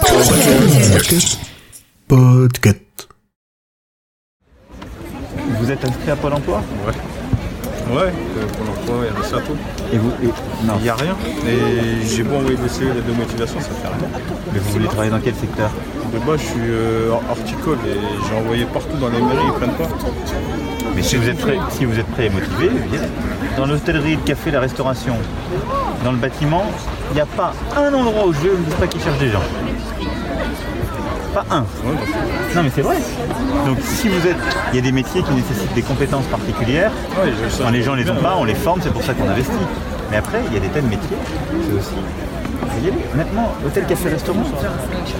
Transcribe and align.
Podcast. 0.00 1.38
Podcast. 2.06 3.08
Vous 5.58 5.70
êtes 5.70 5.84
inscrit 5.84 6.10
à 6.10 6.16
Pôle 6.16 6.34
emploi? 6.34 6.62
Ouais. 6.86 6.92
Ouais, 7.96 8.12
euh, 8.12 8.46
pour 8.56 8.66
l'emploi, 8.66 8.94
il 9.02 9.06
y 9.06 9.08
a 9.08 9.18
un 9.26 9.28
château. 9.30 9.56
Et 9.92 9.98
vous 9.98 10.10
et- 10.22 10.66
Non. 10.66 10.74
Il 10.78 10.82
n'y 10.82 10.88
a 10.88 10.94
rien. 10.94 11.16
Et 11.48 12.06
j'ai 12.06 12.22
beau 12.22 12.36
envoyer 12.36 12.56
des 12.58 12.68
CV 12.68 12.90
de 13.00 13.12
motivation, 13.12 13.58
ça 13.60 13.66
fait 13.70 13.88
rien. 13.88 14.08
Mais 14.52 14.58
vous 14.60 14.70
voulez 14.70 14.86
travailler 14.86 15.10
dans 15.10 15.20
quel 15.20 15.34
secteur? 15.34 15.70
De 16.12 16.18
base, 16.18 16.40
je 16.40 16.44
suis 16.46 16.54
euh, 16.60 17.10
horticole 17.30 17.78
et 17.86 17.96
j'ai 18.28 18.34
envoyé 18.36 18.64
partout 18.66 18.96
dans 18.98 19.08
les 19.08 19.20
mairies, 19.20 19.46
ils 19.46 19.52
prennent 19.52 19.74
pas. 19.76 19.88
Mais 20.94 21.02
si 21.02 21.16
vous 21.16 21.28
êtes 21.28 21.38
prêt, 21.38 21.56
si 21.76 21.84
vous 21.86 21.98
êtes 21.98 22.06
prêt 22.08 22.26
et 22.26 22.30
motivé, 22.30 22.68
venez. 22.68 22.98
Dans 23.56 23.66
l'hôtellerie, 23.66 24.14
le 24.16 24.22
café, 24.22 24.50
la 24.52 24.60
restauration, 24.60 25.16
dans 26.04 26.12
le 26.12 26.18
bâtiment, 26.18 26.64
il 27.10 27.14
n'y 27.14 27.20
a 27.20 27.26
pas 27.26 27.52
un 27.76 27.92
endroit 27.92 28.26
où 28.26 28.32
je 28.32 28.48
ne 28.48 28.56
dis 28.56 28.74
pas 28.78 28.86
qu'ils 28.86 29.02
cherchent 29.02 29.18
des 29.18 29.30
gens. 29.30 29.42
Pas 31.34 31.44
un. 31.50 31.60
Ouais, 31.60 31.94
Non 32.54 32.62
mais 32.62 32.70
c'est 32.74 32.80
vrai. 32.82 32.96
Donc 33.66 33.78
si 33.82 34.08
vous 34.08 34.26
êtes, 34.26 34.36
il 34.72 34.76
y 34.76 34.78
a 34.78 34.82
des 34.82 34.92
métiers 34.92 35.22
qui 35.22 35.30
nécessitent 35.32 35.74
des 35.74 35.82
compétences 35.82 36.24
particulières. 36.26 36.90
ouais, 37.22 37.32
je 37.44 37.48
sais. 37.50 37.62
Quand 37.62 37.70
les 37.70 37.82
gens 37.82 37.94
les 37.94 38.08
ont 38.10 38.16
pas, 38.16 38.36
on 38.38 38.44
les 38.44 38.54
forme, 38.54 38.80
c'est 38.82 38.92
pour 38.92 39.02
ça 39.02 39.12
qu'on 39.14 39.28
investit. 39.28 39.50
Mais 40.10 40.16
après, 40.16 40.40
il 40.46 40.54
y 40.54 40.56
a 40.56 40.60
des 40.60 40.68
tas 40.68 40.80
de 40.80 40.86
métiers, 40.86 41.16
c'est 41.68 41.72
aussi. 41.74 41.94
y 42.82 42.86
aller. 42.88 42.96
Honnêtement, 43.12 43.52
hôtel, 43.66 43.84
café, 43.86 44.08
restaurant, 44.08 44.42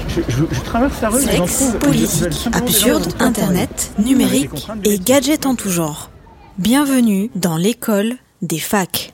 je, 0.08 0.20
je- 0.28 0.44
je 0.50 0.60
traverse 0.60 1.00
la 1.02 1.08
rue, 1.10 1.20
Sexe, 1.22 1.34
trouve. 1.36 1.68
je- 1.68 1.72
je- 1.72 1.78
politique, 1.78 2.54
absurde, 2.54 3.12
internet, 3.20 3.90
numérique 3.98 4.50
et 4.84 4.98
gadgets 4.98 5.44
en 5.46 5.54
tout 5.56 5.70
genre. 5.70 6.10
Bienvenue 6.58 7.30
dans 7.34 7.56
l'école 7.56 8.14
des 8.42 8.58
facs. 8.58 9.12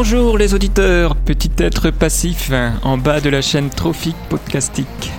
Bonjour 0.00 0.38
les 0.38 0.54
auditeurs, 0.54 1.16
petit 1.16 1.50
être 1.58 1.90
passif 1.90 2.52
hein, 2.52 2.74
en 2.84 2.96
bas 2.96 3.20
de 3.20 3.30
la 3.30 3.42
chaîne 3.42 3.68
Trophique 3.68 4.14
Podcastique. 4.28 5.10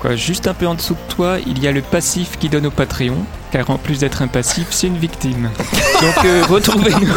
Quoi, 0.00 0.16
juste 0.16 0.48
un 0.48 0.54
peu 0.54 0.66
en 0.66 0.74
dessous 0.76 0.94
de 0.94 1.14
toi, 1.14 1.36
il 1.46 1.62
y 1.62 1.68
a 1.68 1.72
le 1.72 1.82
passif 1.82 2.38
qui 2.38 2.48
donne 2.48 2.64
au 2.64 2.70
Patreon, 2.70 3.18
car 3.52 3.68
en 3.68 3.76
plus 3.76 4.00
d'être 4.00 4.22
un 4.22 4.26
passif, 4.26 4.68
c'est 4.70 4.86
une 4.86 4.96
victime. 4.96 5.50
Donc 6.00 6.24
euh, 6.24 6.42
retrouvez-nous. 6.48 7.12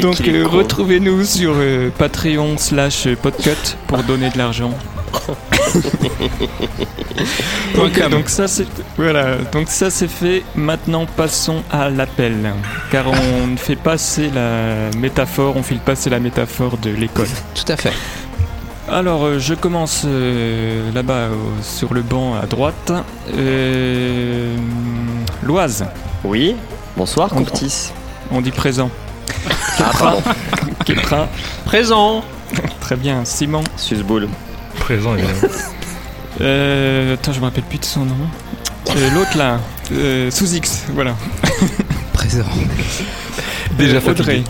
Donc 0.00 0.22
euh, 0.26 0.46
retrouvez-nous 0.46 1.24
sur 1.24 1.52
euh, 1.54 1.90
Patreon 1.90 2.56
slash 2.56 3.08
podcut 3.16 3.76
pour 3.86 4.02
donner 4.02 4.30
de 4.30 4.38
l'argent. 4.38 4.72
donc, 7.74 7.98
euh, 7.98 8.08
donc 8.08 8.28
ça 8.28 8.48
c'est 8.48 8.66
voilà 8.96 9.36
donc 9.52 9.68
ça 9.68 9.90
c'est 9.90 10.08
fait. 10.08 10.42
Maintenant 10.54 11.06
passons 11.06 11.62
à 11.70 11.88
l'appel 11.90 12.52
car 12.90 13.04
on 13.08 13.46
ne 13.48 13.56
fait 13.56 13.76
pas 13.76 13.92
passer 13.92 14.30
la 14.34 14.90
métaphore, 14.98 15.56
on 15.56 15.62
file 15.62 15.78
passer 15.80 16.08
la 16.10 16.18
métaphore 16.18 16.78
de 16.78 16.90
l'école. 16.90 17.28
Tout 17.54 17.70
à 17.70 17.76
fait. 17.76 17.92
Alors 18.90 19.24
euh, 19.24 19.38
je 19.38 19.54
commence 19.54 20.02
euh, 20.06 20.90
là-bas 20.92 21.28
sur 21.62 21.94
le 21.94 22.02
banc 22.02 22.34
à 22.34 22.46
droite. 22.46 22.92
Euh, 23.34 24.56
Loise, 25.42 25.84
Oui, 26.24 26.56
bonsoir 26.96 27.28
On- 27.32 27.36
Comptis. 27.44 27.92
on 28.30 28.40
dit 28.40 28.50
présent. 28.50 28.90
Ah 29.78 29.90
pardon, 29.98 30.22
Présent 31.64 32.22
très 32.80 32.96
bien. 32.96 33.24
Simon. 33.24 33.62
Susboul. 33.76 34.28
Présent, 34.82 35.14
évidemment. 35.16 35.38
Euh, 36.40 37.12
attends, 37.14 37.32
je 37.34 37.40
me 37.40 37.44
rappelle 37.44 37.62
plus 37.64 37.78
de 37.78 37.84
son 37.84 38.06
nom. 38.06 38.16
Euh, 38.96 39.10
L'autre 39.14 39.36
là, 39.36 39.60
euh, 39.92 40.30
sous 40.30 40.54
X, 40.54 40.84
voilà. 40.94 41.14
Présent. 42.14 42.46
Déjà 43.76 43.98
Audrey. 43.98 44.42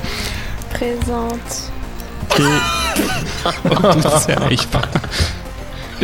Présente. 0.70 1.72
Ça 4.20 4.32
arrive 4.40 4.68
pas. 4.68 4.82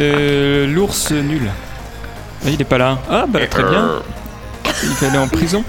Euh, 0.00 0.66
L'ours 0.66 1.12
nul. 1.12 1.48
Ah, 2.44 2.48
il 2.50 2.60
est 2.60 2.64
pas 2.64 2.78
là. 2.78 2.98
Ah 3.08 3.24
bah 3.28 3.46
très 3.46 3.62
bien. 3.62 4.02
Il 4.82 4.88
va 4.90 5.06
aller 5.08 5.18
en 5.18 5.28
prison. 5.28 5.62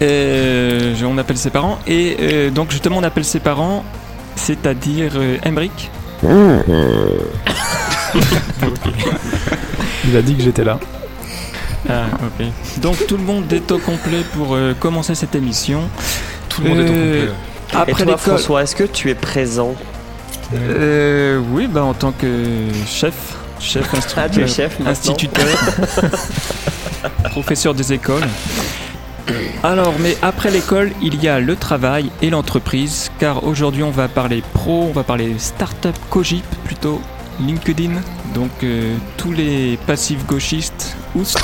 Euh, 0.00 0.94
je- 0.96 1.04
on 1.04 1.18
appelle 1.18 1.36
ses 1.38 1.50
parents. 1.50 1.80
Et 1.88 2.16
euh, 2.20 2.50
donc 2.50 2.70
justement 2.70 2.98
on 2.98 3.02
appelle 3.02 3.24
ses 3.24 3.40
parents, 3.40 3.84
c'est-à-dire 4.36 5.12
euh, 5.16 5.38
Emric. 5.44 5.90
Il 10.06 10.16
a 10.16 10.22
dit 10.22 10.34
que 10.36 10.42
j'étais 10.42 10.64
là. 10.64 10.78
Ah 11.88 12.06
ok. 12.40 12.46
Donc 12.80 13.06
tout 13.06 13.16
le 13.16 13.22
monde 13.22 13.52
est 13.52 13.70
au 13.70 13.78
complet 13.78 14.22
pour 14.34 14.54
euh, 14.54 14.74
commencer 14.78 15.14
cette 15.14 15.34
émission. 15.34 15.82
Tout 16.48 16.62
le 16.62 16.68
monde 16.70 16.78
est 16.80 16.82
au 16.82 16.92
Euh, 16.92 17.26
complet. 17.26 17.34
Et 17.72 17.76
Après 17.76 17.92
toi 17.92 18.14
l'école. 18.16 18.18
François, 18.18 18.62
est-ce 18.62 18.74
que 18.76 18.84
tu 18.84 19.10
es 19.10 19.14
présent 19.14 19.74
Euh, 20.54 21.40
oui, 21.52 21.66
bah 21.66 21.84
en 21.84 21.94
tant 21.94 22.12
que 22.12 22.26
chef, 22.86 23.14
chef 23.60 23.92
instructeur, 23.94 24.24
Ah, 24.26 24.28
tu 24.28 24.40
es 24.42 24.48
chef 24.48 24.78
maintenant 24.78 24.90
instituteur, 24.92 25.46
professeur 27.30 27.74
des 27.74 27.92
écoles. 27.92 28.24
Alors, 29.62 29.92
mais 30.00 30.16
après 30.22 30.50
l'école, 30.50 30.90
il 31.02 31.22
y 31.22 31.28
a 31.28 31.38
le 31.38 31.54
travail 31.54 32.10
et 32.22 32.30
l'entreprise, 32.30 33.10
car 33.18 33.44
aujourd'hui 33.44 33.82
on 33.82 33.90
va 33.90 34.08
parler 34.08 34.42
pro, 34.54 34.86
on 34.88 34.92
va 34.92 35.02
parler 35.02 35.34
start-up 35.38 35.94
Cogip, 36.08 36.44
plutôt 36.64 37.02
LinkedIn, 37.40 37.92
donc 38.34 38.50
euh, 38.64 38.94
tous 39.16 39.32
les 39.32 39.78
passifs 39.86 40.24
gauchistes, 40.26 40.96
oust. 41.14 41.38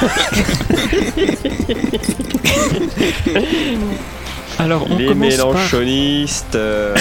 Alors, 4.58 4.86
on 4.88 4.96
Les 4.96 5.06
par... 5.06 5.16
mélanchonistes, 5.16 6.54
euh, 6.54 6.94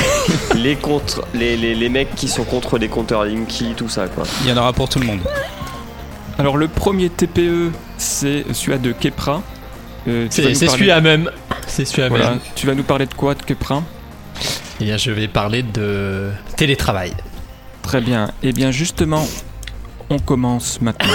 les, 0.55 0.75
contre, 0.75 1.23
les, 1.35 1.55
les, 1.55 1.75
les 1.75 1.89
mecs 1.89 2.15
qui 2.15 2.27
sont 2.27 2.43
contre 2.43 2.77
les 2.79 2.87
compteurs 2.87 3.25
Linky, 3.25 3.73
tout 3.77 3.89
ça 3.89 4.07
quoi. 4.07 4.23
Il 4.43 4.49
y 4.49 4.53
en 4.53 4.57
aura 4.57 4.73
pour 4.73 4.89
tout 4.89 4.99
le 4.99 5.05
monde. 5.05 5.19
Alors 6.39 6.57
le 6.57 6.67
premier 6.67 7.09
TPE, 7.09 7.71
c'est 7.97 8.43
celui 8.53 8.79
de 8.79 8.91
Kepra. 8.91 9.43
Euh, 10.07 10.25
C'est 10.31 10.41
nous 10.41 10.55
c'est 10.55 10.65
parler- 10.65 10.77
celui-là 10.79 11.01
même. 11.01 11.29
C'est 11.67 11.85
celui-là 11.85 12.09
Voilà. 12.09 12.29
même. 12.31 12.39
Tu 12.55 12.65
vas 12.65 12.73
nous 12.73 12.83
parler 12.83 13.05
de 13.05 13.13
quoi 13.13 13.35
de 13.35 13.43
Kepra? 13.43 13.83
Eh 14.81 14.85
bien, 14.85 14.97
je 14.97 15.11
vais 15.11 15.27
parler 15.27 15.61
de 15.61 16.31
télétravail. 16.57 17.13
Très 17.83 18.01
bien. 18.01 18.31
Eh 18.41 18.51
bien 18.51 18.71
justement, 18.71 19.27
on 20.09 20.17
commence 20.17 20.81
maintenant. 20.81 21.13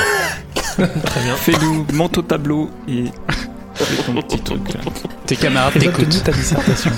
Très 0.76 1.22
bien. 1.22 1.34
Fais-nous, 1.34 1.86
monte 1.94 2.18
au 2.18 2.22
tableau 2.22 2.70
et 2.86 3.06
fais 3.74 4.02
ton 4.04 4.14
petit 4.22 4.38
truc 4.44 4.72
là. 4.74 4.80
Tes 5.26 5.34
camarades 5.36 5.72
t'écoutent. 5.78 6.22
ta 6.22 6.30
dissertation. 6.32 6.92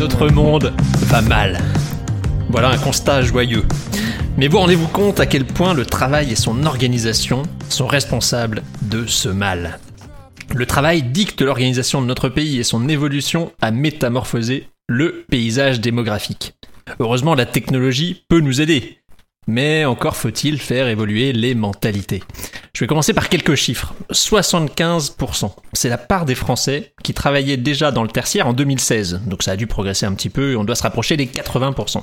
Notre 0.00 0.28
monde 0.28 0.72
va 1.06 1.20
mal. 1.22 1.58
Voilà 2.48 2.70
un 2.70 2.78
constat 2.78 3.22
joyeux. 3.22 3.64
Mais 4.38 4.48
vous 4.48 4.58
rendez-vous 4.58 4.88
compte 4.88 5.18
à 5.18 5.24
quel 5.24 5.46
point 5.46 5.72
le 5.72 5.86
travail 5.86 6.30
et 6.30 6.36
son 6.36 6.66
organisation 6.66 7.42
sont 7.70 7.86
responsables 7.86 8.62
de 8.82 9.06
ce 9.06 9.30
mal. 9.30 9.78
Le 10.54 10.66
travail 10.66 11.02
dicte 11.02 11.40
l'organisation 11.40 12.02
de 12.02 12.06
notre 12.06 12.28
pays 12.28 12.58
et 12.58 12.62
son 12.62 12.86
évolution 12.90 13.52
a 13.62 13.70
métamorphosé 13.70 14.68
le 14.88 15.24
paysage 15.30 15.80
démographique. 15.80 16.54
Heureusement, 17.00 17.34
la 17.34 17.46
technologie 17.46 18.24
peut 18.28 18.40
nous 18.40 18.60
aider. 18.60 18.98
Mais 19.46 19.84
encore 19.84 20.16
faut-il 20.16 20.60
faire 20.60 20.88
évoluer 20.88 21.32
les 21.32 21.54
mentalités. 21.54 22.22
Je 22.74 22.80
vais 22.80 22.88
commencer 22.88 23.14
par 23.14 23.28
quelques 23.28 23.54
chiffres. 23.54 23.94
75%. 24.12 25.52
C'est 25.72 25.88
la 25.88 25.98
part 25.98 26.24
des 26.24 26.34
Français 26.34 26.92
qui 27.02 27.14
travaillaient 27.14 27.56
déjà 27.56 27.90
dans 27.90 28.02
le 28.02 28.08
tertiaire 28.08 28.48
en 28.48 28.52
2016. 28.52 29.22
Donc 29.26 29.42
ça 29.42 29.52
a 29.52 29.56
dû 29.56 29.66
progresser 29.66 30.04
un 30.04 30.12
petit 30.14 30.30
peu 30.30 30.52
et 30.52 30.56
on 30.56 30.64
doit 30.64 30.74
se 30.74 30.82
rapprocher 30.82 31.16
des 31.16 31.26
80%. 31.26 32.02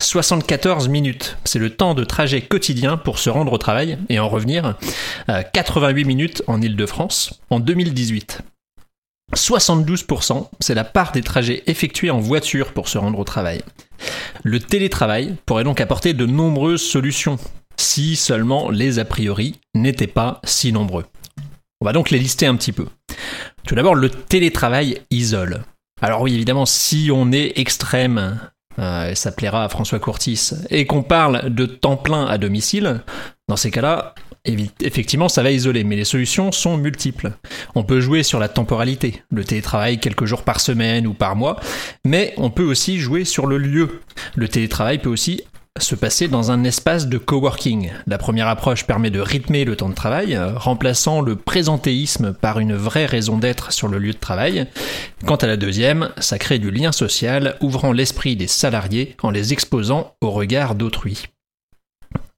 74 0.00 0.88
minutes. 0.88 1.36
C'est 1.44 1.58
le 1.58 1.70
temps 1.70 1.94
de 1.94 2.04
trajet 2.04 2.40
quotidien 2.40 2.96
pour 2.96 3.18
se 3.18 3.30
rendre 3.30 3.52
au 3.52 3.58
travail 3.58 3.98
et 4.08 4.18
en 4.18 4.28
revenir. 4.28 4.74
Euh, 5.28 5.42
88 5.52 6.04
minutes 6.04 6.42
en 6.46 6.60
Ile-de-France 6.60 7.40
en 7.50 7.60
2018. 7.60 8.42
72%, 9.34 10.48
c'est 10.60 10.74
la 10.74 10.84
part 10.84 11.12
des 11.12 11.22
trajets 11.22 11.62
effectués 11.66 12.10
en 12.10 12.18
voiture 12.18 12.72
pour 12.72 12.88
se 12.88 12.98
rendre 12.98 13.18
au 13.18 13.24
travail. 13.24 13.62
Le 14.42 14.58
télétravail 14.58 15.36
pourrait 15.46 15.64
donc 15.64 15.80
apporter 15.80 16.14
de 16.14 16.26
nombreuses 16.26 16.82
solutions, 16.82 17.38
si 17.76 18.16
seulement 18.16 18.70
les 18.70 18.98
a 18.98 19.04
priori 19.04 19.56
n'étaient 19.74 20.06
pas 20.06 20.40
si 20.44 20.72
nombreux. 20.72 21.06
On 21.80 21.86
va 21.86 21.92
donc 21.92 22.10
les 22.10 22.18
lister 22.18 22.46
un 22.46 22.56
petit 22.56 22.72
peu. 22.72 22.86
Tout 23.66 23.74
d'abord, 23.74 23.94
le 23.94 24.10
télétravail 24.10 25.00
isole. 25.10 25.62
Alors 26.02 26.22
oui, 26.22 26.34
évidemment, 26.34 26.66
si 26.66 27.10
on 27.12 27.30
est 27.32 27.58
extrême, 27.58 28.40
euh, 28.78 29.14
ça 29.14 29.32
plaira 29.32 29.64
à 29.64 29.68
François 29.68 29.98
Courtis, 29.98 30.50
et 30.70 30.86
qu'on 30.86 31.02
parle 31.02 31.50
de 31.54 31.66
temps 31.66 31.96
plein 31.96 32.26
à 32.26 32.38
domicile, 32.38 33.02
dans 33.48 33.56
ces 33.56 33.70
cas-là, 33.70 34.14
effectivement, 34.44 35.28
ça 35.28 35.42
va 35.42 35.50
isoler, 35.50 35.84
mais 35.84 35.96
les 35.96 36.04
solutions 36.04 36.52
sont 36.52 36.76
multiples. 36.76 37.32
On 37.74 37.84
peut 37.84 38.00
jouer 38.00 38.22
sur 38.22 38.38
la 38.38 38.48
temporalité, 38.48 39.22
le 39.30 39.44
télétravail 39.44 39.98
quelques 39.98 40.24
jours 40.24 40.42
par 40.42 40.60
semaine 40.60 41.06
ou 41.06 41.14
par 41.14 41.36
mois, 41.36 41.60
mais 42.04 42.34
on 42.36 42.50
peut 42.50 42.64
aussi 42.64 42.98
jouer 42.98 43.24
sur 43.24 43.46
le 43.46 43.58
lieu. 43.58 44.00
Le 44.36 44.48
télétravail 44.48 44.98
peut 44.98 45.10
aussi 45.10 45.42
se 45.78 45.94
passer 45.94 46.28
dans 46.28 46.50
un 46.50 46.64
espace 46.64 47.06
de 47.06 47.16
coworking. 47.16 47.90
La 48.06 48.18
première 48.18 48.48
approche 48.48 48.86
permet 48.86 49.10
de 49.10 49.20
rythmer 49.20 49.64
le 49.64 49.76
temps 49.76 49.88
de 49.88 49.94
travail, 49.94 50.38
remplaçant 50.56 51.20
le 51.20 51.36
présentéisme 51.36 52.32
par 52.32 52.58
une 52.58 52.74
vraie 52.74 53.06
raison 53.06 53.38
d'être 53.38 53.72
sur 53.72 53.88
le 53.88 53.98
lieu 53.98 54.12
de 54.12 54.18
travail. 54.18 54.66
Quant 55.26 55.36
à 55.36 55.46
la 55.46 55.56
deuxième, 55.56 56.10
ça 56.18 56.38
crée 56.38 56.58
du 56.58 56.70
lien 56.70 56.92
social, 56.92 57.56
ouvrant 57.60 57.92
l'esprit 57.92 58.36
des 58.36 58.48
salariés 58.48 59.16
en 59.22 59.30
les 59.30 59.52
exposant 59.52 60.14
au 60.20 60.30
regard 60.30 60.74
d'autrui. 60.74 61.28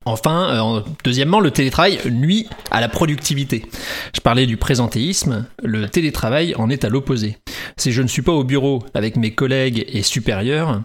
Enfin, 0.04 0.50
euh, 0.50 0.58
en- 0.58 0.84
deuxièmement, 1.04 1.40
le 1.40 1.50
télétravail 1.50 1.98
nuit 2.10 2.48
à 2.70 2.80
la 2.80 2.88
productivité. 2.88 3.64
Je 4.14 4.20
parlais 4.20 4.46
du 4.46 4.56
présentéisme, 4.56 5.46
le 5.62 5.88
télétravail 5.88 6.54
en 6.56 6.70
est 6.70 6.84
à 6.84 6.88
l'opposé. 6.88 7.38
Si 7.76 7.92
je 7.92 8.02
ne 8.02 8.08
suis 8.08 8.22
pas 8.22 8.32
au 8.32 8.44
bureau 8.44 8.82
avec 8.94 9.16
mes 9.16 9.32
collègues 9.32 9.84
et 9.88 10.02
supérieurs, 10.02 10.82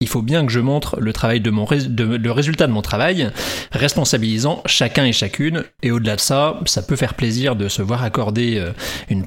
il 0.00 0.08
faut 0.08 0.22
bien 0.22 0.44
que 0.44 0.50
je 0.52 0.58
montre 0.58 0.98
le 0.98 2.30
résultat 2.32 2.66
de 2.66 2.72
mon 2.72 2.82
travail, 2.82 3.30
responsabilisant 3.70 4.62
chacun 4.66 5.04
et 5.04 5.12
chacune. 5.12 5.62
Et 5.82 5.92
au-delà 5.92 6.16
de 6.16 6.20
ça, 6.20 6.58
ça 6.66 6.82
peut 6.82 6.96
faire 6.96 7.14
plaisir 7.14 7.54
de 7.54 7.68
se 7.68 7.82
voir 7.82 8.02
accorder 8.02 8.58
euh, 8.58 8.72
un 9.10 9.20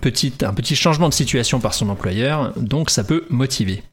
petit 0.54 0.76
changement 0.76 1.08
de 1.10 1.14
situation 1.14 1.60
par 1.62 1.74
son 1.74 1.88
employeur, 1.90 2.54
donc 2.58 2.90
ça 2.90 3.04
peut 3.06 3.26
motiver. 3.30 3.84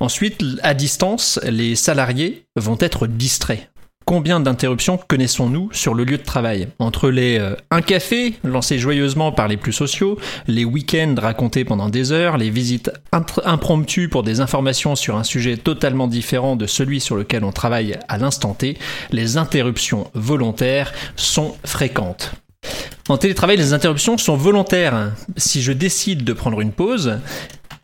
Ensuite, 0.00 0.42
à 0.62 0.74
distance, 0.74 1.40
les 1.44 1.76
salariés 1.76 2.46
vont 2.56 2.76
être 2.80 3.06
distraits. 3.06 3.70
Combien 4.06 4.38
d'interruptions 4.38 4.98
connaissons-nous 4.98 5.70
sur 5.72 5.94
le 5.94 6.04
lieu 6.04 6.18
de 6.18 6.22
travail 6.22 6.68
Entre 6.78 7.08
les 7.08 7.38
euh, 7.38 7.56
un 7.70 7.80
café 7.80 8.34
lancés 8.44 8.78
joyeusement 8.78 9.32
par 9.32 9.48
les 9.48 9.56
plus 9.56 9.72
sociaux, 9.72 10.18
les 10.46 10.66
week-ends 10.66 11.14
racontés 11.16 11.64
pendant 11.64 11.88
des 11.88 12.12
heures, 12.12 12.36
les 12.36 12.50
visites 12.50 12.90
impromptues 13.12 14.10
pour 14.10 14.22
des 14.22 14.40
informations 14.40 14.94
sur 14.94 15.16
un 15.16 15.24
sujet 15.24 15.56
totalement 15.56 16.06
différent 16.06 16.54
de 16.54 16.66
celui 16.66 17.00
sur 17.00 17.16
lequel 17.16 17.44
on 17.44 17.52
travaille 17.52 17.96
à 18.08 18.18
l'instant 18.18 18.52
T, 18.52 18.76
les 19.10 19.38
interruptions 19.38 20.10
volontaires 20.12 20.92
sont 21.16 21.54
fréquentes. 21.64 22.32
En 23.08 23.16
télétravail, 23.16 23.56
les 23.56 23.72
interruptions 23.72 24.18
sont 24.18 24.36
volontaires. 24.36 25.12
Si 25.36 25.62
je 25.62 25.72
décide 25.72 26.24
de 26.24 26.32
prendre 26.32 26.60
une 26.60 26.72
pause, 26.72 27.18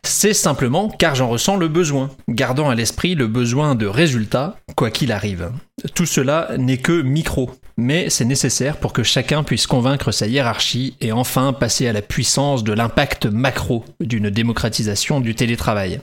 c'est 0.03 0.33
simplement 0.33 0.89
car 0.89 1.15
j'en 1.15 1.29
ressens 1.29 1.57
le 1.57 1.67
besoin, 1.67 2.09
gardant 2.27 2.69
à 2.69 2.75
l'esprit 2.75 3.15
le 3.15 3.27
besoin 3.27 3.75
de 3.75 3.85
résultat, 3.85 4.57
quoi 4.75 4.89
qu'il 4.89 5.11
arrive. 5.11 5.51
Tout 5.95 6.05
cela 6.05 6.49
n'est 6.57 6.77
que 6.77 7.01
micro, 7.01 7.51
mais 7.77 8.09
c'est 8.09 8.25
nécessaire 8.25 8.77
pour 8.77 8.93
que 8.93 9.03
chacun 9.03 9.43
puisse 9.43 9.67
convaincre 9.67 10.11
sa 10.11 10.27
hiérarchie 10.27 10.95
et 11.01 11.11
enfin 11.11 11.53
passer 11.53 11.87
à 11.87 11.93
la 11.93 12.01
puissance 12.01 12.63
de 12.63 12.73
l'impact 12.73 13.25
macro 13.25 13.83
d'une 13.99 14.29
démocratisation 14.29 15.19
du 15.19 15.35
télétravail. 15.35 16.01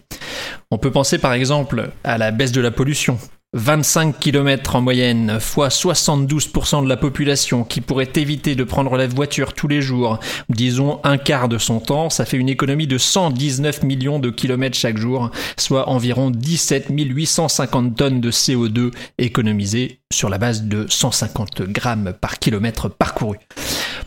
On 0.71 0.79
peut 0.79 0.91
penser 0.91 1.19
par 1.19 1.33
exemple 1.33 1.91
à 2.05 2.19
la 2.19 2.31
baisse 2.31 2.53
de 2.53 2.61
la 2.61 2.71
pollution. 2.71 3.19
25 3.55 4.19
km 4.19 4.77
en 4.77 4.83
moyenne, 4.83 5.41
fois 5.41 5.69
72% 5.69 6.85
de 6.85 6.89
la 6.89 6.99
population 6.99 7.65
qui 7.65 7.81
pourrait 7.81 8.13
éviter 8.17 8.55
de 8.55 8.63
prendre 8.63 8.95
la 8.99 9.07
voiture 9.07 9.55
tous 9.55 9.69
les 9.69 9.81
jours, 9.81 10.21
disons 10.51 11.01
un 11.03 11.17
quart 11.17 11.49
de 11.49 11.57
son 11.57 11.81
temps, 11.81 12.11
ça 12.11 12.27
fait 12.27 12.37
une 12.37 12.51
économie 12.51 12.87
de 12.87 12.99
119 12.99 13.85
millions 13.85 14.19
de 14.19 14.29
kilomètres 14.29 14.77
chaque 14.77 14.99
jour, 14.99 15.31
soit 15.57 15.89
environ 15.89 16.31
17 16.31 16.89
850 16.91 17.97
tonnes 17.97 18.21
de 18.21 18.31
CO2 18.31 18.91
économisées 19.17 20.01
sur 20.13 20.29
la 20.29 20.37
base 20.37 20.65
de 20.65 20.85
150 20.87 21.63
grammes 21.63 22.13
par 22.21 22.39
kilomètre 22.39 22.91
parcouru. 22.91 23.39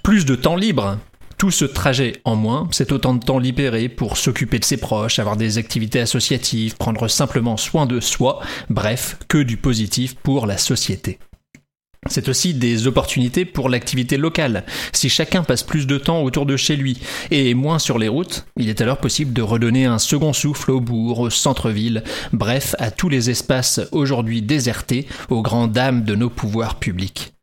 Plus 0.04 0.26
de 0.26 0.36
temps 0.36 0.56
libre, 0.56 1.00
tout 1.42 1.50
ce 1.50 1.66
trajet 1.66 2.22
en 2.24 2.36
moins, 2.36 2.68
c'est 2.70 2.92
autant 2.92 3.16
de 3.16 3.26
temps 3.26 3.40
libéré 3.40 3.90
pour 3.90 4.18
s'occuper 4.18 4.60
de 4.60 4.64
ses 4.64 4.78
proches, 4.78 5.18
avoir 5.18 5.38
des 5.38 5.58
activités 5.58 6.00
associatives, 6.00 6.76
prendre 6.76 7.08
simplement 7.08 7.58
soin 7.58 7.88
de 7.88 8.00
soi, 8.00 8.42
bref, 8.70 9.18
que 9.28 9.40
du 9.40 9.58
positif 9.58 10.14
pour 10.14 10.46
la 10.46 10.60
société. 10.60 11.18
C'est 12.08 12.30
aussi 12.30 12.54
des 12.54 12.86
opportunités 12.86 13.46
pour 13.46 13.70
l'activité 13.70 14.18
locale. 14.18 14.66
Si 14.94 15.10
chacun 15.10 15.42
passe 15.42 15.64
plus 15.64 15.88
de 15.88 15.98
temps 15.98 16.22
autour 16.22 16.46
de 16.46 16.58
chez 16.58 16.76
lui 16.76 17.00
et 17.32 17.56
moins 17.56 17.80
sur 17.80 17.98
les 17.98 18.08
routes, 18.08 18.46
il 18.56 18.70
est 18.70 18.82
alors 18.82 19.00
possible 19.00 19.34
de 19.34 19.42
redonner 19.42 19.86
un 19.86 19.98
second 19.98 20.34
souffle 20.34 20.70
au 20.70 20.80
bourg, 20.80 21.22
au 21.22 21.32
centre-ville, 21.32 22.04
bref, 22.34 22.76
à 22.78 22.92
tous 22.92 23.10
les 23.10 23.32
espaces 23.32 23.82
aujourd'hui 23.92 24.44
désertés 24.44 25.08
aux 25.32 25.42
grandes 25.42 25.72
dames 25.72 26.04
de 26.04 26.14
nos 26.14 26.30
pouvoirs 26.30 26.78
publics. 26.78 27.34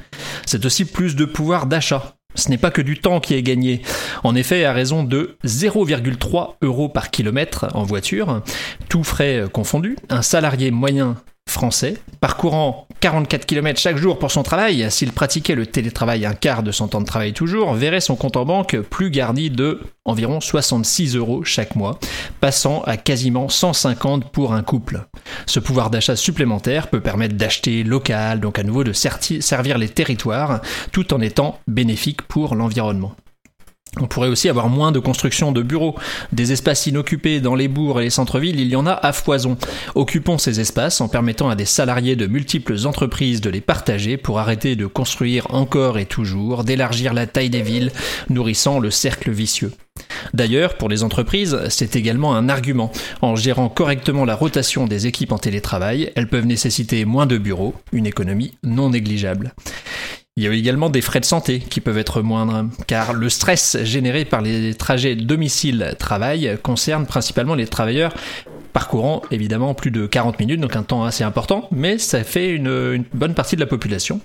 C'est 0.47 0.65
aussi 0.65 0.85
plus 0.85 1.17
de 1.17 1.25
pouvoir 1.25 1.67
d'achat. 1.67 2.18
Ce 2.39 2.51
n'est 2.51 2.59
pas 2.59 2.71
que 2.71 2.81
du 2.81 2.99
temps 2.99 3.21
qui 3.21 3.35
est 3.35 3.43
gagné. 3.43 3.83
En 4.23 4.35
effet, 4.35 4.65
à 4.65 4.73
raison 4.73 5.03
de 5.03 5.37
0,3 5.45 6.55
euros 6.63 6.89
par 6.89 7.11
kilomètre 7.11 7.67
en 7.75 7.83
voiture, 7.83 8.43
tout 8.89 9.03
frais 9.03 9.45
confondus, 9.53 9.97
un 10.09 10.23
salarié 10.23 10.71
moyen 10.71 11.17
français, 11.49 11.99
parcourant 12.21 12.88
44 13.01 13.47
km 13.47 13.79
chaque 13.79 13.97
jour 13.97 14.19
pour 14.19 14.33
son 14.33 14.43
travail, 14.43 14.91
s'il 14.91 15.13
pratiquait 15.13 15.55
le 15.55 15.67
télétravail 15.67 16.27
un 16.27 16.35
quart 16.35 16.65
de 16.65 16.73
son 16.73 16.89
temps 16.89 17.01
de 17.01 17.07
travail 17.07 17.33
toujours, 17.33 17.73
verrait 17.75 18.01
son 18.01 18.17
compte 18.17 18.37
en 18.37 18.45
banque 18.45 18.77
plus 18.77 19.11
garni 19.11 19.51
de 19.51 19.81
environ 20.05 20.41
66 20.41 21.15
euros 21.15 21.45
chaque 21.45 21.77
mois, 21.77 22.01
passant 22.41 22.83
à 22.83 22.97
quasiment 22.97 23.49
150 23.49 24.33
pour 24.33 24.53
un 24.53 24.63
couple. 24.63 25.07
Ce 25.47 25.61
pouvoir 25.61 25.91
d'achat 25.91 26.17
supplémentaire 26.17 26.89
peut 26.89 27.01
permettre 27.01 27.37
d'acheter 27.37 27.85
local, 27.85 28.41
donc 28.41 28.59
à 28.59 28.65
nouveau 28.65 28.83
de 28.83 28.93
servir 28.93 29.79
les 29.79 29.89
territoires, 29.89 30.61
tout 30.91 31.15
en 31.15 31.21
étant 31.21 31.61
bénéfique 31.69 32.23
pour 32.23 32.57
l'environnement. 32.57 33.15
On 34.01 34.07
pourrait 34.07 34.29
aussi 34.29 34.49
avoir 34.49 34.69
moins 34.69 34.93
de 34.93 34.99
construction 34.99 35.53
de 35.53 35.63
bureaux. 35.63 35.97
Des 36.33 36.53
espaces 36.53 36.87
inoccupés 36.87 37.41
dans 37.41 37.55
les 37.55 37.69
bourgs 37.69 38.01
et 38.01 38.05
les 38.05 38.11
centres-villes, 38.11 38.61
il 38.61 38.69
y 38.69 38.77
en 38.77 38.87
a 38.87 38.93
à 38.93 39.13
foison. 39.13 39.57
Occupons 39.95 40.39
ces 40.39 40.61
espaces 40.61 41.01
en 41.01 41.09
permettant 41.09 41.49
à 41.49 41.57
des 41.57 41.65
salariés 41.65 42.17
de 42.17 42.27
multiples 42.27 42.87
entreprises 42.87 43.41
de 43.41 43.51
les 43.51 43.61
partager 43.61 44.17
pour 44.17 44.39
arrêter 44.39 44.77
de 44.77 44.87
construire 44.87 45.47
encore 45.55 45.99
et 45.99 46.07
toujours, 46.07 46.65
d'élargir 46.65 47.15
la 47.15 47.27
taille 47.27 47.51
des 47.51 47.63
villes, 47.63 47.93
nourrissant 48.29 48.79
le 48.79 48.91
cercle 48.91 49.31
vicieux. 49.31 49.73
D'ailleurs, 50.33 50.77
pour 50.77 50.89
les 50.89 51.03
entreprises, 51.03 51.59
c'est 51.71 51.97
également 51.97 52.37
un 52.37 52.49
argument. 52.49 52.93
En 53.21 53.37
gérant 53.37 53.69
correctement 53.69 54.25
la 54.25 54.37
rotation 54.37 54.87
des 54.87 55.07
équipes 55.07 55.33
en 55.33 55.39
télétravail, 55.39 56.13
elles 56.15 56.29
peuvent 56.29 56.47
nécessiter 56.47 57.05
moins 57.05 57.27
de 57.27 57.39
bureaux, 57.39 57.75
une 57.93 58.07
économie 58.07 58.57
non 58.63 58.91
négligeable. 58.91 59.55
Il 60.39 60.45
y 60.45 60.47
a 60.47 60.53
également 60.53 60.89
des 60.89 61.01
frais 61.01 61.19
de 61.19 61.25
santé 61.25 61.59
qui 61.59 61.81
peuvent 61.81 61.99
être 61.99 62.23
moindres, 62.23 62.67
car 62.87 63.13
le 63.13 63.29
stress 63.29 63.77
généré 63.83 64.25
par 64.25 64.41
les 64.41 64.73
trajets 64.73 65.17
domicile-travail 65.17 66.57
concerne 66.63 67.07
principalement 67.07 67.57
les 67.57 67.67
travailleurs 67.67 68.15
parcourant 68.73 69.23
évidemment 69.33 69.75
plus 69.75 69.91
de 69.91 70.07
40 70.07 70.39
minutes, 70.39 70.61
donc 70.61 70.77
un 70.77 70.85
temps 70.85 71.03
assez 71.03 71.25
important, 71.25 71.67
mais 71.73 71.99
ça 71.99 72.23
fait 72.23 72.51
une, 72.51 73.05
bonne 73.13 73.35
partie 73.35 73.57
de 73.57 73.61
la 73.61 73.67
population. 73.67 74.21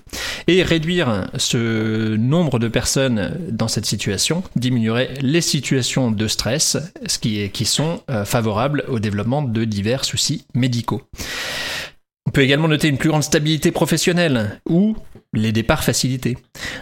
Et 0.46 0.62
réduire 0.62 1.26
ce 1.36 2.14
nombre 2.14 2.60
de 2.60 2.68
personnes 2.68 3.36
dans 3.50 3.66
cette 3.66 3.86
situation 3.86 4.44
diminuerait 4.54 5.14
les 5.20 5.40
situations 5.40 6.12
de 6.12 6.28
stress, 6.28 6.76
ce 7.06 7.18
qui, 7.18 7.40
est, 7.40 7.48
qui 7.48 7.64
sont 7.64 8.02
euh, 8.08 8.24
favorables 8.24 8.84
au 8.86 9.00
développement 9.00 9.42
de 9.42 9.64
divers 9.64 10.04
soucis 10.04 10.46
médicaux. 10.54 11.02
On 12.26 12.30
peut 12.30 12.42
également 12.42 12.68
noter 12.68 12.86
une 12.86 12.98
plus 12.98 13.08
grande 13.08 13.24
stabilité 13.24 13.72
professionnelle 13.72 14.60
ou 14.68 14.96
les 15.34 15.52
départs 15.52 15.84
facilités. 15.84 16.36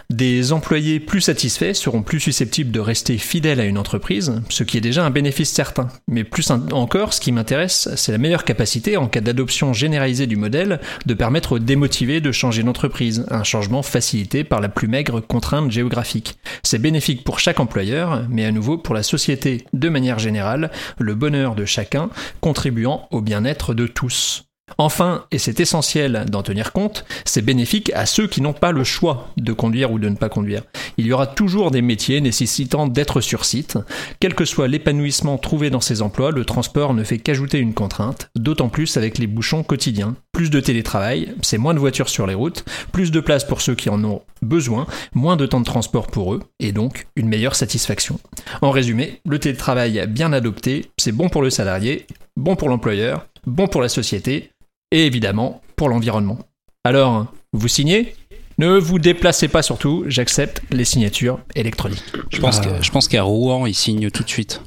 Des 0.09 0.53
employés 0.53 0.99
plus 0.99 1.21
satisfaits 1.21 1.73
seront 1.73 2.03
plus 2.03 2.19
susceptibles 2.19 2.71
de 2.71 2.79
rester 2.79 3.17
fidèles 3.17 3.59
à 3.59 3.65
une 3.65 3.77
entreprise, 3.77 4.41
ce 4.49 4.63
qui 4.63 4.77
est 4.77 4.81
déjà 4.81 5.05
un 5.05 5.09
bénéfice 5.09 5.49
certain. 5.49 5.89
Mais 6.07 6.23
plus 6.23 6.51
encore, 6.51 7.13
ce 7.13 7.21
qui 7.21 7.31
m'intéresse, 7.31 7.89
c'est 7.95 8.11
la 8.11 8.17
meilleure 8.17 8.45
capacité, 8.45 8.97
en 8.97 9.07
cas 9.07 9.21
d'adoption 9.21 9.73
généralisée 9.73 10.27
du 10.27 10.35
modèle, 10.35 10.79
de 11.05 11.13
permettre 11.13 11.53
aux 11.53 11.59
démotivés 11.59 12.21
de 12.21 12.31
changer 12.31 12.63
d'entreprise, 12.63 13.25
un 13.29 13.43
changement 13.43 13.83
facilité 13.83 14.43
par 14.43 14.61
la 14.61 14.69
plus 14.69 14.87
maigre 14.87 15.19
contrainte 15.19 15.71
géographique. 15.71 16.37
C'est 16.63 16.79
bénéfique 16.79 17.23
pour 17.23 17.39
chaque 17.39 17.59
employeur, 17.59 18.25
mais 18.29 18.45
à 18.45 18.51
nouveau 18.51 18.77
pour 18.77 18.95
la 18.95 19.03
société 19.03 19.65
de 19.73 19.89
manière 19.89 20.19
générale, 20.19 20.71
le 20.99 21.15
bonheur 21.15 21.55
de 21.55 21.65
chacun 21.65 22.09
contribuant 22.41 23.07
au 23.11 23.21
bien-être 23.21 23.73
de 23.73 23.87
tous. 23.87 24.45
Enfin, 24.77 25.25
et 25.31 25.37
c'est 25.37 25.59
essentiel 25.59 26.25
d'en 26.29 26.41
tenir 26.41 26.71
compte, 26.71 27.05
c'est 27.25 27.41
bénéfique 27.41 27.91
à 27.93 28.05
ceux 28.05 28.27
qui 28.27 28.41
n'ont 28.41 28.53
pas 28.53 28.71
le 28.71 28.83
choix 28.83 29.29
de 29.37 29.53
conduire 29.53 29.91
ou 29.91 29.99
de 29.99 30.09
ne 30.09 30.15
pas 30.15 30.29
conduire. 30.29 30.63
Il 30.97 31.05
y 31.05 31.13
aura 31.13 31.27
toujours 31.27 31.71
des 31.71 31.81
métiers 31.81 32.21
nécessitant 32.21 32.87
d'être 32.87 33.21
sur 33.21 33.45
site. 33.45 33.77
Quel 34.19 34.35
que 34.35 34.45
soit 34.45 34.67
l'épanouissement 34.67 35.37
trouvé 35.37 35.69
dans 35.69 35.81
ces 35.81 36.01
emplois, 36.01 36.31
le 36.31 36.45
transport 36.45 36.93
ne 36.93 37.03
fait 37.03 37.17
qu'ajouter 37.17 37.59
une 37.59 37.73
contrainte, 37.73 38.29
d'autant 38.35 38.69
plus 38.69 38.97
avec 38.97 39.17
les 39.17 39.27
bouchons 39.27 39.63
quotidiens. 39.63 40.15
Plus 40.31 40.49
de 40.49 40.59
télétravail, 40.59 41.33
c'est 41.41 41.57
moins 41.57 41.73
de 41.73 41.79
voitures 41.79 42.09
sur 42.09 42.25
les 42.27 42.33
routes, 42.33 42.65
plus 42.91 43.11
de 43.11 43.19
place 43.19 43.45
pour 43.45 43.61
ceux 43.61 43.75
qui 43.75 43.89
en 43.89 44.03
ont 44.03 44.21
besoin, 44.41 44.87
moins 45.13 45.37
de 45.37 45.45
temps 45.45 45.59
de 45.59 45.65
transport 45.65 46.07
pour 46.07 46.33
eux, 46.33 46.41
et 46.59 46.71
donc 46.71 47.07
une 47.15 47.27
meilleure 47.27 47.55
satisfaction. 47.55 48.19
En 48.61 48.71
résumé, 48.71 49.21
le 49.25 49.39
télétravail 49.39 50.05
bien 50.07 50.33
adopté, 50.33 50.87
c'est 50.97 51.11
bon 51.11 51.29
pour 51.29 51.41
le 51.41 51.49
salarié, 51.49 52.07
bon 52.35 52.55
pour 52.55 52.69
l'employeur, 52.69 53.27
bon 53.45 53.67
pour 53.67 53.81
la 53.81 53.89
société, 53.89 54.51
et 54.93 55.05
évidemment 55.05 55.61
pour 55.75 55.89
l'environnement. 55.89 56.39
Alors, 56.85 57.27
vous 57.51 57.67
signez? 57.67 58.15
Ne 58.59 58.77
vous 58.77 58.99
déplacez 58.99 59.47
pas 59.47 59.63
surtout, 59.63 60.03
j'accepte 60.07 60.61
les 60.71 60.85
signatures 60.85 61.39
électroniques. 61.55 62.03
Je 62.29 62.39
pense 62.39 62.59
Ah. 62.61 62.65
que- 62.77 62.83
je 62.83 62.91
pense 62.91 63.07
qu'à 63.07 63.23
Rouen, 63.23 63.65
ils 63.65 63.73
signent 63.73 64.09
tout 64.11 64.23
de 64.23 64.29
suite. 64.29 64.61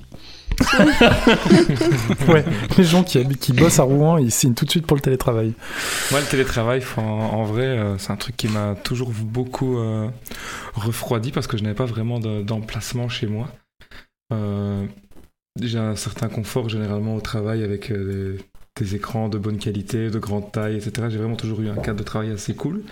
Ouais, 2.29 2.45
les 2.79 2.85
gens 2.85 3.03
qui, 3.05 3.19
habitent- 3.19 3.39
qui 3.41 3.53
bossent 3.53 3.79
à 3.79 3.83
Rouen, 3.85 4.19
ils 4.19 4.33
signent 4.33 4.55
tout 4.55 4.65
de 4.65 4.71
suite 4.71 4.87
pour 4.87 4.97
le 4.97 5.03
télétravail. 5.03 5.53
Moi, 6.11 6.21
le 6.21 6.27
télétravail, 6.27 6.83
en, 6.97 7.03
en 7.03 7.45
vrai, 7.45 7.65
euh, 7.67 7.99
c'est 7.99 8.11
un 8.11 8.17
truc 8.17 8.37
qui 8.37 8.49
m'a 8.49 8.75
toujours 8.75 9.11
beaucoup 9.11 9.79
euh, 9.79 10.09
refroidi 10.75 11.31
parce 11.31 11.47
que 11.47 11.57
je 11.57 11.63
n'avais 11.63 11.75
pas 11.75 11.85
vraiment 11.85 12.19
de- 12.19 12.43
d'emplacement 12.43 13.09
chez 13.09 13.27
moi. 13.27 13.49
Euh, 14.33 14.85
J'ai 15.61 15.79
un 15.79 15.97
certain 15.97 16.29
confort 16.29 16.69
généralement 16.69 17.15
au 17.17 17.21
travail 17.21 17.63
avec 17.63 17.91
euh, 17.91 18.39
des, 18.77 18.95
écrans 18.95 19.29
de 19.29 19.39
bonne 19.39 19.59
qualité, 19.59 20.11
de 20.11 20.19
grande 20.19 20.53
taille, 20.53 20.77
etc. 20.77 21.09
J'ai 21.11 21.19
vraiment 21.19 21.37
toujours 21.37 21.61
eu 21.61 21.69
un 21.69 21.77
cadre 21.77 21.99
de 21.99 22.05
travail 22.05 22.31
assez 22.31 22.55
cool. 22.55 22.83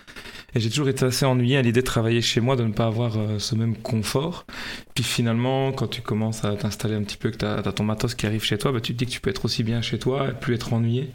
Et 0.54 0.60
j'ai 0.60 0.70
toujours 0.70 0.88
été 0.88 1.04
assez 1.04 1.26
ennuyé 1.26 1.56
à 1.56 1.62
l'idée 1.62 1.80
de 1.80 1.86
travailler 1.86 2.20
chez 2.20 2.40
moi, 2.40 2.56
de 2.56 2.64
ne 2.64 2.72
pas 2.72 2.86
avoir 2.86 3.18
euh, 3.18 3.38
ce 3.38 3.54
même 3.54 3.76
confort. 3.76 4.46
Puis 4.94 5.02
finalement, 5.02 5.72
quand 5.72 5.88
tu 5.88 6.00
commences 6.00 6.44
à 6.44 6.54
t'installer 6.54 6.94
un 6.94 7.02
petit 7.02 7.16
peu, 7.16 7.30
que 7.30 7.36
tu 7.36 7.72
ton 7.72 7.84
matos 7.84 8.14
qui 8.14 8.26
arrive 8.26 8.44
chez 8.44 8.58
toi, 8.58 8.70
bah, 8.70 8.80
tu 8.80 8.92
te 8.92 8.98
dis 8.98 9.06
que 9.06 9.10
tu 9.10 9.20
peux 9.20 9.30
être 9.30 9.44
aussi 9.44 9.64
bien 9.64 9.82
chez 9.82 9.98
toi 9.98 10.28
et 10.28 10.32
plus 10.32 10.54
être 10.54 10.72
ennuyé. 10.72 11.10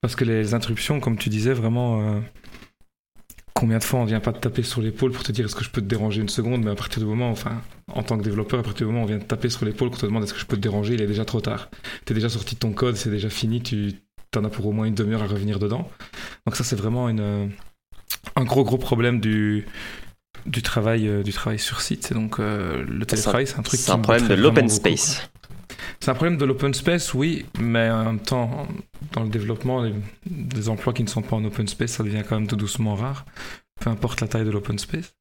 Parce 0.00 0.16
que 0.16 0.24
les 0.24 0.54
interruptions, 0.54 0.98
comme 1.00 1.18
tu 1.18 1.28
disais, 1.28 1.52
vraiment, 1.52 2.00
euh, 2.00 2.20
combien 3.54 3.78
de 3.78 3.84
fois 3.84 4.00
on 4.00 4.04
vient 4.04 4.20
pas 4.20 4.32
te 4.32 4.38
taper 4.38 4.62
sur 4.62 4.80
l'épaule 4.80 5.12
pour 5.12 5.22
te 5.22 5.32
dire 5.32 5.44
est-ce 5.46 5.54
que 5.56 5.64
je 5.64 5.70
peux 5.70 5.80
te 5.80 5.86
déranger 5.86 6.20
une 6.20 6.28
seconde, 6.28 6.62
mais 6.64 6.70
à 6.70 6.74
partir 6.74 7.00
du 7.00 7.06
moment, 7.06 7.30
enfin, 7.30 7.62
en 7.88 8.02
tant 8.02 8.16
que 8.18 8.22
développeur, 8.22 8.60
à 8.60 8.62
partir 8.62 8.86
du 8.86 8.92
moment 8.92 9.02
où 9.02 9.04
on 9.04 9.08
vient 9.08 9.18
te 9.18 9.24
taper 9.24 9.48
sur 9.48 9.64
l'épaule, 9.64 9.90
qu'on 9.90 9.96
te 9.96 10.06
demande 10.06 10.24
est-ce 10.24 10.34
que 10.34 10.40
je 10.40 10.46
peux 10.46 10.56
te 10.56 10.62
déranger, 10.62 10.94
il 10.94 11.02
est 11.02 11.06
déjà 11.06 11.24
trop 11.24 11.40
tard. 11.40 11.70
T'es 12.04 12.14
déjà 12.14 12.28
sorti 12.28 12.54
de 12.54 12.60
ton 12.60 12.72
code, 12.72 12.96
c'est 12.96 13.10
déjà 13.10 13.30
fini, 13.30 13.62
tu 13.62 13.94
t'en 14.30 14.44
as 14.44 14.48
pour 14.48 14.66
au 14.66 14.72
moins 14.72 14.86
une 14.86 14.94
demi-heure 14.94 15.22
à 15.22 15.26
revenir 15.26 15.58
dedans. 15.58 15.88
Donc 16.46 16.56
ça, 16.56 16.64
c'est 16.64 16.76
vraiment 16.76 17.08
une, 17.08 17.50
un 18.36 18.44
gros 18.44 18.64
gros 18.64 18.78
problème 18.78 19.20
du 19.20 19.66
du 20.46 20.62
travail 20.62 21.06
euh, 21.06 21.22
du 21.22 21.32
travail 21.32 21.58
sur 21.58 21.80
site. 21.80 22.06
C'est 22.06 22.14
donc 22.14 22.38
euh, 22.38 22.84
le 22.88 23.04
télétravail, 23.04 23.46
c'est 23.46 23.58
un 23.58 23.62
truc. 23.62 23.78
C'est 23.78 23.90
un 23.90 23.98
me 23.98 24.02
problème 24.02 24.28
de 24.28 24.34
l'open 24.34 24.68
space. 24.68 25.29
C'est 25.98 26.10
un 26.10 26.14
problème 26.14 26.38
de 26.38 26.44
l'open 26.44 26.72
space, 26.74 27.14
oui, 27.14 27.46
mais 27.58 27.90
en 27.90 28.04
même 28.04 28.20
temps, 28.20 28.68
dans 29.12 29.22
le 29.22 29.28
développement, 29.28 29.84
des 30.26 30.68
emplois 30.68 30.92
qui 30.92 31.02
ne 31.02 31.08
sont 31.08 31.22
pas 31.22 31.36
en 31.36 31.44
open 31.44 31.66
space, 31.66 31.92
ça 31.92 32.04
devient 32.04 32.22
quand 32.28 32.36
même 32.36 32.46
tout 32.46 32.56
doucement 32.56 32.94
rare, 32.94 33.24
peu 33.80 33.90
importe 33.90 34.20
la 34.20 34.28
taille 34.28 34.44
de 34.44 34.50
l'open 34.50 34.78
space. 34.78 35.14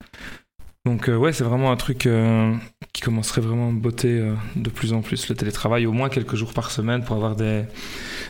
Donc 0.86 1.10
euh, 1.10 1.18
ouais, 1.18 1.34
c'est 1.34 1.44
vraiment 1.44 1.72
un 1.72 1.76
truc 1.76 2.06
euh, 2.06 2.56
qui 2.94 3.02
commencerait 3.02 3.42
vraiment 3.42 3.70
à 3.70 3.72
botter 3.72 4.20
euh, 4.20 4.34
de 4.56 4.70
plus 4.70 4.94
en 4.94 5.02
plus, 5.02 5.28
le 5.30 5.36
télétravail, 5.36 5.86
au 5.86 5.92
moins 5.92 6.10
quelques 6.10 6.36
jours 6.36 6.54
par 6.54 6.72
semaine 6.72 7.04
pour 7.04 7.16
avoir 7.16 7.36
des, 7.36 7.66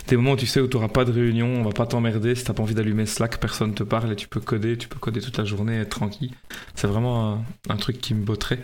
des 0.08 0.15
moments 0.15 0.32
où 0.32 0.36
tu 0.38 0.48
sais 0.48 0.60
où 0.60 0.68
tu 0.68 0.75
n'auras 0.77 0.88
pas 0.89 1.06
de 1.06 1.12
réunion, 1.12 1.48
on 1.48 1.63
va 1.63 1.72
pas 1.72 1.86
t'emmerder, 1.86 2.34
si 2.36 2.44
t'as 2.44 2.53
pas 2.53 2.63
envie 2.63 2.74
d'allumer 2.74 3.06
Slack, 3.06 3.38
personne 3.39 3.74
te 3.74 3.84
parle 3.84 4.12
et 4.12 4.15
tu 4.15 4.27
peux 4.27 4.39
coder, 4.39 4.77
tu 4.77 4.88
peux 4.88 4.98
coder 5.00 5.22
toute 5.22 5.38
la 5.38 5.46
journée 5.46 5.77
et 5.77 5.82
être 5.82 5.89
tranquille. 5.89 6.34
C'est 6.75 6.88
vraiment 6.88 7.34
un, 7.34 7.44
un 7.70 7.77
truc 7.77 8.00
qui 8.00 8.13
me 8.15 8.24
botterait. 8.24 8.60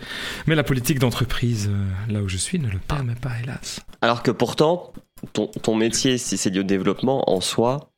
Mais 0.46 0.54
la 0.54 0.64
politique 0.64 0.98
d'entreprise, 0.98 1.68
euh, 1.70 2.12
là 2.12 2.20
où 2.22 2.28
je 2.28 2.36
suis, 2.36 2.58
ne 2.58 2.68
le 2.68 2.78
permet 2.78 3.14
pas, 3.14 3.30
hélas. 3.42 3.80
Alors 4.02 4.22
que 4.22 4.30
pourtant, 4.32 4.92
ton, 5.32 5.46
ton 5.46 5.74
métier, 5.76 6.18
si 6.18 6.36
c'est 6.36 6.56
au 6.58 6.62
développement, 6.62 7.30
en 7.30 7.40
soi, 7.40 7.90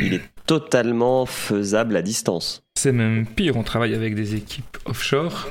il 0.00 0.14
est 0.14 0.22
totalement 0.46 1.26
faisable 1.26 1.96
à 1.96 2.02
distance. 2.02 2.62
C'est 2.78 2.92
même 2.92 3.26
pire, 3.26 3.56
on 3.56 3.62
travaille 3.62 3.94
avec 3.94 4.14
des 4.14 4.34
équipes 4.36 4.78
offshore 4.86 5.48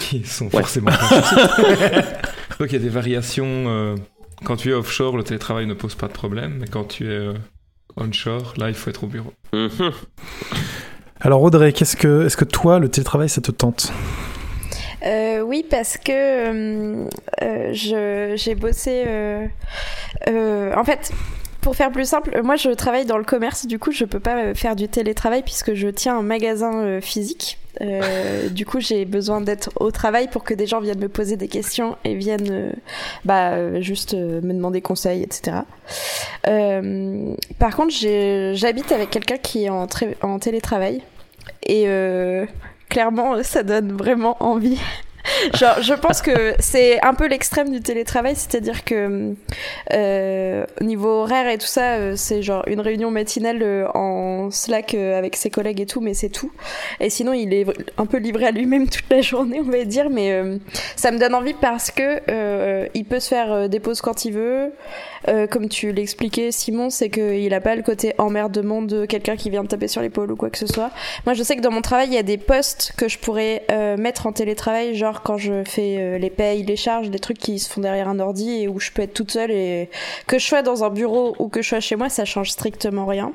qui 0.00 0.24
sont 0.24 0.46
Ouais. 0.46 0.60
forcément. 0.62 0.90
Donc 2.58 2.68
il 2.70 2.72
y 2.72 2.76
a 2.76 2.80
des 2.80 2.88
variations. 2.88 3.44
euh, 3.46 3.96
quand 4.44 4.56
tu 4.56 4.70
es 4.70 4.72
offshore, 4.72 5.16
le 5.16 5.22
télétravail 5.24 5.66
ne 5.66 5.74
pose 5.74 5.94
pas 5.94 6.08
de 6.08 6.12
problème, 6.12 6.56
mais 6.60 6.66
quand 6.66 6.84
tu 6.84 7.04
es 7.06 7.10
euh, 7.16 7.34
onshore, 7.96 8.54
là 8.56 8.68
il 8.68 8.74
faut 8.74 8.90
être 8.90 9.04
au 9.04 9.06
bureau. 9.06 9.32
Mhm. 9.52 9.92
Alors 11.20 11.42
Audrey, 11.42 11.72
qu'est-ce 11.72 11.96
que, 11.96 12.26
est-ce 12.26 12.36
que 12.36 12.44
toi, 12.44 12.78
le 12.78 12.88
télétravail, 12.88 13.28
ça 13.28 13.40
te 13.40 13.50
tente? 13.50 13.92
Euh, 15.06 15.40
oui, 15.40 15.64
parce 15.68 15.96
que 15.98 16.10
euh, 16.12 17.06
euh, 17.42 17.72
je- 17.72 18.34
j'ai 18.36 18.54
bossé. 18.54 19.04
euh, 19.06 19.46
euh, 20.28 20.74
en 20.74 20.84
fait, 20.84 21.12
pour 21.60 21.76
faire 21.76 21.90
plus 21.92 22.06
simple, 22.08 22.40
moi 22.42 22.56
je 22.56 22.70
travaille 22.70 23.04
dans 23.06 23.18
le 23.18 23.24
commerce, 23.24 23.66
du 23.66 23.78
coup 23.78 23.90
je 23.92 24.04
peux 24.04 24.20
pas 24.20 24.54
faire 24.54 24.76
du 24.76 24.88
télétravail 24.88 25.42
puisque 25.42 25.74
je 25.74 25.88
tiens 25.88 26.18
un 26.18 26.22
magasin 26.22 26.74
euh, 26.82 27.00
physique. 27.00 27.58
Euh, 27.80 28.48
du 28.48 28.66
coup, 28.66 28.80
j'ai 28.80 29.04
besoin 29.04 29.40
d'être 29.40 29.70
au 29.76 29.90
travail 29.90 30.28
pour 30.28 30.44
que 30.44 30.54
des 30.54 30.66
gens 30.66 30.80
viennent 30.80 31.00
me 31.00 31.08
poser 31.08 31.36
des 31.36 31.48
questions 31.48 31.96
et 32.04 32.14
viennent 32.14 32.50
euh, 32.50 32.72
bah, 33.24 33.52
euh, 33.52 33.80
juste 33.80 34.14
me 34.14 34.52
demander 34.52 34.80
conseil, 34.80 35.22
etc. 35.22 35.58
Par 37.58 37.76
contre, 37.76 37.94
j'habite 38.54 38.92
avec 38.92 39.10
quelqu'un 39.10 39.38
qui 39.38 39.64
est 39.64 39.70
en, 39.70 40.38
télétravail 40.38 41.02
et 41.66 41.86
clairement, 42.88 43.42
ça 43.42 43.62
donne 43.62 43.92
vraiment 43.92 44.36
envie. 44.40 44.78
Genre, 45.54 45.80
je 45.80 45.94
pense 45.94 46.20
que 46.22 46.54
c'est 46.58 47.02
un 47.02 47.14
peu 47.14 47.26
l'extrême 47.26 47.70
du 47.70 47.80
télétravail, 47.80 48.34
c'est-à-dire 48.36 48.84
que 48.84 49.34
euh, 49.92 50.66
au 50.80 50.84
niveau 50.84 51.22
horaire 51.22 51.48
et 51.48 51.58
tout 51.58 51.66
ça, 51.66 51.94
euh, 51.94 52.14
c'est 52.16 52.42
genre 52.42 52.64
une 52.66 52.80
réunion 52.80 53.10
matinale 53.10 53.62
euh, 53.62 53.88
en 53.94 54.50
Slack 54.50 54.94
euh, 54.94 55.18
avec 55.18 55.36
ses 55.36 55.50
collègues 55.50 55.80
et 55.80 55.86
tout, 55.86 56.00
mais 56.00 56.14
c'est 56.14 56.28
tout. 56.28 56.52
Et 57.00 57.10
sinon, 57.10 57.32
il 57.32 57.54
est 57.54 57.66
un 57.96 58.06
peu 58.06 58.18
livré 58.18 58.46
à 58.46 58.50
lui-même 58.50 58.88
toute 58.88 59.08
la 59.10 59.22
journée, 59.22 59.60
on 59.60 59.70
va 59.70 59.84
dire, 59.84 60.10
mais 60.10 60.42
ça 60.96 61.10
me 61.10 61.18
donne 61.18 61.34
envie 61.34 61.54
parce 61.54 61.90
que 61.90 62.20
euh, 62.28 62.86
il 62.94 63.04
peut 63.04 63.20
se 63.20 63.28
faire 63.28 63.68
des 63.68 63.80
pauses 63.80 64.00
quand 64.00 64.24
il 64.24 64.32
veut. 64.32 64.72
Comme 65.50 65.70
tu 65.70 65.90
l'expliquais, 65.90 66.52
Simon, 66.52 66.90
c'est 66.90 67.08
qu'il 67.08 67.54
a 67.54 67.60
pas 67.62 67.74
le 67.74 67.82
côté 67.82 68.12
emmerdement 68.18 68.82
de 68.82 69.06
quelqu'un 69.06 69.36
qui 69.36 69.48
vient 69.48 69.62
te 69.62 69.68
taper 69.68 69.88
sur 69.88 70.02
l'épaule 70.02 70.30
ou 70.30 70.36
quoi 70.36 70.50
que 70.50 70.58
ce 70.58 70.66
soit. 70.66 70.90
Moi, 71.24 71.32
je 71.32 71.42
sais 71.42 71.56
que 71.56 71.62
dans 71.62 71.70
mon 71.70 71.80
travail, 71.80 72.08
il 72.08 72.14
y 72.14 72.18
a 72.18 72.22
des 72.22 72.36
postes 72.36 72.92
que 72.98 73.08
je 73.08 73.18
pourrais 73.18 73.62
mettre 73.98 74.26
en 74.26 74.32
télétravail, 74.32 74.94
genre 74.94 75.13
quand 75.22 75.38
je 75.38 75.64
fais 75.64 75.96
euh, 75.98 76.18
les 76.18 76.30
payes, 76.30 76.62
les 76.62 76.76
charges, 76.76 77.10
des 77.10 77.18
trucs 77.18 77.38
qui 77.38 77.58
se 77.58 77.70
font 77.70 77.80
derrière 77.80 78.08
un 78.08 78.18
ordi 78.20 78.62
et 78.62 78.68
où 78.68 78.80
je 78.80 78.90
peux 78.90 79.02
être 79.02 79.14
toute 79.14 79.30
seule 79.30 79.50
et 79.50 79.90
que 80.26 80.38
je 80.38 80.46
sois 80.46 80.62
dans 80.62 80.84
un 80.84 80.90
bureau 80.90 81.34
ou 81.38 81.48
que 81.48 81.62
je 81.62 81.68
sois 81.68 81.80
chez 81.80 81.96
moi, 81.96 82.08
ça 82.08 82.24
change 82.24 82.50
strictement 82.50 83.06
rien. 83.06 83.32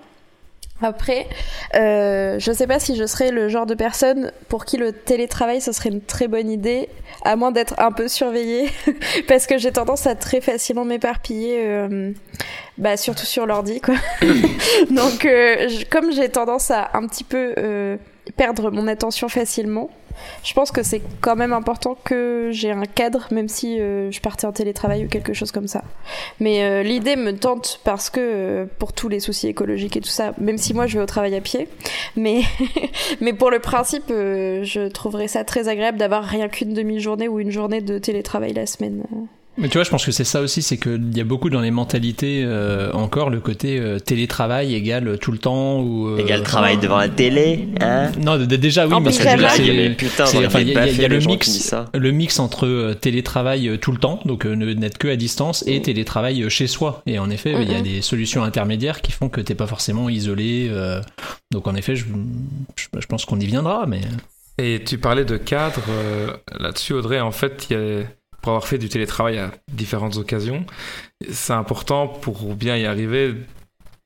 Après, 0.82 1.28
euh, 1.76 2.40
je 2.40 2.52
sais 2.54 2.66
pas 2.66 2.80
si 2.80 2.96
je 2.96 3.06
serais 3.06 3.32
le 3.32 3.50
genre 3.50 3.66
de 3.66 3.76
personne 3.76 4.32
pour 4.48 4.64
qui 4.64 4.78
le 4.78 4.94
télétravail 4.94 5.60
ce 5.60 5.74
serait 5.74 5.90
une 5.90 6.02
très 6.02 6.30
bonne 6.30 6.50
idée, 6.50 6.88
à 7.26 7.36
moins 7.36 7.52
d'être 7.52 7.74
un 7.80 7.92
peu 7.92 8.08
surveillée, 8.08 8.70
parce 9.28 9.46
que 9.46 9.58
j'ai 9.58 9.74
tendance 9.74 10.08
à 10.08 10.16
très 10.16 10.40
facilement 10.40 10.86
m'éparpiller, 10.86 11.66
euh, 11.68 12.14
bah 12.78 12.96
surtout 12.96 13.26
sur 13.26 13.46
l'ordi 13.46 13.82
quoi. 13.82 13.96
Donc 14.90 15.26
euh, 15.26 15.68
comme 15.90 16.14
j'ai 16.14 16.30
tendance 16.30 16.72
à 16.72 16.92
un 16.94 17.06
petit 17.08 17.26
peu 17.26 17.54
perdre 18.38 18.72
mon 18.72 18.88
attention 18.88 19.28
facilement, 19.28 19.90
je 20.44 20.54
pense 20.54 20.72
que 20.72 20.84
c'est 20.84 21.02
quand 21.22 21.36
même 21.36 21.54
important 21.54 21.98
que 22.04 22.50
j'ai 22.52 22.72
un 22.72 22.86
cadre, 22.86 23.28
même 23.32 23.48
si 23.48 23.80
euh, 23.80 24.12
je 24.12 24.20
partais 24.22 24.46
en 24.46 24.52
télétravail 24.52 25.06
ou 25.06 25.08
quelque 25.08 25.34
chose 25.34 25.52
comme 25.52 25.68
ça. 25.68 25.84
Mais 26.40 26.64
euh, 26.64 26.84
l'idée 26.84 27.16
me 27.16 27.38
tente 27.38 27.82
parce 27.84 28.10
que 28.10 28.20
euh, 28.20 28.66
pour 28.80 28.94
tous 28.94 29.10
les 29.10 29.20
soucis 29.20 29.48
écologiques 29.48 29.98
et 29.98 30.02
tout 30.02 30.10
ça, 30.10 30.34
même 30.40 30.58
si 30.58 30.74
moi 30.74 30.88
je 30.88 30.98
vais 30.98 31.04
au 31.04 31.08
travail 31.08 31.36
à 31.36 31.42
pied, 31.42 31.68
mais 32.16 32.42
mais 33.22 33.34
pour 33.34 33.52
le 33.52 33.60
principe, 33.60 34.06
je 34.10 34.88
trouverais 34.88 35.28
ça 35.28 35.44
très 35.44 35.68
agréable 35.68 35.98
d'avoir 35.98 36.24
rien 36.24 36.48
qu'une 36.48 36.74
demi-journée 36.74 37.28
ou 37.28 37.40
une 37.40 37.52
journée 37.52 37.82
de 37.82 37.98
télétravail 37.98 38.54
la 38.54 38.66
semaine. 38.66 39.04
Mais 39.60 39.68
tu 39.68 39.78
vois, 39.78 39.84
je 39.84 39.90
pense 39.90 40.06
que 40.06 40.12
c'est 40.12 40.24
ça 40.24 40.42
aussi, 40.42 40.62
c'est 40.62 40.78
qu'il 40.78 41.16
y 41.18 41.20
a 41.20 41.24
beaucoup 41.26 41.50
dans 41.50 41.60
les 41.60 41.72
mentalités 41.72 42.44
euh, 42.46 42.92
encore 42.94 43.30
le 43.30 43.40
côté 43.42 43.78
euh, 43.80 44.00
télétravail 44.00 44.74
égale 44.74 45.18
tout 45.20 45.32
le 45.34 45.38
temps 45.38 45.82
ou 45.82 46.08
euh, 46.08 46.18
Égal 46.18 46.44
travail 46.44 46.78
devant 46.78 46.98
la 46.98 47.10
télé, 47.10 47.68
hein 47.82 48.12
Non, 48.20 48.38
d- 48.38 48.58
déjà 48.58 48.88
oui, 48.88 48.94
En 48.94 49.02
Mais 49.02 49.12
il 49.12 49.16
y, 49.18 49.20
a- 49.20 50.88
y 50.88 51.08
le 51.10 51.20
mix, 51.20 51.76
le 51.94 52.12
mix 52.12 52.40
entre 52.40 52.66
euh, 52.66 52.94
télétravail 52.94 53.68
euh, 53.68 53.78
tout 53.78 53.92
le 53.92 53.98
temps, 53.98 54.20
donc 54.26 54.46
euh, 54.46 54.56
ne 54.56 54.74
n'être 54.74 54.98
que 54.98 55.08
à 55.10 55.16
distance, 55.16 55.64
et 55.68 55.82
télétravail 55.82 56.42
euh, 56.44 56.50
chez 56.50 56.68
soi. 56.68 57.02
Et 57.06 57.20
en 57.20 57.30
effet, 57.30 57.54
il 57.62 57.70
y 57.70 57.76
a 57.76 57.80
Mhm. 57.80 57.84
des 57.84 58.02
solutions 58.02 58.44
intermédiaires 58.44 59.02
qui 59.02 59.12
font 59.12 59.28
que 59.30 59.42
t'es 59.42 59.56
pas 59.56 59.68
forcément 59.68 60.08
isolé. 60.10 60.68
euh, 60.72 61.02
donc 61.52 61.68
en 61.68 61.76
effet, 61.76 61.96
je, 61.96 62.06
je, 62.76 62.88
je 62.98 63.06
pense 63.08 63.26
qu'on 63.26 63.40
y 63.40 63.46
viendra, 63.46 63.86
mais 63.88 64.02
Et 64.58 64.82
tu 64.86 64.98
parlais 64.98 65.26
de 65.26 65.38
cadre 65.38 65.82
euh, 65.90 66.28
là-dessus, 66.60 66.94
Audrey. 66.94 67.20
En 67.20 67.32
fait, 67.32 67.68
il 67.70 67.74
y 67.74 67.80
a- 67.80 68.04
pour 68.50 68.56
avoir 68.56 68.68
fait 68.68 68.80
du 68.80 68.90
télétravail 68.90 69.38
à 69.38 69.52
différentes 69.72 70.18
occasions, 70.18 70.66
c'est 71.30 71.54
important 71.54 72.08
pour 72.08 72.56
bien 72.56 72.76
y 72.78 72.86
arriver 72.88 73.36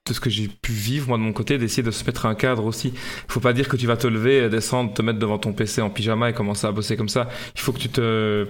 de 0.05 0.13
ce 0.13 0.19
que 0.19 0.29
j'ai 0.29 0.49
pu 0.49 0.73
vivre 0.73 1.07
moi 1.07 1.17
de 1.17 1.23
mon 1.23 1.31
côté, 1.31 1.57
d'essayer 1.57 1.81
de 1.81 1.91
se 1.91 2.03
mettre 2.03 2.25
un 2.25 2.35
cadre 2.35 2.65
aussi. 2.65 2.89
Il 2.89 3.31
faut 3.31 3.39
pas 3.39 3.53
dire 3.53 3.69
que 3.69 3.77
tu 3.77 3.87
vas 3.87 3.95
te 3.95 4.05
lever, 4.05 4.49
descendre, 4.49 4.93
te 4.93 5.01
mettre 5.01 5.17
devant 5.17 5.37
ton 5.37 5.53
PC 5.53 5.81
en 5.81 5.89
pyjama 5.89 6.29
et 6.29 6.33
commencer 6.33 6.67
à 6.67 6.73
bosser 6.73 6.97
comme 6.97 7.07
ça. 7.07 7.29
Il 7.55 7.61
faut 7.61 7.71
que 7.71 7.77
tu 7.79 7.87
te, 7.87 8.45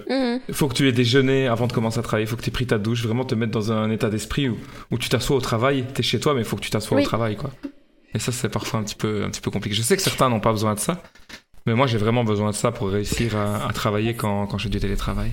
il 0.50 0.56
faut 0.56 0.68
que 0.68 0.74
tu 0.74 0.88
aies 0.88 0.92
déjeuné 0.92 1.46
avant 1.48 1.68
de 1.68 1.74
commencer 1.74 2.00
à 2.00 2.02
travailler. 2.02 2.26
Il 2.26 2.28
faut 2.28 2.38
que 2.38 2.42
tu 2.42 2.50
aies 2.50 2.52
pris 2.52 2.66
ta 2.66 2.80
douche, 2.80 3.04
vraiment 3.04 3.24
te 3.24 3.36
mettre 3.36 3.52
dans 3.52 3.72
un 3.72 3.92
état 3.92 4.10
d'esprit 4.10 4.50
où, 4.50 4.58
où 4.90 4.98
tu 4.98 5.10
t'assois 5.10 5.36
au 5.38 5.42
travail. 5.42 5.86
T'es 5.94 6.02
chez 6.02 6.20
toi, 6.20 6.34
mais 6.34 6.42
il 6.42 6.46
faut 6.46 6.56
que 6.56 6.64
tu 6.64 6.72
t'assoies 6.72 6.98
Oui. 6.98 7.04
au 7.04 7.08
travail, 7.08 7.36
quoi. 7.36 7.52
Et 8.16 8.20
ça, 8.20 8.32
c'est 8.32 8.50
parfois 8.50 8.80
un 8.80 8.84
petit 8.84 8.96
peu, 8.96 9.24
un 9.24 9.30
petit 9.30 9.42
peu 9.42 9.52
compliqué. 9.52 9.76
Je 9.76 9.84
sais 9.84 9.96
que 9.96 10.02
certains 10.02 10.30
n'ont 10.30 10.40
pas 10.40 10.52
besoin 10.54 10.74
de 10.74 10.80
ça, 10.80 11.04
mais 11.68 11.76
moi, 11.76 11.86
j'ai 11.86 12.00
vraiment 12.00 12.24
besoin 12.24 12.50
de 12.50 12.56
ça 12.56 12.72
pour 12.72 12.90
réussir 12.90 13.38
à, 13.38 13.68
à 13.68 13.74
travailler 13.74 14.16
quand, 14.16 14.48
quand 14.48 14.58
je 14.58 14.64
fais 14.64 14.70
du 14.70 14.80
télétravail. 14.80 15.32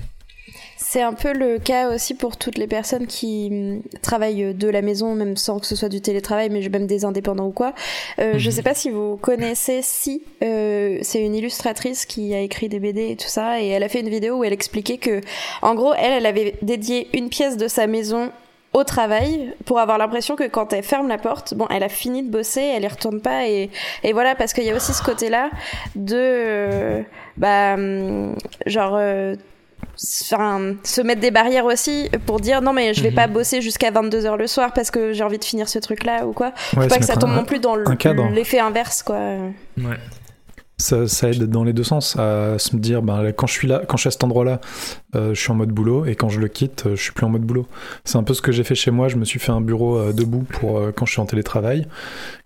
C'est 0.93 1.01
un 1.01 1.13
peu 1.13 1.31
le 1.31 1.57
cas 1.57 1.87
aussi 1.87 2.15
pour 2.15 2.35
toutes 2.35 2.57
les 2.57 2.67
personnes 2.67 3.07
qui 3.07 3.47
hum, 3.49 3.81
travaillent 4.01 4.53
de 4.53 4.67
la 4.67 4.81
maison, 4.81 5.15
même 5.15 5.37
sans 5.37 5.57
que 5.59 5.65
ce 5.65 5.77
soit 5.77 5.87
du 5.87 6.01
télétravail, 6.01 6.49
mais 6.49 6.67
même 6.67 6.85
des 6.85 7.05
indépendants 7.05 7.47
ou 7.47 7.51
quoi. 7.53 7.73
Euh, 8.19 8.37
Je 8.37 8.49
Mhm. 8.49 8.55
sais 8.55 8.61
pas 8.61 8.73
si 8.73 8.89
vous 8.89 9.15
connaissez 9.15 9.81
Si, 9.83 10.21
euh, 10.43 10.99
c'est 11.01 11.21
une 11.21 11.33
illustratrice 11.33 12.05
qui 12.05 12.33
a 12.35 12.41
écrit 12.41 12.67
des 12.67 12.79
BD 12.81 13.11
et 13.11 13.15
tout 13.15 13.29
ça, 13.29 13.61
et 13.61 13.67
elle 13.69 13.83
a 13.83 13.87
fait 13.87 14.01
une 14.01 14.09
vidéo 14.09 14.39
où 14.39 14.43
elle 14.43 14.51
expliquait 14.51 14.97
que, 14.97 15.21
en 15.61 15.75
gros, 15.75 15.93
elle, 15.93 16.11
elle 16.11 16.25
avait 16.25 16.55
dédié 16.61 17.07
une 17.13 17.29
pièce 17.29 17.55
de 17.55 17.69
sa 17.69 17.87
maison 17.87 18.29
au 18.73 18.83
travail 18.83 19.53
pour 19.65 19.79
avoir 19.79 19.97
l'impression 19.97 20.35
que 20.35 20.47
quand 20.47 20.73
elle 20.73 20.83
ferme 20.83 21.07
la 21.07 21.17
porte, 21.17 21.53
bon, 21.53 21.67
elle 21.69 21.83
a 21.83 21.89
fini 21.89 22.21
de 22.21 22.29
bosser, 22.29 22.61
elle 22.61 22.83
y 22.83 22.87
retourne 22.87 23.21
pas 23.21 23.47
et, 23.47 23.69
et 24.03 24.11
voilà 24.11 24.35
parce 24.35 24.51
qu'il 24.53 24.65
y 24.65 24.69
a 24.71 24.75
aussi 24.75 24.91
ce 24.93 25.03
côté-là 25.03 25.49
de 25.95 26.15
euh, 26.17 27.01
bah 27.37 27.75
hum, 27.75 28.35
genre 28.65 28.95
euh, 28.97 29.35
enfin, 30.31 30.75
se 30.83 31.01
mettre 31.01 31.21
des 31.21 31.31
barrières 31.31 31.65
aussi 31.65 32.09
pour 32.25 32.39
dire 32.39 32.61
non 32.61 32.73
mais 32.73 32.93
je 32.93 33.01
vais 33.03 33.09
Mhm. 33.09 33.15
pas 33.15 33.27
bosser 33.27 33.61
jusqu'à 33.61 33.91
22h 33.91 34.37
le 34.37 34.47
soir 34.47 34.71
parce 34.73 34.91
que 34.91 35.13
j'ai 35.13 35.23
envie 35.23 35.37
de 35.39 35.43
finir 35.43 35.67
ce 35.69 35.79
truc 35.79 36.03
là 36.03 36.25
ou 36.25 36.33
quoi. 36.33 36.51
Faut 36.55 36.79
Ouais, 36.81 36.87
pas 36.87 36.97
que 36.97 37.05
ça 37.05 37.15
tombe 37.17 37.31
un- 37.31 37.35
non 37.35 37.45
plus 37.45 37.59
dans 37.59 37.75
l'effet 37.75 38.59
inverse 38.59 39.03
quoi. 39.03 39.17
Ouais. 39.77 39.97
Ça, 40.77 41.07
ça 41.07 41.29
aide 41.29 41.43
dans 41.43 41.63
les 41.63 41.73
deux 41.73 41.83
sens 41.83 42.17
à 42.17 42.57
se 42.57 42.75
dire 42.75 43.03
ben, 43.03 43.21
là, 43.21 43.31
quand 43.33 43.45
je 43.45 43.53
suis 43.53 43.67
là, 43.67 43.83
quand 43.87 43.97
je 43.97 44.01
suis 44.01 44.07
à 44.07 44.11
cet 44.11 44.23
endroit-là, 44.23 44.59
euh, 45.15 45.35
je 45.35 45.39
suis 45.39 45.51
en 45.51 45.53
mode 45.55 45.69
boulot 45.69 46.05
et 46.07 46.15
quand 46.15 46.29
je 46.29 46.39
le 46.39 46.47
quitte, 46.47 46.87
euh, 46.87 46.95
je 46.95 47.03
suis 47.03 47.11
plus 47.11 47.23
en 47.23 47.29
mode 47.29 47.43
boulot. 47.43 47.67
C'est 48.03 48.17
un 48.17 48.23
peu 48.23 48.33
ce 48.33 48.41
que 48.41 48.51
j'ai 48.51 48.63
fait 48.63 48.73
chez 48.73 48.89
moi. 48.89 49.07
Je 49.07 49.17
me 49.17 49.23
suis 49.25 49.39
fait 49.39 49.51
un 49.51 49.61
bureau 49.61 49.97
euh, 49.99 50.11
debout 50.11 50.41
pour 50.41 50.79
euh, 50.79 50.91
quand 50.91 51.05
je 51.05 51.11
suis 51.11 51.21
en 51.21 51.27
télétravail. 51.27 51.87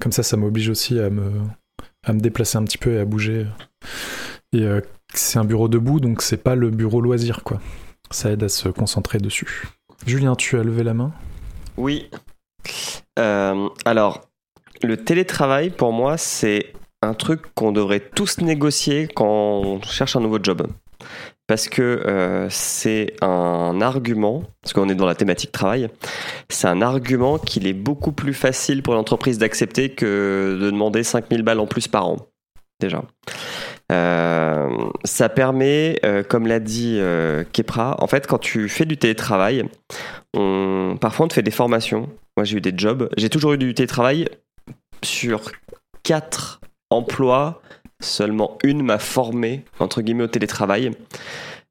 Comme 0.02 0.12
ça, 0.12 0.22
ça 0.22 0.36
m'oblige 0.36 0.68
aussi 0.68 1.00
à 1.00 1.10
me 1.10 1.32
à 2.06 2.12
me 2.12 2.20
déplacer 2.20 2.58
un 2.58 2.64
petit 2.66 2.78
peu 2.78 2.96
et 2.96 3.00
à 3.00 3.06
bouger. 3.06 3.46
Et 4.52 4.64
euh, 4.64 4.82
c'est 5.18 5.40
un 5.40 5.46
bureau 5.46 5.68
debout, 5.68 6.00
donc 6.00 6.22
c'est 6.22 6.42
pas 6.42 6.56
le 6.56 6.70
bureau 6.70 7.02
loisir 7.02 7.44
quoi. 7.44 7.60
Ça 8.12 8.32
aide 8.32 8.44
à 8.44 8.50
se 8.50 8.70
concentrer 8.70 9.18
dessus. 9.18 9.68
Julien, 10.06 10.36
tu 10.36 10.58
as 10.58 10.64
levé 10.64 10.84
la 10.84 10.94
main? 10.94 11.12
Oui. 11.78 12.10
Euh, 13.18 13.70
alors, 13.86 14.22
le 14.84 14.98
télétravail, 14.98 15.70
pour 15.70 15.92
moi, 15.92 16.18
c'est 16.18 16.74
un 17.02 17.14
truc 17.14 17.42
qu'on 17.56 17.72
devrait 17.72 18.00
tous 18.00 18.40
négocier 18.40 19.08
quand 19.08 19.26
on 19.26 19.82
cherche 19.82 20.16
un 20.16 20.20
nouveau 20.20 20.40
job. 20.42 20.68
Parce 21.48 21.68
que 21.68 21.82
euh, 21.82 22.48
c'est 22.50 23.14
un 23.22 23.80
argument, 23.82 24.44
parce 24.62 24.74
qu'on 24.74 24.90
est 24.90 24.96
dans 24.96 25.06
la 25.06 25.14
thématique 25.14 25.52
travail, 25.52 25.90
c'est 26.50 26.68
un 26.68 26.82
argument 26.82 27.38
qu'il 27.38 27.68
est 27.68 27.74
beaucoup 27.74 28.12
plus 28.12 28.34
facile 28.34 28.82
pour 28.82 28.96
l'entreprise 28.96 29.38
d'accepter 29.38 29.90
que 29.90 30.58
de 30.60 30.72
demander 30.72 31.04
5000 31.04 31.44
balles 31.44 31.60
en 31.60 31.68
plus 31.68 31.88
par 31.88 32.08
an, 32.08 32.18
déjà. 32.80 33.04
Euh, 33.92 34.90
ça 35.04 35.30
permet, 35.30 36.00
euh, 36.04 36.24
comme 36.24 36.48
l'a 36.48 36.60
dit 36.60 36.98
euh, 37.00 37.44
Kepra, 37.54 37.96
en 38.00 38.08
fait, 38.08 38.26
quand 38.26 38.40
tu 38.40 38.68
fais 38.68 38.86
du 38.86 38.98
télétravail, 38.98 39.64
parfois 40.34 41.26
on 41.26 41.28
te 41.28 41.34
fait 41.34 41.44
des 41.44 41.52
formations. 41.52 42.10
Moi, 42.38 42.44
j'ai 42.44 42.58
eu 42.58 42.62
des 42.62 42.74
jobs. 42.76 43.10
J'ai 43.18 43.30
toujours 43.30 43.54
eu 43.54 43.58
du 43.58 43.74
télétravail. 43.74 44.28
Sur 45.04 45.52
quatre 46.04 46.62
emplois, 46.90 47.62
seulement 48.00 48.58
une 48.64 48.82
m'a 48.82 48.98
formé, 48.98 49.64
entre 49.80 50.02
guillemets, 50.02 50.24
au 50.24 50.28
télétravail. 50.28 50.92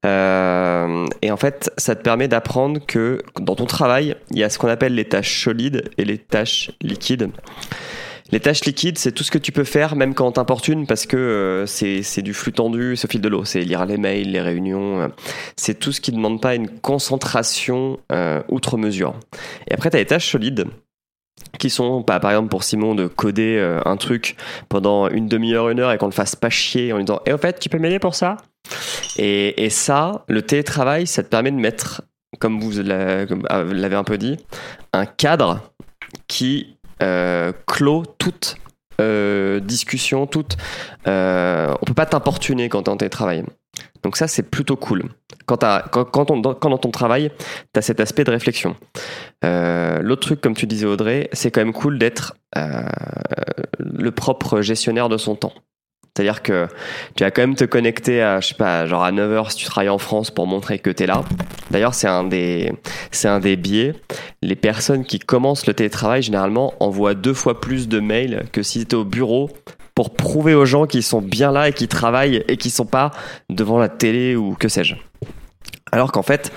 Et 0.05 1.31
en 1.31 1.37
fait, 1.39 1.73
ça 1.79 1.97
te 1.97 2.03
permet 2.03 2.29
d'apprendre 2.29 2.79
que 2.87 3.23
dans 3.41 3.57
ton 3.57 3.65
travail, 3.65 4.17
il 4.31 4.39
y 4.39 4.45
a 4.45 4.51
ce 4.51 4.59
qu'on 4.59 4.69
appelle 4.69 4.95
les 4.95 5.07
tâches 5.07 5.43
solides 5.43 5.91
et 5.97 6.05
les 6.05 6.19
tâches 6.19 6.71
liquides. 6.83 7.31
Les 8.33 8.41
tâches 8.41 8.65
liquides, 8.65 8.99
c'est 8.99 9.13
tout 9.13 9.23
ce 9.23 9.31
que 9.31 9.39
tu 9.39 9.53
peux 9.53 9.65
faire, 9.65 9.97
même 9.97 10.15
quand 10.15 10.27
on 10.27 10.33
t'importune, 10.33 10.87
parce 10.87 11.07
que 11.07 11.17
euh, 11.17 11.67
c'est 11.67 12.23
du 12.23 12.33
flux 12.33 12.53
tendu, 12.53 12.97
c'est 12.97 13.07
au 13.07 13.11
fil 13.11 13.21
de 13.21 13.29
l'eau. 13.29 13.45
C'est 13.45 13.61
lire 13.61 13.85
les 13.85 13.99
mails, 13.99 14.33
les 14.33 14.41
réunions. 14.41 15.01
euh, 15.03 15.09
c'est 15.57 15.79
tout 15.79 15.93
ce 15.93 16.01
qui 16.01 16.11
ne 16.11 16.17
demande 16.17 16.41
pas 16.41 16.55
une 16.55 16.69
concentration 16.69 17.99
euh, 18.13 18.43
outre 18.49 18.79
mesure. 18.79 19.15
Et 19.69 19.75
après, 19.75 19.91
tu 19.91 19.97
as 19.97 20.01
les 20.01 20.07
tâches 20.07 20.31
solides 20.31 20.65
qui 21.59 21.69
sont, 21.69 22.01
bah, 22.01 22.19
par 22.19 22.31
exemple 22.31 22.49
pour 22.49 22.65
Simon, 22.65 22.95
de 22.95 23.07
coder 23.07 23.61
un 23.85 23.97
truc 23.97 24.37
pendant 24.69 25.09
une 25.09 25.29
demi-heure, 25.29 25.69
une 25.69 25.81
heure 25.81 25.93
et 25.93 25.99
qu'on 25.99 26.07
le 26.07 26.13
fasse 26.13 26.37
pas 26.37 26.51
chier 26.51 26.93
en 26.93 26.97
lui 26.97 27.05
disant 27.05 27.21
Et 27.27 27.33
au 27.33 27.39
fait, 27.39 27.59
tu 27.61 27.69
peux 27.69 27.79
m'aider 27.79 27.99
pour 27.99 28.15
ça? 28.15 28.39
Et, 29.19 29.65
et 29.65 29.71
ça, 29.71 30.25
le 30.29 30.43
télétravail, 30.43 31.07
ça 31.07 31.23
te 31.23 31.29
permet 31.29 31.51
de 31.51 31.57
mettre, 31.57 32.03
comme 32.41 32.61
vous 32.61 32.81
ah, 32.81 33.63
l'avez 33.63 33.97
un 33.97 34.05
peu 34.05 34.17
dit, 34.17 34.37
un 34.93 35.07
cadre 35.07 35.61
qui 36.29 36.74
euh, 37.03 37.53
clôt 37.67 38.05
toute 38.19 38.57
euh, 39.01 39.61
discussion, 39.61 40.27
toute. 40.27 40.57
Euh, 41.07 41.75
on 41.81 41.85
peut 41.85 41.95
pas 41.95 42.07
t'importuner 42.07 42.69
quand 42.69 42.85
tu 42.85 42.91
es 42.91 42.93
en 42.93 42.97
télétravail. 42.97 43.45
Donc 44.03 44.17
ça, 44.17 44.29
c'est 44.29 44.43
plutôt 44.45 44.77
cool. 44.77 45.05
Quand, 45.47 45.65
on- 45.65 46.43
quand 46.55 46.71
dans 46.71 46.79
ton 46.79 46.91
travail, 46.91 47.31
tu 47.73 47.79
as 47.79 47.83
cet 47.83 48.01
aspect 48.01 48.23
de 48.25 48.31
réflexion. 48.31 48.77
Euh, 49.45 49.99
L'autre 50.01 50.23
truc, 50.23 50.41
comme 50.41 50.55
tu 50.55 50.67
disais 50.67 50.87
Audrey, 50.87 51.29
c'est 51.33 51.51
quand 51.51 51.61
même 51.61 51.73
cool 51.73 51.99
d'être 51.99 52.35
euh, 52.57 52.83
le 53.79 54.11
propre 54.11 54.61
gestionnaire 54.61 55.09
de 55.09 55.17
son 55.17 55.35
temps. 55.37 55.53
C'est-à-dire 56.17 56.43
que 56.43 56.69
tu 57.17 57.25
vas 57.25 57.33
quand 57.33 57.43
même 57.43 57.57
te 57.57 57.65
connecter 57.65 58.23
à, 58.23 58.41
je 58.41 58.49
sais 58.49 58.55
pas, 58.55 58.87
genre 58.87 59.03
à 59.03 59.11
9h 59.11 59.51
si 59.51 59.57
tu 59.57 59.65
travailles 59.65 59.89
en 59.89 59.99
France 59.99 60.31
pour 60.31 60.47
montrer 60.47 60.79
que 60.79 60.91
tu 60.91 61.03
es 61.03 61.07
là. 61.07 61.25
D'ailleurs, 61.73 61.95
c'est 61.95 62.07
un 62.07 62.23
des, 62.23 62.73
un 63.25 63.41
des 63.41 63.57
biais. 63.57 63.95
Les 64.41 64.55
personnes 64.55 65.05
qui 65.05 65.19
commencent 65.19 65.67
le 65.67 65.75
télétravail, 65.75 66.23
généralement, 66.23 66.75
envoient 66.79 67.15
deux 67.15 67.35
fois 67.35 67.61
plus 67.61 67.89
de 67.89 67.99
mails 67.99 68.45
que 68.53 68.63
si 68.63 68.87
tu 68.87 68.95
au 68.95 69.05
bureau 69.05 69.51
pour 69.97 70.15
prouver 70.15 70.55
aux 70.55 70.67
gens 70.67 70.87
qu'ils 70.87 71.03
sont 71.03 71.21
bien 71.21 71.51
là 71.51 71.69
et 71.69 71.73
qu'ils 71.73 71.89
travaillent 71.89 72.45
et 72.47 72.57
qu'ils 72.57 72.71
sont 72.71 72.87
pas 72.87 73.11
devant 73.51 73.79
la 73.79 73.89
télé 73.89 74.37
ou 74.37 74.55
que 74.55 74.69
sais-je. 74.69 74.95
Alors 75.91 76.13
qu'en 76.13 76.23
fait, 76.23 76.53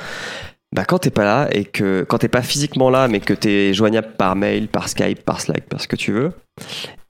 bah 0.72 0.86
quand 0.86 1.00
t'es 1.00 1.10
pas 1.10 1.24
là 1.24 1.48
et 1.52 1.66
que 1.66 2.06
quand 2.08 2.20
t'es 2.20 2.28
pas 2.28 2.42
physiquement 2.42 2.90
là 2.90 3.08
mais 3.08 3.20
que 3.20 3.34
t'es 3.34 3.74
joignable 3.74 4.14
par 4.18 4.36
mail, 4.36 4.68
par 4.68 4.90
Skype, 4.90 5.24
par 5.24 5.42
Slack, 5.42 5.68
par 5.68 5.82
ce 5.82 5.88
que 5.88 5.96
tu 5.96 6.12
veux, 6.12 6.34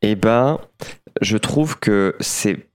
et 0.01 0.15
ben 0.15 0.59
je 1.21 1.37
trouve 1.37 1.79
que 1.79 2.15
c'est 2.19 2.69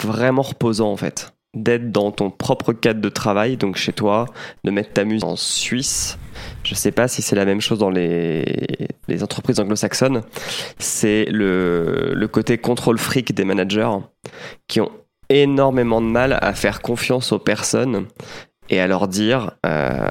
vraiment 0.00 0.42
reposant 0.42 0.90
en 0.90 0.96
fait 0.96 1.32
d'être 1.54 1.90
dans 1.90 2.10
ton 2.12 2.30
propre 2.30 2.72
cadre 2.72 3.00
de 3.00 3.08
travail, 3.08 3.56
donc 3.56 3.76
chez 3.76 3.92
toi, 3.92 4.26
de 4.64 4.70
mettre 4.70 4.92
ta 4.92 5.04
musique 5.04 5.24
en 5.24 5.36
Suisse. 5.36 6.18
Je 6.62 6.74
sais 6.74 6.92
pas 6.92 7.08
si 7.08 7.22
c'est 7.22 7.34
la 7.34 7.46
même 7.46 7.60
chose 7.60 7.78
dans 7.78 7.90
les, 7.90 8.66
entreprises 9.22 9.58
anglo-saxonnes. 9.58 10.22
C'est 10.78 11.24
le, 11.30 12.12
le 12.14 12.28
côté 12.28 12.58
contrôle 12.58 12.98
fric 12.98 13.34
des 13.34 13.44
managers 13.44 13.90
qui 14.68 14.80
ont 14.80 14.90
énormément 15.30 16.00
de 16.00 16.06
mal 16.06 16.38
à 16.40 16.52
faire 16.54 16.80
confiance 16.80 17.32
aux 17.32 17.38
personnes 17.38 18.06
et 18.70 18.80
à 18.80 18.86
leur 18.86 19.08
dire 19.08 19.52
euh, 19.66 20.08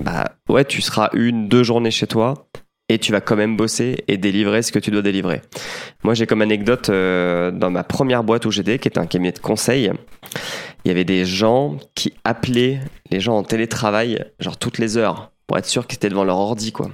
bah 0.00 0.32
ouais 0.48 0.64
tu 0.64 0.80
seras 0.80 1.10
une 1.12 1.48
deux 1.48 1.62
journées 1.62 1.90
chez 1.90 2.06
toi 2.06 2.46
et 2.90 2.98
tu 2.98 3.12
vas 3.12 3.20
quand 3.20 3.36
même 3.36 3.56
bosser 3.56 4.02
et 4.08 4.18
délivrer 4.18 4.62
ce 4.62 4.72
que 4.72 4.80
tu 4.80 4.90
dois 4.90 5.00
délivrer. 5.00 5.42
Moi 6.02 6.14
j'ai 6.14 6.26
comme 6.26 6.42
anecdote 6.42 6.90
euh, 6.90 7.52
dans 7.52 7.70
ma 7.70 7.84
première 7.84 8.24
boîte 8.24 8.46
où 8.46 8.50
j'étais 8.50 8.80
qui 8.80 8.88
était 8.88 8.98
un 8.98 9.06
cabinet 9.06 9.30
de 9.30 9.38
conseil, 9.38 9.92
il 10.84 10.88
y 10.88 10.90
avait 10.90 11.04
des 11.04 11.24
gens 11.24 11.78
qui 11.94 12.12
appelaient 12.24 12.80
les 13.10 13.20
gens 13.20 13.38
en 13.38 13.44
télétravail 13.44 14.24
genre 14.40 14.56
toutes 14.56 14.78
les 14.78 14.96
heures 14.96 15.30
pour 15.46 15.56
être 15.56 15.66
sûr 15.66 15.86
qu'ils 15.86 15.96
étaient 15.96 16.08
devant 16.08 16.24
leur 16.24 16.38
ordi 16.38 16.72
quoi. 16.72 16.90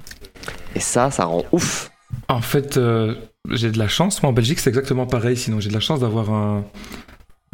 Et 0.75 0.81
ça 0.81 1.11
ça 1.11 1.25
rend 1.25 1.45
ouf. 1.53 1.91
En 2.29 2.41
fait, 2.41 2.77
euh, 2.77 3.15
j'ai 3.51 3.71
de 3.71 3.79
la 3.79 3.89
chance. 3.89 4.23
Moi, 4.23 4.31
en 4.31 4.33
Belgique, 4.33 4.61
c'est 4.61 4.71
exactement 4.71 5.07
pareil. 5.07 5.37
Sinon, 5.37 5.59
j'ai 5.59 5.71
de 5.71 5.75
la 5.75 5.81
chance 5.81 6.01
d'avoir 6.01 6.31
un, 6.31 6.65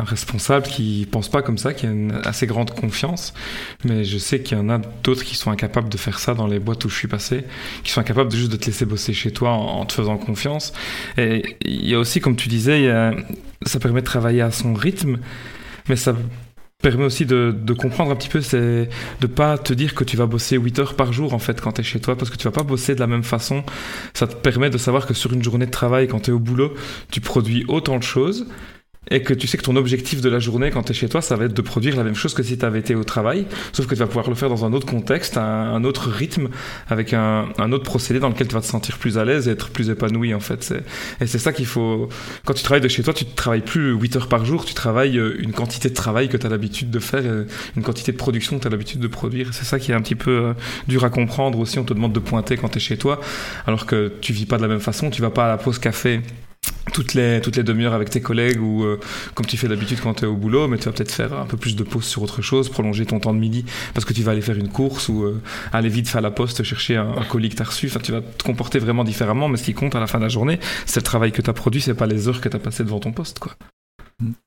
responsable 0.04 0.66
qui 0.66 1.06
pense 1.10 1.28
pas 1.28 1.42
comme 1.42 1.58
ça, 1.58 1.74
qui 1.74 1.86
a 1.86 1.90
une 1.90 2.20
assez 2.24 2.46
grande 2.46 2.70
confiance. 2.70 3.34
Mais 3.84 4.04
je 4.04 4.18
sais 4.18 4.42
qu'il 4.42 4.56
y 4.56 4.60
en 4.60 4.68
a 4.70 4.78
d'autres 5.02 5.24
qui 5.24 5.36
sont 5.36 5.50
incapables 5.50 5.88
de 5.88 5.96
faire 5.96 6.18
ça 6.18 6.34
dans 6.34 6.46
les 6.46 6.58
boîtes 6.58 6.84
où 6.84 6.88
je 6.88 6.96
suis 6.96 7.08
passé, 7.08 7.44
qui 7.84 7.90
sont 7.90 8.00
incapables 8.00 8.30
de 8.30 8.36
juste 8.36 8.52
de 8.52 8.56
te 8.56 8.66
laisser 8.66 8.84
bosser 8.84 9.12
chez 9.12 9.32
toi 9.32 9.50
en, 9.50 9.84
te 9.84 9.92
faisant 9.92 10.16
confiance. 10.16 10.72
Et 11.18 11.56
il 11.64 11.88
y 11.88 11.94
a 11.94 11.98
aussi, 11.98 12.20
comme 12.20 12.36
tu 12.36 12.48
disais, 12.48 12.90
ça 13.64 13.78
permet 13.78 14.00
de 14.00 14.06
travailler 14.06 14.42
à 14.42 14.50
son 14.50 14.74
rythme, 14.74 15.18
mais 15.88 15.96
ça 15.96 16.14
permet 16.82 17.04
aussi 17.04 17.24
de, 17.24 17.56
de 17.56 17.72
comprendre 17.72 18.10
un 18.10 18.16
petit 18.16 18.28
peu, 18.28 18.40
c'est 18.42 18.88
de 19.20 19.26
pas 19.26 19.56
te 19.56 19.72
dire 19.72 19.94
que 19.94 20.04
tu 20.04 20.16
vas 20.16 20.26
bosser 20.26 20.56
8 20.56 20.78
heures 20.80 20.94
par 20.94 21.12
jour 21.12 21.32
en 21.32 21.38
fait 21.38 21.60
quand 21.60 21.72
tu 21.72 21.80
es 21.80 21.84
chez 21.84 22.00
toi, 22.00 22.16
parce 22.16 22.30
que 22.30 22.36
tu 22.36 22.44
vas 22.44 22.50
pas 22.50 22.64
bosser 22.64 22.94
de 22.94 23.00
la 23.00 23.06
même 23.06 23.22
façon. 23.22 23.62
Ça 24.12 24.26
te 24.26 24.34
permet 24.34 24.68
de 24.68 24.78
savoir 24.78 25.06
que 25.06 25.14
sur 25.14 25.32
une 25.32 25.42
journée 25.42 25.66
de 25.66 25.70
travail, 25.70 26.08
quand 26.08 26.20
tu 26.20 26.30
es 26.30 26.34
au 26.34 26.40
boulot, 26.40 26.74
tu 27.10 27.20
produis 27.20 27.64
autant 27.68 27.96
de 27.98 28.02
choses, 28.02 28.46
et 29.10 29.22
que 29.22 29.34
tu 29.34 29.46
sais 29.46 29.58
que 29.58 29.62
ton 29.62 29.76
objectif 29.76 30.20
de 30.20 30.28
la 30.28 30.38
journée 30.38 30.70
quand 30.70 30.84
tu 30.84 30.92
es 30.92 30.94
chez 30.94 31.08
toi, 31.08 31.20
ça 31.20 31.36
va 31.36 31.46
être 31.46 31.54
de 31.54 31.62
produire 31.62 31.96
la 31.96 32.04
même 32.04 32.14
chose 32.14 32.34
que 32.34 32.42
si 32.42 32.56
tu 32.56 32.64
avais 32.64 32.78
été 32.78 32.94
au 32.94 33.04
travail, 33.04 33.46
sauf 33.72 33.86
que 33.86 33.94
tu 33.94 34.00
vas 34.00 34.06
pouvoir 34.06 34.28
le 34.28 34.34
faire 34.34 34.48
dans 34.48 34.64
un 34.64 34.72
autre 34.72 34.86
contexte, 34.86 35.36
un, 35.36 35.84
autre 35.84 36.08
rythme, 36.08 36.48
avec 36.88 37.12
un, 37.12 37.48
un, 37.58 37.72
autre 37.72 37.84
procédé 37.84 38.20
dans 38.20 38.28
lequel 38.28 38.46
tu 38.46 38.54
vas 38.54 38.60
te 38.60 38.66
sentir 38.66 38.98
plus 38.98 39.18
à 39.18 39.24
l'aise 39.24 39.48
et 39.48 39.50
être 39.50 39.70
plus 39.70 39.90
épanoui 39.90 40.34
en 40.34 40.40
fait. 40.40 40.74
Et 41.20 41.26
c'est 41.26 41.38
ça 41.38 41.52
qu'il 41.52 41.66
faut... 41.66 42.08
Quand 42.44 42.54
tu 42.54 42.62
travailles 42.62 42.80
de 42.80 42.88
chez 42.88 43.02
toi, 43.02 43.12
tu 43.12 43.24
ne 43.24 43.30
travailles 43.30 43.62
plus 43.62 43.92
8 43.92 44.16
heures 44.16 44.28
par 44.28 44.44
jour, 44.44 44.64
tu 44.64 44.74
travailles 44.74 45.18
euh, 45.18 45.36
une 45.40 45.52
quantité 45.52 45.88
de 45.88 45.94
travail 45.94 46.28
que 46.28 46.36
tu 46.36 46.46
as 46.46 46.48
l'habitude 46.48 46.90
de 46.90 46.98
faire, 46.98 47.22
euh, 47.24 47.44
une 47.76 47.82
quantité 47.82 48.12
de 48.12 48.16
production 48.16 48.56
que 48.56 48.62
tu 48.62 48.68
as 48.68 48.70
l'habitude 48.70 49.00
de 49.00 49.08
produire. 49.08 49.48
C'est 49.52 49.64
ça 49.64 49.78
qui 49.78 49.90
est 49.92 49.94
un 49.94 50.02
petit 50.02 50.14
peu 50.14 50.30
euh, 50.30 50.52
dur 50.86 51.04
à 51.04 51.10
comprendre 51.10 51.58
aussi. 51.58 51.78
On 51.78 51.84
te 51.84 51.94
demande 51.94 52.12
de 52.12 52.20
pointer 52.20 52.56
quand 52.56 52.68
tu 52.68 52.78
es 52.78 52.80
chez 52.80 52.96
toi, 52.96 53.20
alors 53.66 53.86
que 53.86 54.12
tu 54.20 54.32
vis 54.32 54.46
pas 54.46 54.58
de 54.58 54.62
la 54.62 54.68
même 54.68 54.80
façon, 54.80 55.10
tu 55.10 55.22
vas 55.22 55.30
pas 55.30 55.46
à 55.46 55.48
la 55.48 55.58
pause 55.58 55.78
café 55.78 56.20
toutes 56.92 57.14
les, 57.14 57.40
toutes 57.40 57.56
les 57.56 57.62
demi-heures 57.62 57.94
avec 57.94 58.10
tes 58.10 58.20
collègues 58.20 58.60
ou 58.60 58.84
euh, 58.84 58.98
comme 59.34 59.46
tu 59.46 59.56
fais 59.56 59.68
d'habitude 59.68 60.00
quand 60.02 60.14
tu 60.14 60.24
es 60.24 60.26
au 60.26 60.36
boulot, 60.36 60.68
mais 60.68 60.78
tu 60.78 60.84
vas 60.84 60.92
peut-être 60.92 61.12
faire 61.12 61.32
un 61.34 61.46
peu 61.46 61.56
plus 61.56 61.76
de 61.76 61.82
pause 61.82 62.04
sur 62.04 62.22
autre 62.22 62.42
chose, 62.42 62.68
prolonger 62.68 63.06
ton 63.06 63.20
temps 63.20 63.34
de 63.34 63.38
midi 63.38 63.64
parce 63.94 64.04
que 64.04 64.12
tu 64.12 64.22
vas 64.22 64.32
aller 64.32 64.40
faire 64.40 64.58
une 64.58 64.68
course 64.68 65.08
ou 65.08 65.24
euh, 65.24 65.40
aller 65.72 65.88
vite 65.88 66.08
faire 66.08 66.20
la 66.20 66.30
poste, 66.30 66.62
chercher 66.62 66.96
un, 66.96 67.14
colis 67.28 67.50
que 67.50 67.56
tu 67.56 67.62
as 67.62 67.66
reçu. 67.66 67.86
Enfin, 67.86 68.00
tu 68.00 68.12
vas 68.12 68.20
te 68.20 68.42
comporter 68.42 68.78
vraiment 68.78 69.04
différemment, 69.04 69.48
mais 69.48 69.56
ce 69.56 69.64
qui 69.64 69.74
compte 69.74 69.94
à 69.94 70.00
la 70.00 70.06
fin 70.06 70.18
de 70.18 70.24
la 70.24 70.28
journée, 70.28 70.58
c'est 70.86 71.00
le 71.00 71.04
travail 71.04 71.32
que 71.32 71.42
tu 71.42 71.50
as 71.50 71.54
produit, 71.54 71.80
c'est 71.80 71.94
pas 71.94 72.06
les 72.06 72.28
heures 72.28 72.40
que 72.40 72.48
tu 72.48 72.56
as 72.56 72.60
passées 72.60 72.84
devant 72.84 73.00
ton 73.00 73.12
poste. 73.12 73.38
quoi. 73.38 73.52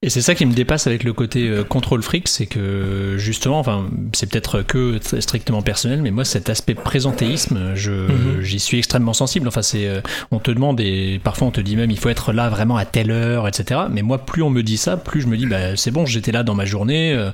Et 0.02 0.10
c'est 0.10 0.22
ça 0.22 0.36
qui 0.36 0.46
me 0.46 0.54
dépasse 0.54 0.88
avec 0.88 1.04
le 1.04 1.14
côté 1.14 1.48
euh, 1.50 1.64
contrôle 1.64 2.02
fric, 2.04 2.28
c'est 2.28 2.46
que 2.46 3.16
justement, 3.18 3.60
enfin, 3.60 3.86
c'est 4.14 4.30
peut-être 4.30 4.62
que 4.62 5.00
strictement 5.20 5.62
personnel, 5.62 6.02
mais 6.02 6.12
moi, 6.12 6.26
cet 6.26 6.50
aspect 6.50 6.76
présentéisme, 6.76 7.74
je, 7.76 7.92
Mhm. 7.92 8.42
j'y 8.42 8.60
suis 8.60 8.78
extrêmement 8.78 9.14
sensible. 9.14 9.48
Enfin, 9.48 9.62
c'est, 9.62 9.88
euh, 9.88 10.02
on 10.32 10.40
te 10.40 10.52
demande 10.52 10.80
et 10.80 11.20
parfois 11.24 11.48
on 11.48 11.52
te 11.52 11.62
dit 11.62 11.76
même, 11.76 11.92
il 11.92 11.98
faut 12.00 12.10
être 12.10 12.32
là 12.34 12.50
vraiment 12.50 12.78
à 12.78 12.86
telle 12.86 13.12
heure, 13.12 13.48
etc. 13.48 13.82
Mais 13.90 14.02
moi, 14.02 14.18
plus 14.26 14.42
on 14.44 14.50
me 14.50 14.64
dit 14.64 14.78
ça, 14.78 14.98
plus 14.98 15.22
je 15.22 15.28
me 15.28 15.38
dis, 15.38 15.46
bah, 15.46 15.76
c'est 15.76 15.92
bon, 15.92 16.06
j'étais 16.06 16.32
là 16.32 16.44
dans 16.44 16.56
ma 16.56 16.66
journée. 16.66 17.14
euh, 17.14 17.32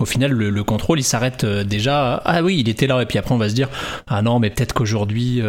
au 0.00 0.06
final, 0.06 0.32
le, 0.32 0.50
le 0.50 0.64
contrôle, 0.64 0.98
il 0.98 1.04
s'arrête 1.04 1.44
déjà. 1.46 2.20
Ah 2.24 2.42
oui, 2.42 2.56
il 2.58 2.68
était 2.68 2.86
là, 2.88 3.00
et 3.00 3.06
puis 3.06 3.16
après, 3.16 3.32
on 3.34 3.38
va 3.38 3.48
se 3.48 3.54
dire, 3.54 3.68
ah 4.08 4.22
non, 4.22 4.40
mais 4.40 4.50
peut-être 4.50 4.72
qu'aujourd'hui, 4.74 5.40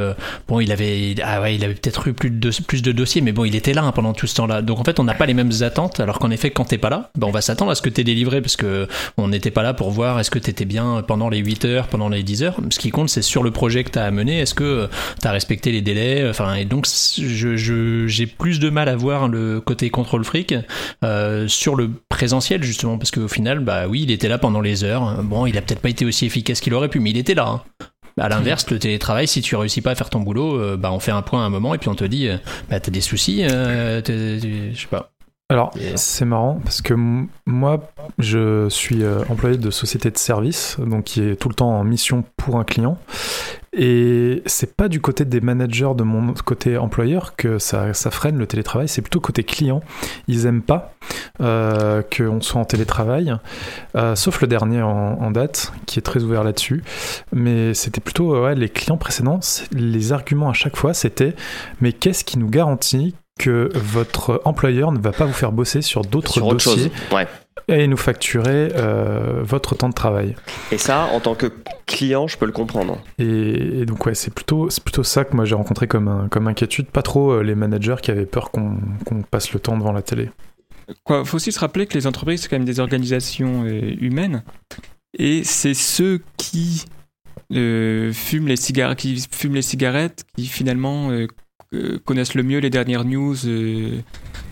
bon, 0.48 0.60
il 0.60 0.72
avait, 0.72 1.16
ah 1.24 1.42
ouais, 1.42 1.56
il 1.56 1.64
avait 1.66 1.74
peut-être 1.74 2.08
eu 2.08 2.14
plus 2.14 2.30
de, 2.30 2.52
plus 2.68 2.82
de 2.84 2.92
dossiers, 2.92 3.22
mais 3.22 3.32
bon, 3.32 3.44
il 3.46 3.56
était 3.56 3.74
là 3.74 3.84
hein, 3.84 3.92
pendant 3.92 4.14
tout 4.14 4.28
ce 4.28 4.36
temps-là. 4.36 4.62
Donc 4.62 4.80
en 4.80 4.84
fait, 4.84 5.00
on 5.00 5.04
n'a 5.04 5.16
pas 5.16 5.26
les 5.26 5.34
mêmes 5.34 5.52
attentes, 5.62 6.00
alors 6.00 6.20
qu'en 6.20 6.30
effet, 6.36 6.52
quand 6.52 6.66
t'es 6.66 6.78
pas 6.78 6.90
là, 6.92 7.10
ben, 7.18 7.26
on 7.28 7.32
va 7.32 7.42
s'attendre 7.42 7.72
à 7.72 7.76
ce 7.76 7.82
que 7.82 7.90
t'aies 7.90 8.04
délivré, 8.04 8.42
parce 8.42 8.56
que 8.56 8.88
on 9.18 9.28
n'était 9.30 9.50
pas 9.52 9.64
là 9.64 9.74
pour 9.74 9.90
voir 9.90 10.20
est-ce 10.20 10.30
que 10.30 10.38
t'étais 10.40 10.66
bien 10.66 11.04
pendant 11.08 11.30
les 11.30 11.40
8 11.40 11.66
heures, 11.66 11.88
pendant 11.88 12.08
les 12.10 12.22
10 12.22 12.44
heures. 12.44 12.56
Ce 12.70 12.78
qui 12.78 12.92
compte, 12.92 13.10
c'est 13.10 13.24
sur 13.24 13.42
le 13.42 13.50
projet 13.52 13.84
que 13.84 13.90
t'as 13.90 14.06
à 14.06 14.12
est-ce 14.12 14.54
que 14.54 14.88
t'as 15.20 15.32
respecté 15.32 15.72
les 15.72 15.82
délais, 15.82 16.30
enfin, 16.30 16.54
et 16.54 16.66
donc, 16.66 16.86
je, 17.18 17.56
je- 17.58 18.06
j'ai 18.08 18.28
plus 18.28 18.60
de 18.60 18.70
mal 18.70 18.88
à 18.90 18.96
voir 18.96 19.28
le 19.28 19.60
côté 19.62 19.90
contrôle 19.90 20.24
fric 20.24 20.54
euh, 21.04 21.48
sur 21.48 21.76
le 21.76 21.90
présentiel, 22.10 22.64
justement, 22.64 22.98
parce 22.98 23.12
qu'au 23.12 23.28
final, 23.28 23.60
bah 23.60 23.88
oui, 23.88 24.02
il 24.04 24.12
était 24.12 24.28
là 24.28 24.38
pendant 24.38 24.62
les 24.62 24.84
heures. 24.84 25.24
Bon, 25.24 25.46
il 25.48 25.58
a 25.58 25.62
peut-être 25.62 25.80
pas 25.82 25.90
été 25.90 26.06
aussi 26.06 26.26
efficace 26.28 26.60
qu'il 26.60 26.74
aurait 26.74 26.90
pu, 26.90 27.00
mais 27.00 27.10
il 27.10 27.18
était 27.18 27.34
là. 27.34 27.48
hein. 27.48 27.62
À 28.18 28.30
l'inverse, 28.30 28.70
le 28.72 28.80
télétravail, 28.80 29.28
si 29.28 29.42
tu 29.42 29.58
réussis 29.58 29.82
pas 29.82 29.92
à 29.92 29.96
faire 29.96 30.10
ton 30.10 30.22
boulot, 30.22 30.58
euh, 30.58 30.78
bah 30.78 30.90
on 30.94 31.00
fait 31.02 31.12
un 31.12 31.22
point 31.22 31.44
à 31.44 31.46
un 31.46 31.50
moment 31.50 31.74
et 31.76 31.78
puis 31.78 31.90
on 31.90 31.96
te 31.96 32.06
dit, 32.06 32.30
euh, 32.30 32.38
bah 32.70 32.80
t'as 32.80 32.90
des 32.92 33.02
soucis, 33.02 33.44
euh, 33.44 34.00
t'es- 34.00 34.40
t'es- 34.40 34.72
je 34.74 34.80
sais 34.80 34.88
pas. 34.88 35.12
Alors, 35.50 35.72
c'est 35.96 36.26
marrant 36.26 36.60
parce 36.64 36.82
que 36.82 36.96
moi, 37.46 37.92
je 38.18 38.68
suis 38.68 39.04
euh, 39.04 39.24
employé 39.30 39.58
de 39.58 39.70
société 39.70 40.10
de 40.10 40.18
service, 40.18 40.78
donc 40.80 41.04
qui 41.04 41.22
est 41.22 41.36
tout 41.36 41.50
le 41.50 41.54
temps 41.54 41.70
en 41.70 41.84
mission 41.84 42.24
pour 42.36 42.58
un 42.58 42.64
client. 42.64 42.98
Et 43.72 44.42
c'est 44.48 44.76
pas 44.76 44.88
du 44.88 45.00
côté 45.02 45.24
des 45.24 45.42
managers 45.42 45.92
de 45.96 46.02
mon 46.02 46.34
côté 46.34 46.78
employeur 46.78 47.36
que 47.36 47.60
ça, 47.60 47.94
ça 47.94 48.10
freine 48.10 48.40
le 48.40 48.48
télétravail, 48.48 48.88
c'est 48.88 49.04
plutôt 49.04 49.20
côté 49.20 49.44
client. 49.44 49.82
Ils 50.28 50.48
aiment 50.48 50.64
pas 50.64 50.96
euh, 51.42 52.02
qu'on 52.02 52.42
soit 52.42 52.60
en 52.60 52.66
télétravail, 52.66 53.36
euh, 53.96 54.16
sauf 54.16 54.42
le 54.42 54.48
dernier 54.48 54.82
en, 54.82 54.90
en 55.22 55.30
date 55.30 55.74
qui 55.86 56.00
est 56.00 56.02
très 56.02 56.24
ouvert 56.24 56.44
là-dessus. 56.44 56.84
Mais 57.34 57.76
c'était 57.76 58.02
plutôt 58.02 58.42
ouais, 58.42 58.56
les 58.56 58.70
clients 58.70 58.98
précédents, 58.98 59.42
les 59.72 60.12
arguments 60.12 60.50
à 60.50 60.54
chaque 60.54 60.76
fois 60.76 60.96
c'était 60.96 61.36
mais 61.82 61.94
qu'est-ce 61.94 62.24
qui 62.24 62.40
nous 62.40 62.50
garantit 62.50 63.14
que 63.40 63.70
votre 63.76 64.42
employeur 64.46 64.92
ne 64.92 65.00
va 65.00 65.12
pas 65.12 65.26
vous 65.26 65.34
faire 65.34 65.52
bosser 65.52 65.82
sur 65.82 66.02
d'autres 66.04 66.40
dossiers. 66.40 66.92
Ouais. 67.12 67.28
et 67.68 67.88
nous 67.88 67.98
facturer 67.98 68.70
euh, 68.76 69.42
votre 69.44 69.76
temps 69.76 69.90
de 69.90 69.94
travail. 69.94 70.36
Et 70.72 70.78
ça, 70.78 71.06
en 71.14 71.20
tant 71.20 71.36
que 71.36 71.52
client, 71.86 72.28
je 72.28 72.38
peux 72.38 72.46
le 72.46 72.52
comprendre. 72.52 73.02
Et, 73.18 73.82
et 73.82 73.86
donc 73.86 74.06
ouais, 74.06 74.14
c'est 74.16 74.34
plutôt 74.34 74.70
c'est 74.70 74.84
plutôt 74.84 75.04
ça 75.04 75.26
que 75.26 75.36
moi 75.36 75.46
j'ai 75.46 75.56
rencontré 75.56 75.88
comme 75.88 76.08
un- 76.08 76.28
comme 76.30 76.48
inquiétude, 76.48 76.86
pas 76.88 77.02
trop 77.02 77.32
euh, 77.32 77.42
les 77.44 77.56
managers 77.56 77.96
qui 78.02 78.12
avaient 78.12 78.26
peur 78.28 78.52
qu'on 78.52 78.78
passe 79.32 79.52
le 79.54 79.60
temps 79.60 79.78
devant 79.78 79.92
la 79.92 80.02
télé. 80.02 80.30
Quoi, 81.04 81.26
faut 81.26 81.38
aussi 81.38 81.52
se 81.52 81.60
rappeler 81.60 81.88
que 81.88 81.96
les 81.96 82.06
entreprises, 82.08 82.42
c'est 82.44 82.48
quand 82.50 82.58
même 82.58 82.66
des 82.66 82.80
organisations 82.80 83.64
euh, 83.66 83.96
humaines. 84.00 84.44
Et 85.18 85.44
c'est 85.44 85.74
ceux 85.74 86.22
qui, 86.38 86.86
euh, 87.54 88.14
fument 88.14 88.48
les 88.48 88.56
cigarettes, 88.58 89.00
qui 89.00 89.26
fument 89.32 89.56
les 89.56 89.62
cigarettes 89.64 90.24
qui 90.38 90.46
finalement 90.46 91.10
connaissent 92.06 92.34
le 92.36 92.44
mieux 92.44 92.60
les 92.60 92.70
dernières 92.70 93.06
news 93.06 93.36
euh, 93.46 94.00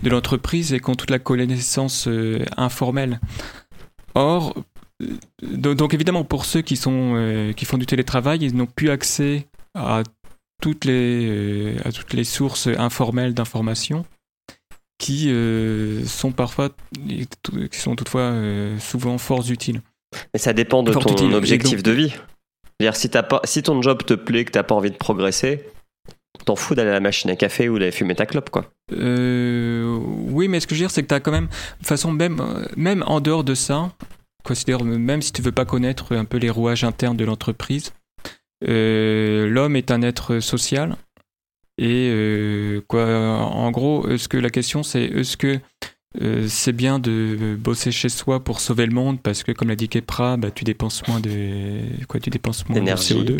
de 0.02 0.10
l'entreprise 0.10 0.72
et 0.72 0.80
qui 0.80 0.90
ont 0.90 0.94
toute 0.94 1.10
la 1.10 1.18
connaissance 1.18 2.06
euh, 2.08 2.44
informelle. 2.56 3.20
Or, 4.14 4.54
euh, 5.02 5.06
do- 5.42 5.74
donc 5.74 5.94
évidemment, 5.94 6.24
pour 6.24 6.44
ceux 6.44 6.62
qui, 6.62 6.76
sont, 6.76 7.14
euh, 7.16 7.52
qui 7.52 7.64
font 7.64 7.78
du 7.78 7.86
télétravail, 7.86 8.40
ils 8.42 8.54
n'ont 8.56 8.66
plus 8.66 8.90
accès 8.90 9.46
à 9.74 10.02
toutes 10.62 10.84
les, 10.84 11.26
euh, 11.28 11.76
à 11.84 11.92
toutes 11.92 12.12
les 12.14 12.24
sources 12.24 12.68
informelles 12.68 13.34
d'informations 13.34 14.04
qui 14.98 15.28
euh, 15.30 16.04
sont 16.06 16.30
parfois, 16.32 16.70
qui 17.70 17.78
sont 17.78 17.96
toutefois 17.96 18.20
euh, 18.22 18.78
souvent 18.78 19.18
fort 19.18 19.50
utiles. 19.50 19.82
Mais 20.32 20.38
ça 20.38 20.52
dépend 20.52 20.82
de 20.84 20.92
Fort 20.92 21.04
ton 21.04 21.12
utile. 21.12 21.34
Objectif 21.34 21.82
donc- 21.82 21.82
de 21.82 21.90
vie. 21.90 22.14
C'est-à-dire, 22.80 22.96
si, 22.96 23.08
pas, 23.08 23.40
si 23.44 23.62
ton 23.62 23.82
job 23.82 24.04
te 24.04 24.14
plaît, 24.14 24.44
que 24.44 24.52
t'as 24.52 24.62
pas 24.62 24.74
envie 24.74 24.90
de 24.90 24.96
progresser, 24.96 25.64
t'en 26.44 26.56
fous 26.56 26.74
d'aller 26.74 26.90
à 26.90 26.94
la 26.94 27.00
machine 27.00 27.30
à 27.30 27.36
café 27.36 27.68
ou 27.68 27.78
d'aller 27.78 27.92
fumer 27.92 28.14
ta 28.14 28.26
clope, 28.26 28.50
quoi. 28.50 28.70
Euh, 28.92 29.98
oui, 30.28 30.48
mais 30.48 30.60
ce 30.60 30.66
que 30.66 30.74
je 30.74 30.80
veux 30.80 30.86
dire, 30.86 30.90
c'est 30.90 31.02
que 31.02 31.08
tu 31.08 31.14
as 31.14 31.20
quand 31.20 31.32
même, 31.32 31.48
de 31.80 31.86
façon 31.86 32.12
même, 32.12 32.40
euh, 32.40 32.66
même 32.76 33.02
en 33.06 33.20
dehors 33.20 33.44
de 33.44 33.54
ça, 33.54 33.92
considère 34.44 34.84
même 34.84 35.22
si 35.22 35.32
tu 35.32 35.42
veux 35.42 35.52
pas 35.52 35.64
connaître 35.64 36.14
un 36.14 36.24
peu 36.24 36.36
les 36.36 36.50
rouages 36.50 36.84
internes 36.84 37.16
de 37.16 37.24
l'entreprise, 37.24 37.92
euh, 38.68 39.48
l'homme 39.48 39.76
est 39.76 39.90
un 39.90 40.02
être 40.02 40.40
social. 40.40 40.96
Et 41.76 42.08
euh, 42.12 42.80
quoi, 42.86 43.04
en 43.04 43.70
gros, 43.72 44.08
est-ce 44.08 44.28
que 44.28 44.36
la 44.36 44.50
question 44.50 44.84
c'est 44.84 45.02
est-ce 45.02 45.36
que 45.36 45.58
euh, 46.22 46.46
c'est 46.48 46.72
bien 46.72 47.00
de 47.00 47.56
bosser 47.58 47.90
chez 47.90 48.08
soi 48.08 48.44
pour 48.44 48.60
sauver 48.60 48.86
le 48.86 48.94
monde 48.94 49.20
parce 49.20 49.42
que 49.42 49.50
comme 49.50 49.68
l'a 49.68 49.74
dit 49.74 49.88
Kepra, 49.88 50.36
bah, 50.36 50.52
tu 50.52 50.62
dépenses 50.62 51.06
moins 51.08 51.18
de 51.18 51.80
quoi, 52.06 52.20
tu 52.20 52.30
dépenses 52.30 52.68
moins 52.68 52.76
de 52.76 52.80
D'énergie. 52.80 53.14
CO2 53.14 53.38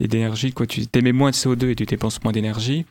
et 0.00 0.08
d'énergie 0.08 0.52
quoi, 0.52 0.66
tu 0.66 0.82
émets 0.94 1.12
moins 1.12 1.30
de 1.30 1.36
CO2 1.36 1.70
et 1.70 1.74
tu 1.74 1.86
dépenses 1.86 2.22
moins 2.22 2.32
d'énergie. 2.32 2.86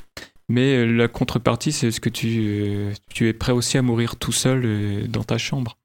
Mais 0.50 0.76
euh, 0.78 0.86
la 0.86 1.08
contrepartie, 1.08 1.72
c'est 1.72 1.92
ce 1.92 2.00
que 2.00 2.10
tu, 2.10 2.46
euh, 2.48 2.94
tu 3.10 3.28
es 3.28 3.34
prêt 3.34 3.52
aussi 3.52 3.78
à 3.78 3.82
mourir 3.82 4.16
tout 4.16 4.32
seul 4.32 4.62
euh, 4.66 5.08
dans 5.08 5.24
ta 5.24 5.38
chambre. 5.38 5.78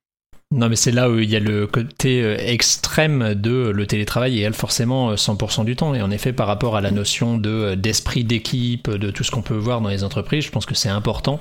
Non, 0.53 0.69
mais 0.69 0.77
c'est 0.77 0.93
là 0.93 1.09
où 1.09 1.19
il 1.19 1.31
y 1.31 1.37
a 1.37 1.41
le 1.41 1.67
côté 1.67 2.23
euh, 2.23 2.37
extrême 2.39 3.33
de 3.33 3.71
le 3.71 3.87
télétravail 3.87 4.39
et 4.39 4.43
elle 4.43 4.53
forcément 4.53 5.11
euh, 5.11 5.15
100% 5.15 5.65
du 5.65 5.77
temps. 5.77 5.95
Et 5.95 6.03
en 6.03 6.11
effet, 6.11 6.35
par 6.35 6.47
rapport 6.47 6.77
à 6.77 6.83
la 6.83 6.91
notion 6.91 7.39
de 7.39 7.49
euh, 7.49 7.75
d'esprit 7.75 8.23
d'équipe, 8.23 8.91
de 8.91 9.11
tout 9.11 9.25
ce 9.25 9.31
qu'on 9.31 9.41
peut 9.41 9.57
voir 9.57 9.81
dans 9.81 9.89
les 9.89 10.05
entreprises, 10.05 10.45
je 10.45 10.51
pense 10.51 10.67
que 10.67 10.75
c'est 10.75 10.91
important 10.91 11.41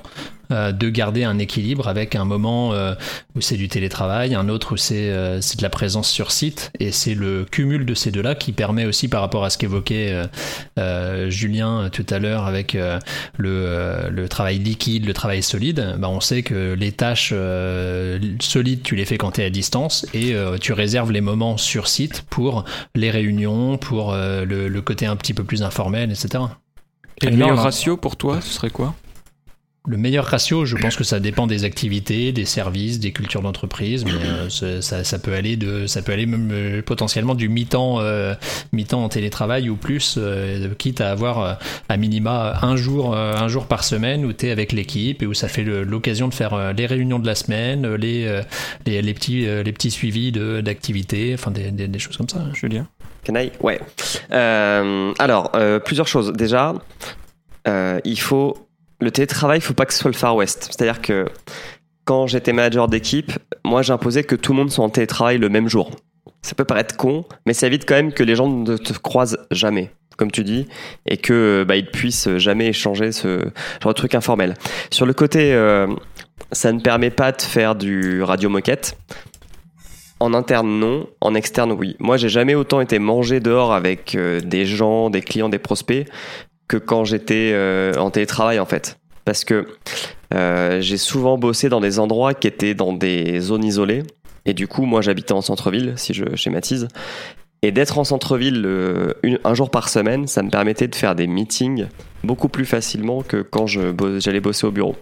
euh, 0.52 0.72
de 0.72 0.90
garder 0.90 1.24
un 1.24 1.38
équilibre 1.38 1.88
avec 1.88 2.14
un 2.14 2.24
moment 2.24 2.74
euh, 2.74 2.94
où 3.34 3.40
c'est 3.40 3.56
du 3.56 3.68
télétravail, 3.68 4.34
un 4.34 4.48
autre 4.48 4.74
où 4.74 4.76
c'est 4.76 5.08
euh, 5.10 5.38
de 5.38 5.62
la 5.62 5.70
présence 5.70 6.10
sur 6.10 6.30
site. 6.30 6.72
Et 6.78 6.92
c'est 6.92 7.14
le 7.14 7.44
cumul 7.44 7.86
de 7.86 7.94
ces 7.94 8.10
deux-là 8.10 8.34
qui 8.34 8.52
permet 8.52 8.84
aussi, 8.84 9.08
par 9.08 9.22
rapport 9.22 9.44
à 9.44 9.50
ce 9.50 9.56
qu'évoquait 9.56 10.12
euh, 10.12 10.26
euh, 10.78 11.30
Julien 11.30 11.88
tout 11.90 12.04
à 12.10 12.18
l'heure 12.18 12.46
avec 12.46 12.74
euh, 12.74 12.98
le, 13.38 13.50
euh, 13.50 14.10
le 14.10 14.28
travail 14.28 14.58
liquide, 14.58 15.06
le 15.06 15.14
travail 15.14 15.42
solide, 15.42 15.96
bah, 15.98 16.08
on 16.10 16.20
sait 16.20 16.42
que 16.42 16.74
les 16.74 16.92
tâches 16.92 17.30
euh, 17.32 18.18
solides, 18.40 18.82
tu 18.82 18.94
les 18.94 19.01
fais 19.04 19.18
quand 19.18 19.32
tu 19.32 19.40
es 19.40 19.44
à 19.44 19.50
distance 19.50 20.06
et 20.14 20.34
euh, 20.34 20.58
tu 20.58 20.72
réserves 20.72 21.12
les 21.12 21.20
moments 21.20 21.56
sur 21.56 21.88
site 21.88 22.22
pour 22.30 22.64
les 22.94 23.10
réunions, 23.10 23.78
pour 23.78 24.12
euh, 24.12 24.44
le, 24.44 24.68
le 24.68 24.82
côté 24.82 25.06
un 25.06 25.16
petit 25.16 25.34
peu 25.34 25.44
plus 25.44 25.62
informel, 25.62 26.10
etc. 26.10 26.44
Et 27.20 27.26
le 27.30 27.36
meilleur 27.36 27.58
ratio 27.58 27.96
pour 27.96 28.16
toi, 28.16 28.40
ce 28.40 28.52
serait 28.52 28.70
quoi? 28.70 28.94
Le 29.88 29.96
meilleur 29.96 30.26
ratio, 30.26 30.64
je 30.64 30.76
pense 30.76 30.94
que 30.94 31.02
ça 31.02 31.18
dépend 31.18 31.48
des 31.48 31.64
activités, 31.64 32.30
des 32.30 32.44
services, 32.44 33.00
des 33.00 33.10
cultures 33.10 33.42
d'entreprise, 33.42 34.04
mais 34.04 34.12
euh, 34.12 34.48
ça, 34.80 35.02
ça- 35.02 35.18
peut 35.18 35.32
aller 35.34 35.56
de, 35.56 35.88
ça 35.88 36.02
peut 36.02 36.12
aller 36.12 36.26
même 36.26 36.50
euh, 36.52 36.82
potentiellement 36.82 37.34
du 37.34 37.48
mi-temps, 37.48 37.98
euh, 37.98 38.34
mi-temps 38.72 39.02
en 39.02 39.08
télétravail 39.08 39.68
ou 39.68 39.74
plus, 39.74 40.20
quitte 40.78 41.00
à 41.00 41.10
avoir 41.10 41.58
à 41.88 41.96
minima 41.96 42.60
un 42.62 42.76
jour, 42.76 43.16
un 43.16 43.48
jour 43.48 43.66
par 43.66 43.82
semaine 43.82 44.24
où 44.24 44.32
tu 44.32 44.46
es 44.46 44.50
avec 44.52 44.70
l'équipe 44.70 45.20
et 45.20 45.26
où 45.26 45.34
ça 45.34 45.48
fait 45.48 45.64
l'occasion 45.64 46.28
de 46.28 46.34
faire 46.34 46.72
les 46.72 46.86
réunions 46.86 47.18
de 47.18 47.26
la 47.26 47.34
semaine, 47.34 47.94
les, 47.96 48.40
les, 48.86 49.14
petits, 49.14 49.40
les 49.46 49.72
petits 49.72 49.90
suivis 49.90 50.30
d'activités, 50.62 51.32
enfin 51.34 51.50
des, 51.50 51.72
des- 51.72 51.98
choses 51.98 52.16
comme 52.16 52.28
ça. 52.28 52.44
Julien 52.54 52.86
Canaille 53.24 53.50
Ouais. 53.60 53.80
Euh, 54.30 55.12
alors, 55.18 55.50
euh, 55.56 55.80
plusieurs 55.80 56.06
choses. 56.06 56.32
Déjà, 56.32 56.74
il 57.66 58.20
faut. 58.20 58.68
Le 59.02 59.10
télétravail, 59.10 59.58
il 59.58 59.62
faut 59.62 59.74
pas 59.74 59.84
que 59.84 59.92
ce 59.92 59.98
soit 59.98 60.12
le 60.12 60.16
Far 60.16 60.36
West. 60.36 60.68
C'est-à-dire 60.70 61.02
que 61.02 61.26
quand 62.04 62.28
j'étais 62.28 62.52
manager 62.52 62.86
d'équipe, 62.86 63.32
moi 63.64 63.82
j'imposais 63.82 64.22
que 64.22 64.36
tout 64.36 64.52
le 64.52 64.58
monde 64.58 64.70
soit 64.70 64.84
en 64.84 64.90
télétravail 64.90 65.38
le 65.38 65.48
même 65.48 65.68
jour. 65.68 65.90
Ça 66.40 66.54
peut 66.54 66.64
paraître 66.64 66.96
con, 66.96 67.24
mais 67.44 67.52
ça 67.52 67.66
évite 67.66 67.84
quand 67.84 67.96
même 67.96 68.12
que 68.12 68.22
les 68.22 68.36
gens 68.36 68.48
ne 68.48 68.76
te 68.76 68.92
croisent 68.92 69.38
jamais, 69.50 69.90
comme 70.16 70.30
tu 70.30 70.44
dis, 70.44 70.68
et 71.04 71.16
que 71.16 71.64
bah, 71.66 71.74
ils 71.74 71.90
puissent 71.90 72.28
jamais 72.36 72.68
échanger 72.68 73.10
ce 73.10 73.40
genre 73.82 73.92
de 73.92 73.98
truc 73.98 74.14
informel. 74.14 74.54
Sur 74.92 75.04
le 75.04 75.14
côté, 75.14 75.52
euh, 75.52 75.88
ça 76.52 76.72
ne 76.72 76.78
permet 76.78 77.10
pas 77.10 77.32
de 77.32 77.42
faire 77.42 77.74
du 77.74 78.22
radio 78.22 78.48
moquette. 78.48 78.96
En 80.20 80.32
interne, 80.32 80.78
non. 80.78 81.08
En 81.20 81.34
externe, 81.34 81.72
oui. 81.72 81.96
Moi, 81.98 82.18
j'ai 82.18 82.28
jamais 82.28 82.54
autant 82.54 82.80
été 82.80 83.00
mangé 83.00 83.40
dehors 83.40 83.72
avec 83.72 84.14
euh, 84.14 84.40
des 84.40 84.64
gens, 84.64 85.10
des 85.10 85.22
clients, 85.22 85.48
des 85.48 85.58
prospects 85.58 86.06
quand 86.76 87.04
j'étais 87.04 87.52
euh, 87.54 87.94
en 87.96 88.10
télétravail, 88.10 88.58
en 88.58 88.66
fait. 88.66 88.98
Parce 89.24 89.44
que 89.44 89.66
euh, 90.34 90.80
j'ai 90.80 90.96
souvent 90.96 91.38
bossé 91.38 91.68
dans 91.68 91.80
des 91.80 91.98
endroits 91.98 92.34
qui 92.34 92.48
étaient 92.48 92.74
dans 92.74 92.92
des 92.92 93.40
zones 93.40 93.64
isolées. 93.64 94.02
Et 94.44 94.54
du 94.54 94.66
coup, 94.66 94.84
moi, 94.84 95.00
j'habitais 95.00 95.32
en 95.32 95.40
centre-ville, 95.40 95.94
si 95.96 96.14
je 96.14 96.34
schématise. 96.34 96.88
Et 97.62 97.70
d'être 97.70 97.98
en 97.98 98.04
centre-ville 98.04 98.62
euh, 98.66 99.12
un 99.44 99.54
jour 99.54 99.70
par 99.70 99.88
semaine, 99.88 100.26
ça 100.26 100.42
me 100.42 100.50
permettait 100.50 100.88
de 100.88 100.94
faire 100.96 101.14
des 101.14 101.28
meetings 101.28 101.86
beaucoup 102.24 102.48
plus 102.48 102.64
facilement 102.64 103.22
que 103.22 103.42
quand 103.42 103.66
j'allais 103.66 104.40
bosser 104.40 104.66
au 104.66 104.72
bureau. 104.72 104.96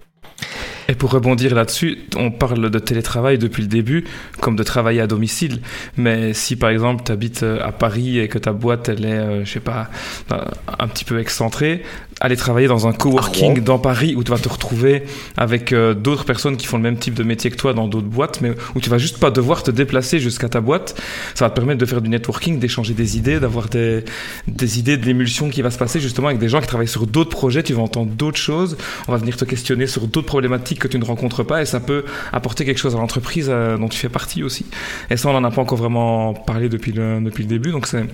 Et 0.91 0.97
pour 0.97 1.13
rebondir 1.13 1.55
là-dessus, 1.55 1.99
on 2.17 2.33
parle 2.33 2.69
de 2.69 2.79
télétravail 2.81 3.39
depuis 3.39 3.63
le 3.63 3.69
début, 3.69 4.03
comme 4.41 4.57
de 4.57 4.65
travailler 4.65 5.01
à 5.01 5.07
domicile. 5.07 5.61
Mais 5.97 6.35
si 6.35 6.57
par 6.57 6.71
exemple 6.71 7.05
tu 7.07 7.13
habites 7.13 7.45
à 7.45 7.71
Paris 7.71 8.19
et 8.19 8.27
que 8.27 8.39
ta 8.39 8.53
boîte 8.53 8.89
elle 8.89 9.05
est, 9.05 9.13
euh, 9.13 9.45
je 9.45 9.53
sais 9.53 9.61
pas, 9.61 9.89
euh, 10.33 10.39
un 10.81 10.89
petit 10.89 11.05
peu 11.05 11.21
excentrée, 11.21 11.85
aller 12.21 12.37
travailler 12.37 12.69
dans 12.69 12.87
un 12.87 12.93
coworking 12.93 13.55
Rouen. 13.55 13.65
dans 13.65 13.79
Paris 13.79 14.15
où 14.15 14.23
tu 14.23 14.31
vas 14.31 14.39
te 14.39 14.49
retrouver 14.49 15.05
avec 15.37 15.73
euh, 15.73 15.95
d'autres 15.95 16.25
personnes 16.25 16.57
qui 16.59 16.67
font 16.67 16.77
le 16.77 16.83
même 16.83 16.99
type 16.99 17.15
de 17.15 17.23
métier 17.23 17.51
que 17.51 17.57
toi 17.57 17.73
dans 17.73 17.89
d'autres 17.89 18.07
boîtes, 18.07 18.43
mais 18.43 18.53
où 18.75 18.81
tu 18.81 18.91
vas 18.91 18.99
juste 18.99 19.19
pas 19.19 19.31
devoir 19.31 19.63
te 19.63 19.71
déplacer 19.71 20.21
jusqu'à 20.21 20.49
ta 20.49 20.61
boîte, 20.61 21.01
ça 21.35 21.47
va 21.47 21.51
te 21.51 21.57
permettre 21.57 21.81
de 21.81 21.87
faire 21.87 22.03
du 22.03 22.11
networking, 22.11 22.59
d'échanger 22.59 22.93
des 22.93 23.17
idées, 23.17 23.41
d'avoir 23.41 23.69
des, 23.69 24.05
des 24.47 24.79
idées 24.79 24.99
de 24.99 25.07
l'émulsion 25.07 25.49
qui 25.49 25.63
va 25.63 25.71
se 25.71 25.79
passer 25.79 25.99
justement 25.99 26.29
avec 26.29 26.39
des 26.39 26.49
gens 26.49 26.61
qui 26.61 26.67
travaillent 26.67 26.89
sur 26.89 27.07
d'autres 27.07 27.31
projets, 27.31 27.63
tu 27.63 27.73
vas 27.73 27.83
entendre 27.83 28.13
d'autres 28.13 28.39
choses, 28.39 28.77
on 29.09 29.13
va 29.13 29.19
venir 29.19 29.37
te 29.37 29.47
questionner 29.47 29.87
sur 29.87 30.07
d'autres 30.07 30.27
problématiques 30.27 30.79
que 30.79 30.89
tu 30.89 30.99
ne 30.99 31.05
rencontres 31.05 31.43
pas 31.43 31.63
et 31.63 31.65
ça 31.67 31.81
peut 31.81 32.05
apporter 32.33 32.67
quelque 32.67 32.79
chose 32.79 32.95
à 32.95 32.99
l'entreprise 32.99 33.47
euh, 33.49 33.79
dont 33.79 33.89
tu 33.89 33.99
fais 33.99 34.11
partie 34.11 34.43
aussi. 34.43 34.67
Et 35.09 35.17
ça, 35.17 35.31
on 35.31 35.33
n'en 35.33 35.45
a 35.45 35.51
pas 35.51 35.63
encore 35.63 35.79
vraiment 35.79 36.35
parlé 36.35 36.69
depuis 36.69 36.93
le, 36.93 37.21
depuis 37.21 37.45
le 37.45 37.49
début, 37.49 37.71
donc 37.71 37.87
c'est 37.87 38.05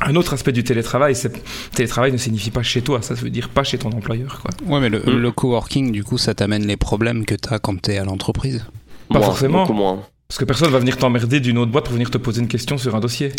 un 0.00 0.14
autre 0.16 0.34
aspect 0.34 0.52
du 0.52 0.62
télétravail, 0.64 1.14
c'est 1.14 1.32
télétravail 1.74 2.12
ne 2.12 2.16
signifie 2.16 2.50
pas 2.50 2.62
chez 2.62 2.82
toi, 2.82 3.00
ça 3.02 3.14
veut 3.14 3.30
dire 3.30 3.48
pas 3.48 3.64
chez 3.64 3.78
ton 3.78 3.90
employeur. 3.90 4.40
Quoi. 4.42 4.50
Ouais, 4.74 4.80
mais 4.80 4.88
le, 4.88 4.98
Mm. 5.00 5.18
le 5.18 5.30
coworking, 5.32 5.92
du 5.92 6.04
coup, 6.04 6.18
ça 6.18 6.34
t'amène 6.34 6.66
les 6.66 6.76
problèmes 6.76 7.24
que 7.24 7.34
t'as 7.34 7.58
quand 7.58 7.80
t'es 7.80 7.96
à 7.98 8.04
l'entreprise? 8.04 8.64
Pas 9.08 9.18
Moins, 9.18 9.26
forcément. 9.28 9.60
Beaucoup 9.62 9.72
moins. 9.74 10.02
Parce 10.28 10.38
que 10.40 10.44
personne 10.44 10.70
va 10.72 10.80
venir 10.80 10.96
t'emmerder 10.96 11.38
d'une 11.38 11.56
autre 11.56 11.70
boîte 11.70 11.84
pour 11.84 11.92
venir 11.92 12.10
te 12.10 12.18
poser 12.18 12.40
une 12.40 12.48
question 12.48 12.78
sur 12.78 12.96
un 12.96 13.00
dossier. 13.00 13.30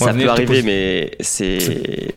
On 0.00 0.06
va 0.06 0.12
Ça 0.12 0.18
peut 0.18 0.28
arriver, 0.28 0.46
poser- 0.46 0.62
mais 0.64 1.10
c'est. 1.20 2.12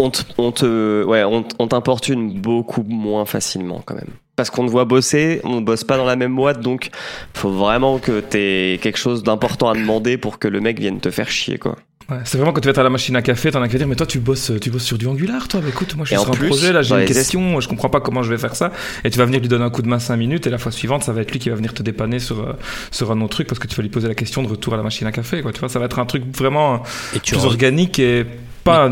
On 0.00 0.10
te, 0.10 0.22
on 0.36 0.50
te, 0.52 1.04
ouais, 1.04 1.22
on, 1.24 1.44
on 1.60 1.68
t'importune 1.68 2.40
beaucoup 2.40 2.82
moins 2.82 3.24
facilement 3.24 3.82
quand 3.84 3.94
même. 3.94 4.08
Parce 4.36 4.50
qu'on 4.50 4.66
te 4.66 4.70
voit 4.70 4.84
bosser, 4.84 5.40
on 5.44 5.60
ne 5.60 5.64
bosse 5.64 5.84
pas 5.84 5.96
dans 5.96 6.04
la 6.04 6.16
même 6.16 6.34
boîte, 6.34 6.60
donc 6.60 6.90
faut 7.34 7.50
vraiment 7.50 7.98
que 7.98 8.20
t'aies 8.20 8.78
quelque 8.82 8.98
chose 8.98 9.22
d'important 9.22 9.68
à 9.70 9.74
demander 9.74 10.16
pour 10.16 10.38
que 10.38 10.46
le 10.48 10.60
mec 10.60 10.78
vienne 10.80 10.98
te 11.00 11.10
faire 11.10 11.28
chier, 11.30 11.58
quoi. 11.58 11.76
Ouais, 12.10 12.16
c'est 12.24 12.38
vraiment 12.38 12.54
quand 12.54 12.60
tu 12.62 12.66
vas 12.68 12.70
être 12.70 12.78
à 12.78 12.82
la 12.82 12.88
machine 12.88 13.14
à 13.16 13.22
café, 13.22 13.50
t'en 13.50 13.60
as 13.60 13.68
qu'à 13.68 13.76
dire, 13.76 13.86
mais 13.86 13.94
toi 13.94 14.06
tu 14.06 14.18
bosses, 14.18 14.50
tu 14.62 14.70
bosses 14.70 14.84
sur 14.84 14.96
du 14.96 15.06
Angular, 15.06 15.46
toi. 15.46 15.60
Mais 15.62 15.68
écoute, 15.68 15.94
moi 15.94 16.06
je 16.06 16.14
suis 16.14 16.18
sur 16.18 16.30
un 16.30 16.32
plus, 16.34 16.48
projet, 16.48 16.72
là 16.72 16.80
j'ai 16.80 16.94
une 16.94 17.04
question, 17.04 17.60
je 17.60 17.68
comprends 17.68 17.90
pas 17.90 18.00
comment 18.00 18.22
je 18.22 18.30
vais 18.30 18.38
faire 18.38 18.56
ça. 18.56 18.72
Et 19.04 19.10
tu 19.10 19.18
vas 19.18 19.26
venir 19.26 19.40
lui 19.40 19.48
donner 19.48 19.64
un 19.64 19.68
coup 19.70 19.82
de 19.82 19.88
main 19.88 19.98
5 19.98 20.16
minutes, 20.16 20.46
et 20.46 20.50
la 20.50 20.56
fois 20.56 20.72
suivante, 20.72 21.04
ça 21.04 21.12
va 21.12 21.20
être 21.20 21.30
lui 21.32 21.38
qui 21.38 21.50
va 21.50 21.56
venir 21.56 21.74
te 21.74 21.82
dépanner 21.82 22.18
sur, 22.18 22.40
euh, 22.40 22.52
sur 22.90 23.10
un 23.12 23.20
autre 23.20 23.34
truc 23.34 23.46
parce 23.46 23.58
que 23.58 23.66
tu 23.66 23.76
vas 23.76 23.82
lui 23.82 23.90
poser 23.90 24.08
la 24.08 24.14
question 24.14 24.42
de 24.42 24.48
retour 24.48 24.72
à 24.72 24.78
la 24.78 24.82
machine 24.82 25.06
à 25.06 25.12
café, 25.12 25.42
quoi. 25.42 25.52
Tu 25.52 25.60
vois, 25.60 25.68
ça 25.68 25.78
va 25.78 25.84
être 25.84 25.98
un 25.98 26.06
truc 26.06 26.24
vraiment 26.34 26.82
Et 27.14 27.20
tu, 27.20 27.34
plus 27.34 27.42
re- 27.42 27.46
organique 27.46 27.98
et 27.98 28.24
pas. 28.64 28.90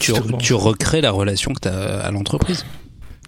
tu, 0.00 0.10
re- 0.12 0.38
tu 0.38 0.54
recrées 0.54 1.00
la 1.00 1.12
relation 1.12 1.52
que 1.54 1.60
t'as 1.60 2.00
à 2.00 2.10
l'entreprise. 2.10 2.64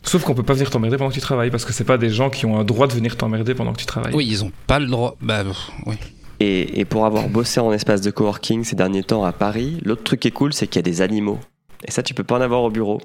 Sauf 0.03 0.24
qu'on 0.24 0.35
peut 0.35 0.42
pas 0.42 0.55
venir 0.55 0.68
t'emmerder 0.70 0.96
pendant 0.96 1.11
que 1.11 1.14
tu 1.14 1.20
travailles 1.20 1.50
parce 1.50 1.64
que 1.64 1.72
c'est 1.72 1.85
pas 1.85 1.98
des 1.98 2.11
gens 2.11 2.29
qui 2.31 2.44
ont 2.46 2.59
un 2.59 2.64
droit 2.64 2.88
de 2.88 2.92
venir 2.94 3.16
t'emmerder 3.16 3.55
pendant 3.55 3.72
que 3.72 3.79
tu 3.79 3.87
travailles. 3.87 4.14
Oui, 4.14 4.26
ils 4.29 4.42
ont 4.42 4.50
pas 4.66 4.79
le 4.81 4.87
droit. 4.87 5.16
Bah, 5.20 5.44
oui. 5.87 5.94
Et, 6.40 6.81
et 6.81 6.85
pour 6.85 7.05
avoir 7.05 7.29
bossé 7.29 7.61
en 7.61 7.72
espace 7.72 8.00
de 8.00 8.11
coworking 8.11 8.64
ces 8.64 8.74
derniers 8.74 9.03
temps 9.03 9.24
à 9.24 9.33
Paris, 9.33 9.79
l'autre 9.85 10.03
truc 10.03 10.20
qui 10.20 10.29
est 10.29 10.33
cool, 10.33 10.53
c'est 10.53 10.66
qu'il 10.66 10.79
y 10.79 10.81
a 10.81 10.90
des 10.90 11.03
animaux. 11.03 11.38
Et 11.85 11.90
ça, 11.90 12.03
tu 12.03 12.14
peux 12.14 12.24
pas 12.24 12.37
en 12.37 12.40
avoir 12.40 12.62
au 12.62 12.70
bureau. 12.70 13.00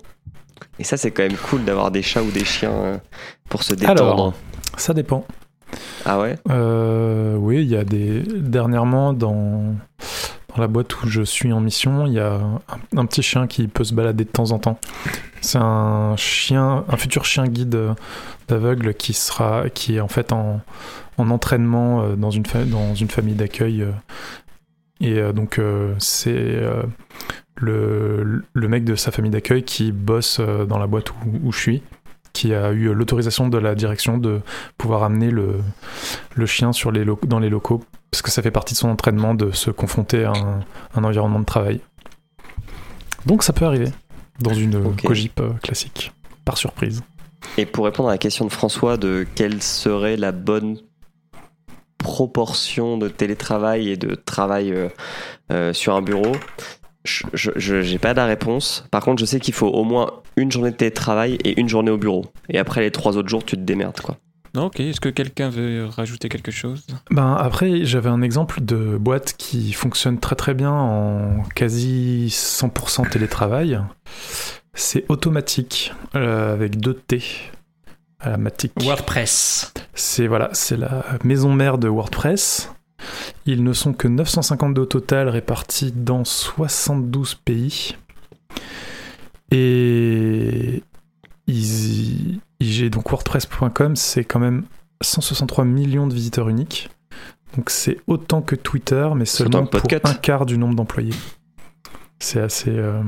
Et 0.80 0.84
ça, 0.84 0.98
c'est 0.98 1.12
quand 1.12 1.24
même 1.24 1.38
cool 1.38 1.63
d'avoir 1.65 1.91
des 1.91 2.02
chats 2.02 2.24
ou 2.24 2.32
des 2.32 2.45
chiens 2.45 2.71
euh, 2.71 2.98
pour 3.50 3.63
se 3.63 3.74
détendre. 3.74 4.02
Alors, 4.02 4.34
ça 4.78 4.93
dépend. 4.93 5.26
Ah 6.06 6.19
ouais? 6.19 6.38
Euh, 6.50 7.36
oui, 7.36 7.62
il 7.62 7.67
y 7.67 7.76
a 7.76 7.84
des. 7.84 8.21
Dernièrement, 8.21 9.12
dans... 9.13 9.76
dans 10.55 10.61
la 10.61 10.67
boîte 10.67 11.03
où 11.03 11.07
je 11.07 11.21
suis 11.21 11.51
en 11.51 11.59
mission, 11.59 12.05
il 12.05 12.13
y 12.13 12.19
a 12.19 12.39
un, 12.95 13.05
petit 13.05 13.21
chien 13.21 13.45
qui 13.47 13.67
peut 13.67 13.83
se 13.83 13.93
balader 13.93 14.23
de 14.23 14.29
temps 14.29 14.51
en 14.51 14.59
temps. 14.59 14.79
C'est 15.41 15.59
un 15.59 16.15
chien, 16.15 16.85
un 16.87 16.97
futur 16.97 17.25
chien 17.25 17.45
guide 17.47 17.75
euh, 17.75 17.93
d'aveugle 18.47 18.93
qui 18.93 19.13
sera, 19.13 19.69
qui 19.69 19.97
est 19.97 19.99
en 19.99 20.07
fait 20.07 20.31
en, 20.31 20.61
en 21.17 21.29
entraînement 21.29 22.03
euh, 22.03 22.15
dans 22.15 22.31
une, 22.31 22.45
famille 22.45 23.35
d'accueil. 23.35 23.81
euh. 23.81 23.91
Et 25.01 25.21
donc, 25.33 25.59
c'est 25.99 26.57
le, 27.55 28.43
mec 28.55 28.85
de 28.85 28.95
sa 28.95 29.11
famille 29.11 29.29
d'accueil 29.29 29.63
qui 29.63 29.91
bosse 29.91 30.39
dans 30.39 30.77
la 30.77 30.87
boîte 30.87 31.11
où, 31.43 31.51
je 31.51 31.59
suis, 31.59 31.83
qui 32.31 32.53
a 32.53 32.71
eu 32.71 32.93
l'autorisation 32.93 33.49
de 33.49 33.57
la 33.57 33.75
direction 33.75 34.17
de 34.17 34.39
pouvoir 34.77 35.03
amener 35.03 35.31
le, 35.31 35.59
chien 36.45 36.71
dans 37.27 37.39
les 37.39 37.49
locaux, 37.49 37.83
parce 38.15 38.21
que 38.21 38.32
ça 38.32 38.41
fait 38.41 38.49
partie 38.49 38.75
de 38.75 38.78
son 38.80 38.88
entraînement 38.88 39.36
de 39.36 39.51
se 39.51 39.71
confronter 39.71 40.23
à 40.23 40.32
un, 40.32 40.62
un 40.95 41.04
environnement 41.04 41.41
de 41.41 41.43
travail. 41.45 41.82
Donc 43.25 43.43
ça 43.43 43.51
peut 43.51 43.65
arriver 43.65 43.89
dans 44.39 44.54
une 44.54 44.78
Ok. 44.78 45.04
cogip 45.04 45.38
euh, 45.41 45.49
classique, 45.62 46.13
par 46.45 46.58
surprise. 46.58 47.04
Et 47.58 47.65
pour 47.65 47.84
répondre 47.84 48.08
à 48.08 48.13
la 48.13 48.17
question 48.17 48.45
de 48.45 48.54
François 48.54 48.95
de 48.95 49.28
quelle 49.36 49.62
serait 49.62 50.15
la 50.15 50.32
bonne 50.32 50.78
proportion 51.97 52.97
de 52.97 53.10
télétravail 53.10 53.89
et 53.89 53.97
de 53.97 54.15
travail 54.15 54.71
euh, 54.71 54.88
euh, 55.51 55.73
sur 55.73 55.93
un 55.93 56.01
bureau, 56.01 56.32
je 57.04 57.91
n'ai 57.91 57.99
pas 57.99 58.13
la 58.13 58.25
réponse. 58.25 58.86
Par 58.91 59.04
contre, 59.04 59.19
je 59.19 59.25
sais 59.25 59.41
qu'il 59.41 59.54
faut 59.54 59.67
au 59.67 59.84
moins 59.84 60.10
une 60.38 60.54
journée 60.54 60.71
de 60.71 60.78
télétravail 60.78 61.38
et 61.43 61.60
une 61.60 61.67
journée 61.67 61.91
au 61.91 61.97
bureau. 61.97 62.23
Et 62.47 62.60
après 62.60 62.80
les 62.80 62.91
trois 62.91 63.17
autres 63.17 63.28
jours, 63.28 63.43
tu 63.43 63.58
te 63.58 63.62
démerdes 63.62 63.99
quoi. 63.99 64.15
Ok. 64.55 64.79
Est-ce 64.79 64.99
que 65.01 65.09
quelqu'un 65.09 65.49
veut 65.49 65.85
rajouter 65.85 66.29
quelque 66.29 66.51
chose? 66.51 66.85
Ben 67.11 67.33
après, 67.35 67.85
j'avais 67.85 68.09
un 68.09 68.21
exemple 68.21 68.61
de 68.63 68.97
boîte 68.97 69.33
qui 69.37 69.73
fonctionne 69.73 70.19
très 70.19 70.35
très 70.35 70.53
bien 70.53 70.71
en 70.71 71.43
quasi 71.55 72.27
100% 72.29 73.09
télétravail. 73.09 73.79
C'est 74.73 75.05
automatique 75.09 75.93
euh, 76.15 76.53
avec 76.53 76.79
deux 76.79 76.93
T 76.93 77.21
à 78.19 78.31
la 78.31 78.37
matic. 78.37 78.73
WordPress. 78.81 79.73
C'est 79.93 80.27
voilà, 80.27 80.49
c'est 80.53 80.77
la 80.77 81.05
maison 81.23 81.53
mère 81.53 81.77
de 81.77 81.87
WordPress. 81.87 82.71
Ils 83.45 83.63
ne 83.63 83.73
sont 83.73 83.93
que 83.93 84.07
952 84.07 84.81
au 84.81 84.85
total 84.85 85.29
répartis 85.29 85.91
dans 85.95 86.23
72 86.23 87.35
pays. 87.35 87.95
Et 89.51 90.83
ils- 91.47 92.39
IG, 92.65 92.89
donc 92.89 93.10
WordPress.com, 93.10 93.95
c'est 93.95 94.23
quand 94.23 94.39
même 94.39 94.63
163 95.01 95.65
millions 95.65 96.08
de 96.08 96.13
visiteurs 96.13 96.49
uniques. 96.49 96.89
Donc 97.56 97.69
c'est 97.69 97.97
autant 98.08 98.41
que 98.41 98.56
Twitter, 98.56 99.08
mais 99.15 99.25
seulement 99.25 99.65
pour 99.65 99.82
un 100.04 100.13
quart 100.13 100.45
du 100.45 100.58
nombre 100.58 100.75
d'employés. 100.75 101.13
C'est 102.19 102.41
assez, 102.41 102.71
euh, 102.71 103.01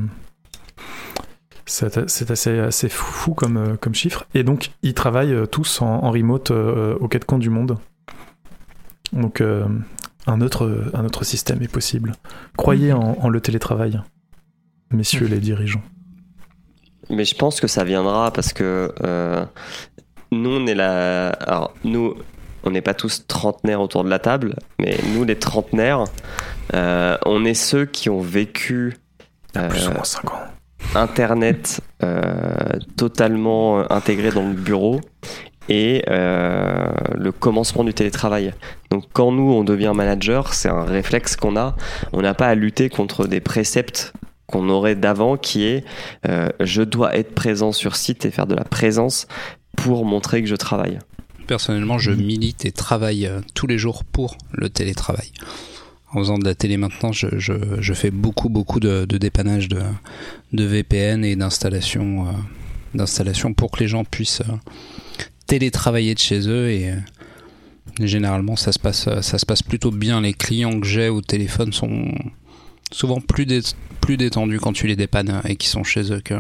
c'est 1.65 2.31
assez, 2.31 2.59
assez 2.59 2.89
fou 2.89 3.33
comme, 3.33 3.57
euh, 3.57 3.75
comme 3.75 3.93
chiffre. 3.93 4.25
Et 4.33 4.43
donc 4.43 4.71
ils 4.83 4.93
travaillent 4.93 5.33
euh, 5.33 5.45
tous 5.45 5.81
en, 5.81 5.87
en 5.87 6.11
remote 6.11 6.51
euh, 6.51 6.95
aux 6.99 7.07
quatre 7.07 7.25
coins 7.25 7.39
du 7.39 7.49
monde. 7.49 7.77
Donc 9.11 9.41
euh, 9.41 9.65
un, 10.25 10.41
autre, 10.41 10.89
un 10.93 11.05
autre 11.05 11.25
système 11.25 11.61
est 11.61 11.71
possible. 11.71 12.13
Croyez 12.57 12.93
en, 12.93 13.17
en 13.19 13.29
le 13.29 13.41
télétravail, 13.41 14.01
messieurs 14.91 15.27
les 15.27 15.39
dirigeants. 15.39 15.83
Mais 17.09 17.25
je 17.25 17.35
pense 17.35 17.59
que 17.59 17.67
ça 17.67 17.83
viendra 17.83 18.31
parce 18.31 18.53
que 18.53 18.93
euh, 19.03 19.45
nous, 20.31 20.57
on 20.57 20.67
est 20.67 20.75
là. 20.75 21.29
Alors, 21.29 21.73
nous, 21.83 22.15
on 22.63 22.71
n'est 22.71 22.81
pas 22.81 22.93
tous 22.93 23.25
trentenaires 23.27 23.81
autour 23.81 24.03
de 24.03 24.09
la 24.09 24.19
table, 24.19 24.55
mais 24.79 24.97
nous, 25.13 25.23
les 25.23 25.37
trentenaires, 25.37 26.03
euh, 26.73 27.17
on 27.25 27.45
est 27.45 27.53
ceux 27.53 27.85
qui 27.85 28.09
ont 28.09 28.21
vécu 28.21 28.97
euh, 29.55 29.69
Plus 29.69 29.87
ou 29.87 29.91
moins 29.91 30.03
5 30.03 30.31
ans. 30.31 30.39
Internet 30.95 31.81
totalement 32.95 33.91
intégré 33.91 34.31
dans 34.31 34.47
le 34.47 34.53
bureau 34.53 35.01
et 35.69 36.03
euh, 36.09 36.87
le 37.15 37.31
commencement 37.31 37.83
du 37.83 37.93
télétravail. 37.93 38.53
Donc 38.91 39.05
quand 39.13 39.31
nous 39.31 39.51
on 39.51 39.63
devient 39.63 39.93
manager, 39.95 40.53
c'est 40.53 40.69
un 40.69 40.83
réflexe 40.83 41.35
qu'on 41.35 41.57
a. 41.57 41.75
On 42.13 42.21
n'a 42.21 42.33
pas 42.33 42.47
à 42.47 42.55
lutter 42.55 42.89
contre 42.89 43.27
des 43.27 43.41
préceptes 43.41 44.13
qu'on 44.47 44.69
aurait 44.69 44.95
d'avant 44.95 45.37
qui 45.37 45.63
est 45.63 45.83
euh, 46.27 46.49
je 46.59 46.81
dois 46.81 47.15
être 47.15 47.35
présent 47.35 47.71
sur 47.71 47.95
site 47.95 48.25
et 48.25 48.31
faire 48.31 48.47
de 48.47 48.55
la 48.55 48.63
présence 48.63 49.27
pour 49.75 50.05
montrer 50.05 50.41
que 50.41 50.47
je 50.47 50.55
travaille. 50.55 50.99
Personnellement, 51.45 51.97
je 51.97 52.11
milite 52.11 52.65
et 52.65 52.71
travaille 52.71 53.27
euh, 53.27 53.41
tous 53.53 53.67
les 53.67 53.77
jours 53.77 54.03
pour 54.03 54.37
le 54.51 54.69
télétravail. 54.69 55.31
En 56.11 56.19
faisant 56.19 56.37
de 56.37 56.45
la 56.45 56.55
télé 56.55 56.77
maintenant, 56.77 57.11
je, 57.11 57.93
fais 57.93 58.11
beaucoup 58.11 58.47
beaucoup 58.47 58.79
de, 58.79 59.05
dépannage 59.05 59.67
de, 59.67 59.83
VPN 60.53 61.25
et 61.25 61.35
d'installation 61.35 62.27
euh, 62.95 63.53
pour 63.55 63.71
que 63.71 63.81
les 63.81 63.89
gens 63.89 64.05
puissent 64.05 64.41
télétravailler 65.45 66.13
de 66.13 66.19
chez 66.19 66.47
eux 66.47 66.69
et 66.69 66.93
généralement 67.99 68.55
ça 68.55 68.71
se 68.71 68.79
passe 68.79 69.09
ça 69.21 69.37
se 69.37 69.45
passe 69.45 69.61
plutôt 69.61 69.91
bien. 69.91 70.21
Les 70.21 70.33
clients 70.33 70.79
que 70.79 70.87
j'ai 70.87 71.09
au 71.09 71.21
téléphone 71.21 71.73
sont 71.73 72.13
souvent 72.91 73.19
plus 73.21 73.45
dé- 73.45 73.61
plus 74.01 74.17
détendus 74.17 74.59
quand 74.59 74.73
tu 74.73 74.87
les 74.87 74.95
dépannes 74.95 75.41
et 75.45 75.55
qui 75.55 75.67
sont 75.67 75.83
chez 75.83 76.11
eux 76.13 76.21
que 76.23 76.35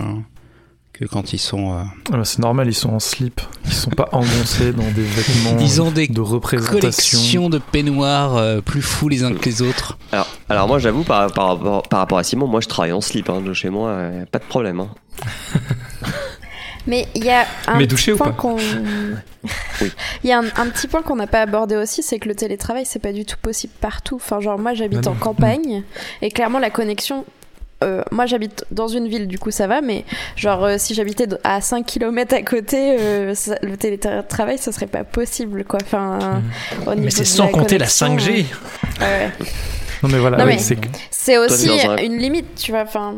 que 0.93 1.05
quand 1.05 1.31
ils 1.31 1.37
sont 1.37 1.73
euh, 1.73 1.83
Ah 2.11 2.17
bah, 2.17 2.25
c'est 2.25 2.39
normal, 2.39 2.67
ils 2.67 2.73
sont 2.73 2.89
en 2.89 2.99
slip, 2.99 3.39
ils 3.65 3.71
sont 3.71 3.91
pas 3.91 4.09
engoncés 4.13 4.71
dans 4.73 4.89
des 4.91 5.03
vêtements 5.03 5.55
Ils 5.59 5.79
ont 5.79 5.91
des 5.91 6.07
de 6.07 6.21
représentation. 6.21 7.49
de 7.49 7.59
peignoirs 7.59 8.35
euh, 8.35 8.61
plus 8.61 8.81
fous 8.81 9.07
les 9.07 9.23
uns 9.23 9.31
que 9.31 9.45
les 9.45 9.61
autres. 9.61 9.99
Alors, 10.11 10.27
alors 10.49 10.67
moi, 10.67 10.79
j'avoue, 10.79 11.03
par, 11.03 11.31
par, 11.33 11.49
rapport- 11.49 11.83
par 11.83 11.99
rapport 11.99 12.17
à 12.17 12.23
Simon, 12.23 12.47
moi, 12.47 12.61
je 12.61 12.67
travaille 12.67 12.93
en 12.93 13.01
slip. 13.01 13.29
Hein, 13.29 13.41
de 13.41 13.53
chez 13.53 13.69
moi, 13.69 13.89
euh, 13.89 14.25
pas 14.25 14.39
de 14.39 14.45
problème. 14.45 14.79
hein. 14.79 14.89
Mais 16.87 17.07
il 17.15 17.23
y 17.25 17.29
a 17.29 17.45
un 17.67 17.77
Mais 17.77 17.85
douché 17.87 18.13
point 18.13 18.31
qu'on. 18.31 18.57
Il 20.23 20.29
y 20.29 20.33
a 20.33 20.39
un, 20.39 20.45
un 20.57 20.67
petit 20.69 20.87
point 20.87 21.01
qu'on 21.01 21.15
n'a 21.15 21.27
pas 21.27 21.41
abordé 21.41 21.75
aussi, 21.75 22.01
c'est 22.03 22.19
que 22.19 22.27
le 22.27 22.35
télétravail, 22.35 22.85
c'est 22.85 22.99
pas 22.99 23.13
du 23.13 23.23
tout 23.25 23.37
possible 23.41 23.71
partout. 23.79 24.15
Enfin, 24.15 24.39
genre, 24.41 24.57
moi, 24.59 24.73
j'habite 24.73 25.05
en 25.07 25.11
non. 25.11 25.17
campagne 25.19 25.83
et 26.21 26.31
clairement, 26.31 26.59
la 26.59 26.69
connexion. 26.69 27.23
euh, 27.83 28.01
moi 28.11 28.25
j'habite 28.25 28.65
dans 28.71 28.87
une 28.87 29.07
ville 29.07 29.27
du 29.27 29.37
coup 29.37 29.51
ça 29.51 29.67
va 29.67 29.81
mais 29.81 30.03
genre 30.35 30.63
euh, 30.65 30.75
si 30.79 30.95
j'habitais 30.95 31.27
à 31.43 31.61
5 31.61 31.85
km 31.85 32.33
à 32.33 32.41
côté 32.41 32.97
euh, 32.99 33.35
ça- 33.35 33.59
le 33.61 33.77
télétravail 33.77 34.57
ce 34.57 34.71
serait 34.71 34.87
pas 34.87 35.03
possible 35.03 35.63
quoi 35.63 35.77
enfin 35.83 36.41
au 36.87 36.95
niveau 36.95 37.03
Mais 37.05 37.11
c'est 37.11 37.19
de 37.21 37.27
sans 37.27 37.49
compter 37.49 37.77
la 37.77 37.85
connexion, 37.85 38.17
5G. 38.17 38.45
euh, 39.03 39.27
ouais. 39.27 39.31
Non 40.01 40.09
mais 40.09 40.17
voilà, 40.17 40.37
Non, 40.37 40.45
oui, 40.45 40.55
mais- 40.55 40.77
c'est 41.11 41.37
aussi 41.37 41.69
un- 41.81 41.97
une 41.97 42.17
limite 42.17 42.55
tu 42.55 42.71
vois 42.71 42.81
enfin 42.81 43.13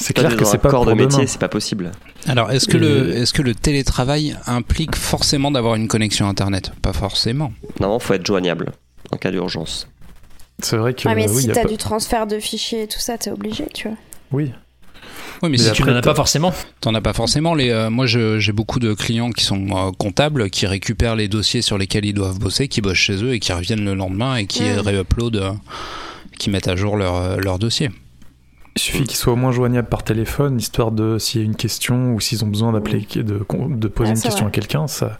c'est 0.00 0.14
clair 0.14 0.36
que 0.36 0.44
c'est 0.44 0.58
pas 0.58 0.70
corps 0.70 0.84
pour 0.84 0.94
de 0.96 1.00
métier, 1.00 1.26
c'est 1.26 1.38
pas 1.40 1.48
possible. 1.48 1.92
Alors, 2.26 2.50
est-ce 2.50 2.66
que, 2.66 2.76
le, 2.76 3.14
est-ce 3.16 3.32
que 3.32 3.42
le 3.42 3.54
télétravail 3.54 4.36
implique 4.46 4.96
forcément 4.96 5.50
d'avoir 5.50 5.74
une 5.74 5.88
connexion 5.88 6.26
Internet? 6.28 6.72
Pas 6.82 6.92
forcément. 6.92 7.52
Normalement, 7.78 7.98
faut 8.00 8.14
être 8.14 8.26
joignable 8.26 8.72
en 9.12 9.16
cas 9.16 9.30
d'urgence. 9.30 9.88
C'est 10.62 10.76
vrai 10.76 10.94
que 10.94 11.08
Ouais, 11.08 11.14
mais 11.14 11.28
euh, 11.28 11.32
oui, 11.32 11.42
si 11.42 11.48
t'as 11.48 11.62
pas- 11.62 11.68
du 11.68 11.76
transfert 11.76 12.26
de 12.26 12.38
fichiers 12.38 12.82
et 12.82 12.86
tout 12.86 12.98
ça 12.98 13.16
t'es 13.16 13.30
obligé 13.30 13.66
tu 13.72 13.88
vois 13.88 13.96
oui. 14.32 14.52
Oui, 15.42 15.48
mais, 15.48 15.56
Mais 15.56 15.58
si 15.58 15.68
après, 15.70 15.84
tu 15.84 15.88
n'en 15.90 15.96
as 15.96 16.02
pas 16.02 16.14
forcément. 16.14 16.52
T'en 16.82 16.94
as 16.94 17.00
pas 17.00 17.14
forcément. 17.14 17.54
Les, 17.54 17.70
euh, 17.70 17.88
moi, 17.88 18.04
j'ai 18.06 18.52
beaucoup 18.52 18.78
de 18.78 18.92
clients 18.92 19.30
qui 19.30 19.42
sont 19.44 19.66
euh, 19.70 19.90
comptables, 19.98 20.50
qui 20.50 20.66
récupèrent 20.66 21.16
les 21.16 21.28
dossiers 21.28 21.62
sur 21.62 21.78
lesquels 21.78 22.04
ils 22.04 22.12
doivent 22.12 22.38
bosser, 22.38 22.68
qui 22.68 22.82
bossent 22.82 22.98
chez 22.98 23.24
eux 23.24 23.32
et 23.32 23.40
qui 23.40 23.50
reviennent 23.54 23.84
le 23.84 23.94
lendemain 23.94 24.36
et 24.36 24.46
qui 24.46 24.64
Mm. 24.64 24.78
réuploadent, 24.80 25.36
euh, 25.36 25.52
qui 26.38 26.50
mettent 26.50 26.68
à 26.68 26.76
jour 26.76 26.96
leur, 26.98 27.38
leur 27.38 27.58
dossier. 27.58 27.90
Il 28.76 28.80
suffit 28.80 29.04
qu'ils 29.04 29.16
soient 29.16 29.32
au 29.32 29.36
moins 29.36 29.52
joignables 29.52 29.88
par 29.88 30.04
téléphone, 30.04 30.58
histoire 30.58 30.92
de 30.92 31.18
s'il 31.18 31.40
y 31.40 31.44
a 31.44 31.46
une 31.46 31.56
question 31.56 32.14
ou 32.14 32.20
s'ils 32.20 32.44
ont 32.44 32.48
besoin 32.48 32.72
d'appeler, 32.72 33.06
de, 33.16 33.22
de 33.22 33.88
poser 33.88 34.12
Ah, 34.12 34.14
une 34.14 34.22
question 34.22 34.44
vrai. 34.44 34.48
à 34.48 34.50
quelqu'un, 34.50 34.86
ça, 34.86 35.18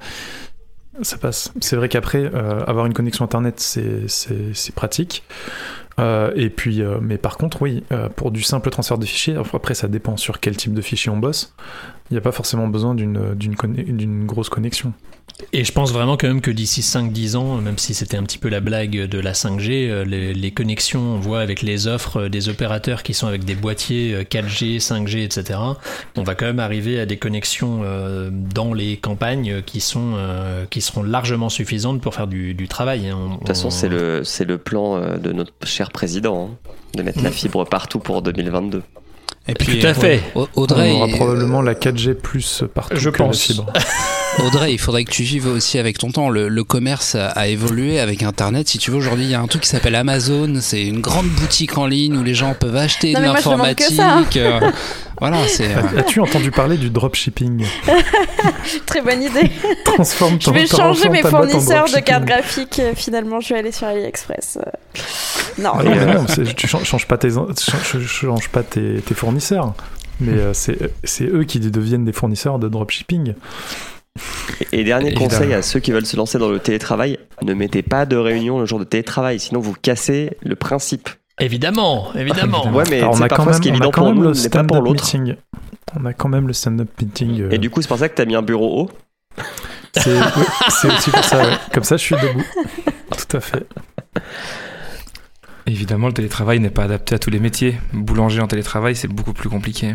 ça 1.02 1.18
passe. 1.18 1.52
C'est 1.60 1.76
vrai 1.76 1.88
qu'après, 1.88 2.30
euh, 2.32 2.64
avoir 2.66 2.86
une 2.86 2.92
connexion 2.94 3.24
internet, 3.24 3.58
c'est, 3.60 4.74
pratique. 4.74 5.24
Euh, 5.98 6.32
et 6.36 6.48
puis, 6.48 6.80
euh, 6.80 6.98
mais 7.02 7.18
par 7.18 7.36
contre, 7.36 7.62
oui, 7.62 7.82
pour 8.16 8.30
du 8.30 8.42
simple 8.42 8.70
transfert 8.70 8.98
de 8.98 9.06
fichiers, 9.06 9.36
après 9.52 9.74
ça 9.74 9.88
dépend 9.88 10.16
sur 10.16 10.40
quel 10.40 10.56
type 10.56 10.74
de 10.74 10.80
fichier 10.80 11.10
on 11.10 11.16
bosse. 11.16 11.54
Il 12.10 12.14
n'y 12.14 12.18
a 12.18 12.22
pas 12.22 12.32
forcément 12.32 12.68
besoin 12.68 12.94
d'une 12.94 14.26
grosse 14.26 14.48
connexion. 14.48 14.92
Et 15.52 15.64
je 15.64 15.72
pense 15.72 15.92
vraiment 15.92 16.16
quand 16.16 16.28
même 16.28 16.40
que 16.40 16.50
d'ici 16.50 16.80
5-10 16.80 17.36
ans, 17.36 17.56
même 17.56 17.78
si 17.78 17.94
c'était 17.94 18.16
un 18.16 18.22
petit 18.22 18.38
peu 18.38 18.48
la 18.48 18.60
blague 18.60 19.06
de 19.08 19.18
la 19.18 19.32
5G, 19.32 19.88
euh, 19.88 20.04
les, 20.04 20.32
les 20.34 20.50
connexions, 20.50 21.00
on 21.00 21.18
voit 21.20 21.40
avec 21.40 21.62
les 21.62 21.86
offres 21.86 22.22
euh, 22.22 22.28
des 22.28 22.48
opérateurs 22.48 23.02
qui 23.02 23.14
sont 23.14 23.26
avec 23.26 23.44
des 23.44 23.54
boîtiers 23.54 24.14
euh, 24.14 24.22
4G, 24.22 24.80
5G, 24.80 25.24
etc., 25.24 25.58
on 26.16 26.22
va 26.22 26.34
quand 26.34 26.46
même 26.46 26.60
arriver 26.60 27.00
à 27.00 27.06
des 27.06 27.16
connexions 27.16 27.80
euh, 27.84 28.30
dans 28.32 28.72
les 28.74 28.96
campagnes 28.96 29.62
qui, 29.62 29.80
sont, 29.80 30.14
qui 30.70 30.80
seront 30.80 31.02
largement 31.02 31.48
suffisantes 31.48 32.00
pour 32.00 32.14
faire 32.14 32.26
du, 32.26 32.54
du 32.54 32.68
travail. 32.68 33.08
hein. 33.08 33.16
On- 33.18 33.32
De 33.34 33.38
toute 33.38 33.48
façon, 33.48 33.68
on- 33.68 33.70
c'est 33.70 33.88
le, 33.88 34.22
c'est 34.24 34.44
le 34.44 34.58
plan 34.58 35.00
de 35.18 35.32
notre 35.32 35.52
cher 35.64 35.90
président, 35.90 36.50
hein, 36.52 36.70
de 36.96 37.02
mettre 37.02 37.22
la 37.22 37.30
fibre 37.30 37.64
partout 37.64 37.98
pour 37.98 38.22
2022. 38.22 38.82
Et 39.48 39.54
puis, 39.54 39.80
Tout 39.80 39.86
à 39.86 39.94
fait. 39.94 40.20
Au- 40.34 40.48
Audrey, 40.54 40.92
on 40.92 40.96
aura 40.96 41.06
euh, 41.08 41.16
probablement 41.16 41.62
la 41.62 41.74
4G 41.74 42.14
plus 42.14 42.62
partout 42.74 42.96
Je 42.96 43.10
que 43.10 43.16
pense. 43.18 43.48
la 43.48 43.54
fibre. 43.54 43.72
Audrey, 44.46 44.72
il 44.72 44.78
faudrait 44.78 45.04
que 45.04 45.10
tu 45.10 45.22
vives 45.22 45.46
aussi 45.46 45.78
avec 45.78 45.98
ton 45.98 46.10
temps. 46.10 46.30
Le, 46.30 46.48
le 46.48 46.64
commerce 46.64 47.14
a, 47.14 47.28
a 47.28 47.46
évolué 47.48 48.00
avec 48.00 48.22
Internet. 48.22 48.68
Si 48.68 48.78
tu 48.78 48.90
veux, 48.90 48.96
aujourd'hui, 48.96 49.24
il 49.24 49.30
y 49.30 49.34
a 49.34 49.40
un 49.40 49.46
truc 49.46 49.62
qui 49.62 49.68
s'appelle 49.68 49.94
Amazon. 49.94 50.54
C'est 50.60 50.82
une 50.84 51.00
grande 51.00 51.26
boutique 51.28 51.76
en 51.78 51.86
ligne 51.86 52.16
où 52.16 52.22
les 52.22 52.34
gens 52.34 52.54
peuvent 52.54 52.76
acheter 52.76 53.12
Non, 53.12 53.20
de 53.20 53.26
je 53.26 53.32
l'informatique. 53.32 54.36
euh, 54.36 54.60
voilà, 55.20 55.46
c'est. 55.48 55.74
euh, 55.74 55.98
As-tu 56.00 56.20
entendu 56.20 56.50
parler 56.50 56.76
du 56.76 56.90
dropshipping 56.90 57.64
très 58.86 59.02
bonne 59.02 59.22
idée 59.22 59.50
Transforme 59.84 60.36
je 60.40 60.46
ton- 60.46 60.52
vais 60.52 60.66
changer 60.66 61.08
mes 61.08 61.22
fournisseurs 61.22 61.86
de 61.86 61.98
cartes 62.00 62.24
graphiques 62.24 62.78
euh, 62.78 62.92
finalement 62.94 63.40
je 63.40 63.52
vais 63.54 63.60
aller 63.60 63.72
sur 63.72 63.86
AliExpress 63.86 64.58
euh. 64.58 64.70
non 65.62 65.72
Ah 65.74 65.82
mais, 65.84 66.06
non, 66.06 66.14
non, 66.22 66.26
tu 66.56 66.66
changes, 66.66 66.84
changes 66.84 67.06
pas 67.06 67.18
tes, 67.18 67.30
changes, 67.30 68.06
changes 68.06 68.48
pas 68.48 68.62
tes, 68.62 69.00
tes 69.04 69.14
fournisseurs. 69.14 69.74
Mais 70.20 70.32
euh, 70.32 70.52
c'est 70.54 71.24
eux 71.24 71.44
qui 71.44 71.60
deviennent 71.60 72.04
des 72.04 72.12
fournisseurs 72.12 72.58
de 72.58 72.68
dropshipping. 72.68 73.34
Et 74.72 74.84
dernier 74.84 75.08
Évidemment. 75.08 75.28
conseil 75.28 75.54
à 75.54 75.62
ceux 75.62 75.80
qui 75.80 75.92
veulent 75.92 76.06
se 76.06 76.16
lancer 76.16 76.38
dans 76.38 76.48
le 76.48 76.58
télétravail, 76.58 77.18
ne 77.42 77.54
mettez 77.54 77.82
pas 77.82 78.06
de 78.06 78.16
réunion 78.16 78.58
le 78.58 78.66
jour 78.66 78.78
de 78.78 78.84
télétravail, 78.84 79.38
sinon 79.40 79.60
vous 79.60 79.74
cassez 79.80 80.36
le 80.42 80.56
principe. 80.56 81.08
Évidemment, 81.38 82.12
évidemment. 82.14 82.70
Ouais, 82.72 82.84
mais 82.90 82.98
Alors, 83.00 83.14
c'est 83.16 83.22
on 83.22 83.24
a 83.24 83.28
quand 83.28 83.44
même, 83.46 83.54
ce 83.54 83.60
qui 83.60 83.68
est 83.68 83.70
on 83.70 83.74
a 83.74 83.76
évident 83.76 83.90
quand 83.92 84.00
pour 84.02 84.08
même 84.12 84.16
nous 84.22 84.28
le 84.28 84.32
n'est 84.34 84.48
pas 84.50 84.62
pour 84.64 84.76
stand-up 84.76 84.84
l'autre. 84.84 85.04
meeting. 85.16 85.36
On 85.98 86.04
a 86.04 86.12
quand 86.12 86.28
même 86.28 86.46
le 86.46 86.52
stand-up 86.52 86.88
meeting. 87.00 87.40
euh, 87.42 87.50
Et 87.50 87.58
du 87.58 87.70
coup, 87.70 87.80
c'est 87.80 87.88
pour 87.88 87.98
ça 87.98 88.08
que 88.08 88.14
t'as 88.14 88.26
mis 88.26 88.34
un 88.34 88.42
bureau 88.42 88.82
haut. 88.82 88.90
c'est 89.96 90.12
oui, 90.12 90.44
c'est 90.68 90.88
aussi 90.92 91.10
pour 91.10 91.24
ça. 91.24 91.38
ouais. 91.42 91.54
Comme 91.72 91.84
ça, 91.84 91.96
je 91.96 92.02
suis 92.02 92.14
debout. 92.16 92.44
Tout 93.28 93.36
à 93.36 93.40
fait. 93.40 93.66
Évidemment, 95.66 96.08
le 96.08 96.12
télétravail 96.12 96.58
n'est 96.60 96.70
pas 96.70 96.84
adapté 96.84 97.14
à 97.14 97.18
tous 97.18 97.30
les 97.30 97.38
métiers. 97.38 97.76
Boulanger 97.92 98.40
en 98.40 98.46
télétravail, 98.48 98.96
c'est 98.96 99.08
beaucoup 99.08 99.32
plus 99.32 99.48
compliqué. 99.48 99.94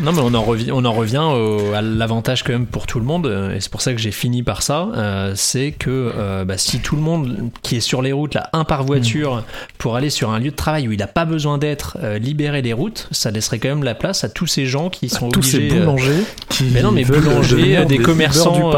Non, 0.00 0.12
mais 0.12 0.20
on 0.24 0.32
en 0.34 0.42
revient, 0.42 0.70
on 0.72 0.84
en 0.86 0.92
revient 0.92 1.18
au- 1.22 1.74
à 1.74 1.82
l'avantage 1.82 2.42
quand 2.44 2.52
même 2.52 2.64
pour 2.66 2.86
tout 2.86 2.98
le 2.98 3.04
monde, 3.04 3.26
euh, 3.26 3.54
et 3.54 3.60
c'est 3.60 3.70
pour 3.70 3.82
ça 3.82 3.92
que 3.92 3.98
j'ai 3.98 4.10
fini 4.10 4.42
par 4.42 4.62
ça. 4.62 4.88
euh, 4.96 5.32
c'est 5.36 5.72
que 5.72 6.12
euh, 6.16 6.44
bah, 6.44 6.56
si 6.56 6.80
tout 6.80 6.96
le 6.96 7.02
monde 7.02 7.50
qui 7.62 7.76
est 7.76 7.80
sur 7.80 8.00
les 8.02 8.12
routes, 8.12 8.34
là, 8.34 8.48
un 8.54 8.64
par 8.64 8.84
voiture, 8.84 9.44
pour 9.78 9.94
aller 9.96 10.08
sur 10.10 10.30
un 10.30 10.38
lieu 10.38 10.50
de 10.50 10.56
travail 10.56 10.88
où 10.88 10.92
il 10.92 10.98
n'a 10.98 11.06
pas 11.06 11.24
besoin 11.26 11.58
d'être, 11.58 11.98
euh, 12.02 12.18
libérer 12.18 12.62
les 12.62 12.72
routes, 12.72 13.08
ça 13.10 13.30
laisserait 13.30 13.58
quand 13.58 13.68
même 13.68 13.84
la 13.84 13.94
place 13.94 14.24
à 14.24 14.28
tous 14.30 14.46
ces 14.46 14.64
gens 14.66 14.88
qui 14.88 15.08
sont 15.10 15.28
Tous 15.28 15.42
ces 15.42 15.56
obligés. 15.58 15.76
euh, 15.76 15.80
boulangers 15.80 16.22
qui 16.48 16.64
mais 16.72 16.82
non, 16.82 16.90
mais 16.92 17.04
boulangers, 17.04 17.84
des, 17.86 17.98
commerçants, 17.98 18.70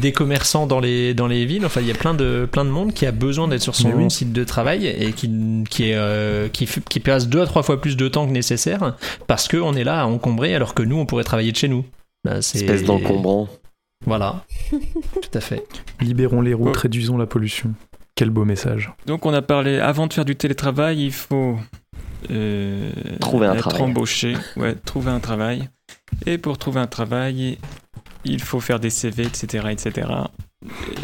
des 0.00 0.12
commerçants 0.12 0.66
dans 0.66 0.80
les 0.80 1.14
dans 1.14 1.26
les 1.26 1.44
villes. 1.46 1.64
Enfin, 1.64 1.80
il 1.80 1.86
y 1.86 1.90
a 1.90 1.94
plein 1.94 2.14
de 2.14 2.46
plein 2.50 2.64
de 2.64 2.70
monde 2.70 2.92
qui 2.92 3.06
a 3.06 3.12
besoin 3.12 3.48
d'être 3.48 3.62
sur 3.62 3.74
son 3.74 3.90
oui. 3.92 4.10
site 4.10 4.32
de 4.32 4.44
travail 4.44 4.86
et 4.86 5.12
qui 5.12 5.30
qui 5.70 5.90
est 5.90 6.52
qui 6.52 6.66
fait- 6.66 6.82
qui 6.88 7.00
passe 7.00 7.28
deux 7.28 7.40
à 7.40 7.46
trois 7.46 7.62
fois 7.62 7.80
plus 7.80 7.96
de 7.96 8.08
temps 8.08 8.26
que 8.26 8.32
nécessaire 8.32 8.94
parce 9.26 9.48
que 9.48 9.56
on 9.56 9.74
est 9.74 9.84
là 9.84 10.00
à 10.00 10.04
alors 10.54 10.74
que 10.74 10.82
nous 10.82 10.96
on 10.96 11.06
pourrait 11.06 11.24
travailler 11.24 11.52
de 11.52 11.56
chez 11.56 11.68
nous. 11.68 11.84
Bah, 12.24 12.40
c'est- 12.42 12.58
Espèce 12.60 12.84
d'encombrant. 12.84 13.48
Voilà, 14.06 14.44
tout 14.70 15.30
à 15.38 15.40
fait. 15.40 15.62
Libérons 16.00 16.40
les 16.40 16.54
routes, 16.54 16.74
Oh. 16.76 16.80
réduisons 16.80 17.16
la 17.16 17.26
pollution. 17.26 17.72
Quel 18.14 18.30
beau 18.30 18.44
message. 18.44 18.90
Donc 19.06 19.26
on 19.26 19.32
a 19.32 19.42
parlé, 19.42 19.78
avant 19.78 20.06
de 20.06 20.12
faire 20.12 20.24
du 20.24 20.36
télétravail, 20.36 21.04
il 21.04 21.12
faut 21.12 21.56
euh, 22.30 22.90
Trouver 23.20 23.46
un 23.46 23.54
être 23.54 23.68
travail. 23.70 23.82
embauché, 23.82 24.36
ouais, 24.56 24.74
trouver 24.74 25.10
un 25.10 25.20
travail. 25.20 25.68
Et 26.26 26.36
pour 26.38 26.58
trouver 26.58 26.80
un 26.80 26.86
travail, 26.86 27.58
il 28.24 28.40
faut 28.42 28.60
faire 28.60 28.78
des 28.80 28.90
CV, 28.90 29.22
etc. 29.24 29.66
etc. 29.70 30.08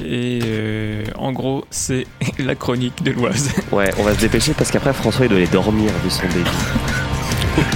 Et 0.05 0.39
euh, 0.45 1.05
en 1.17 1.33
gros, 1.33 1.65
c'est 1.71 2.07
la 2.39 2.55
chronique 2.55 3.03
de 3.03 3.11
l'Oise. 3.13 3.53
Ouais, 3.73 3.91
on 3.99 4.03
va 4.03 4.15
se 4.15 4.21
dépêcher 4.21 4.53
parce 4.55 4.71
qu'après 4.71 4.93
François 4.93 5.27
il 5.27 5.29
doit 5.31 5.39
aller 5.39 5.47
dormir 5.49 5.91
vu 6.05 6.11
son 6.11 6.27
débit. 6.29 6.51
Alors 7.59 7.67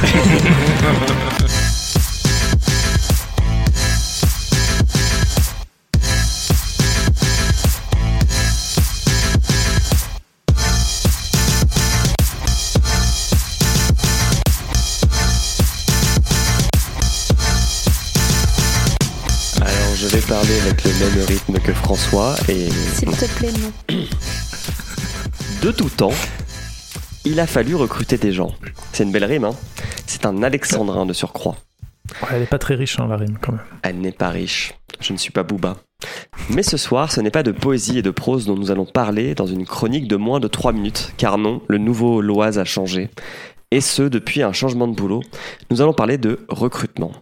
je 19.96 20.06
vais 20.06 20.20
parler 20.20 20.60
avec 20.60 20.84
le 20.84 20.90
même 20.92 21.26
rythme 21.26 21.58
que 21.58 21.72
François 21.72 22.36
et 22.48 22.68
s'il 22.94 23.10
te 23.10 23.24
plaît 23.24 23.52
non. 23.52 23.96
De 25.62 25.72
tout 25.72 25.88
temps, 25.88 26.12
il 27.24 27.40
a 27.40 27.46
fallu 27.46 27.74
recruter 27.74 28.18
des 28.18 28.32
gens. 28.32 28.52
C'est 28.92 29.04
une 29.04 29.12
belle 29.12 29.24
rime, 29.24 29.44
hein 29.44 29.54
C'est 30.06 30.26
un 30.26 30.42
alexandrin 30.42 31.06
de 31.06 31.12
surcroît. 31.12 31.56
Ouais, 32.22 32.28
elle 32.32 32.42
est 32.42 32.46
pas 32.46 32.58
très 32.58 32.74
riche, 32.74 32.98
hein, 32.98 33.06
la 33.08 33.16
rime, 33.16 33.38
quand 33.40 33.52
même. 33.52 33.62
Elle 33.82 33.98
n'est 34.00 34.12
pas 34.12 34.28
riche. 34.28 34.74
Je 35.00 35.12
ne 35.12 35.18
suis 35.18 35.30
pas 35.30 35.42
Booba. 35.42 35.76
Mais 36.50 36.62
ce 36.62 36.76
soir, 36.76 37.12
ce 37.12 37.20
n'est 37.20 37.30
pas 37.30 37.42
de 37.42 37.52
poésie 37.52 37.98
et 37.98 38.02
de 38.02 38.10
prose 38.10 38.46
dont 38.46 38.56
nous 38.56 38.70
allons 38.70 38.86
parler 38.86 39.34
dans 39.34 39.46
une 39.46 39.64
chronique 39.64 40.08
de 40.08 40.16
moins 40.16 40.40
de 40.40 40.48
3 40.48 40.72
minutes, 40.72 41.12
car 41.16 41.38
non, 41.38 41.62
le 41.68 41.78
nouveau 41.78 42.20
Loise 42.20 42.58
a 42.58 42.64
changé. 42.64 43.08
Et 43.70 43.80
ce, 43.80 44.02
depuis 44.02 44.42
un 44.42 44.52
changement 44.52 44.88
de 44.88 44.94
boulot. 44.94 45.22
Nous 45.70 45.80
allons 45.80 45.94
parler 45.94 46.18
de 46.18 46.44
recrutement. 46.48 47.12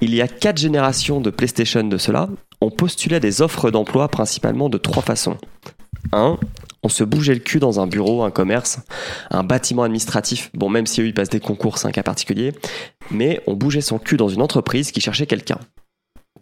Il 0.00 0.14
y 0.14 0.20
a 0.20 0.28
quatre 0.28 0.58
générations 0.58 1.20
de 1.20 1.30
PlayStation 1.30 1.82
de 1.82 1.96
cela, 1.96 2.28
on 2.60 2.70
postulait 2.70 3.20
des 3.20 3.40
offres 3.40 3.70
d'emploi 3.70 4.08
principalement 4.08 4.68
de 4.68 4.76
trois 4.78 5.02
façons. 5.02 5.38
1. 6.12 6.38
On 6.86 6.88
se 6.88 7.02
bougeait 7.02 7.34
le 7.34 7.40
cul 7.40 7.58
dans 7.58 7.80
un 7.80 7.88
bureau, 7.88 8.22
un 8.22 8.30
commerce, 8.30 8.78
un 9.32 9.42
bâtiment 9.42 9.82
administratif, 9.82 10.52
bon 10.54 10.68
même 10.68 10.86
si 10.86 11.00
eux 11.00 11.06
ils 11.06 11.14
passent 11.14 11.30
des 11.30 11.40
concours, 11.40 11.78
c'est 11.78 11.88
un 11.88 11.90
cas 11.90 12.04
particulier, 12.04 12.52
mais 13.10 13.42
on 13.48 13.54
bougeait 13.54 13.80
son 13.80 13.98
cul 13.98 14.16
dans 14.16 14.28
une 14.28 14.40
entreprise 14.40 14.92
qui 14.92 15.00
cherchait 15.00 15.26
quelqu'un. 15.26 15.58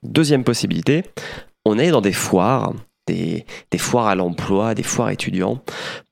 Deuxième 0.03 0.45
possibilité, 0.45 1.05
on 1.65 1.79
allait 1.79 1.93
dans 1.93 2.03
des 2.03 2.13
foires, 2.13 2.75
des, 3.07 3.47
des 3.71 3.79
foires 3.79 4.07
à 4.07 4.15
l'emploi, 4.17 4.75
des 4.75 4.83
foires 4.83 5.09
étudiants, 5.09 5.63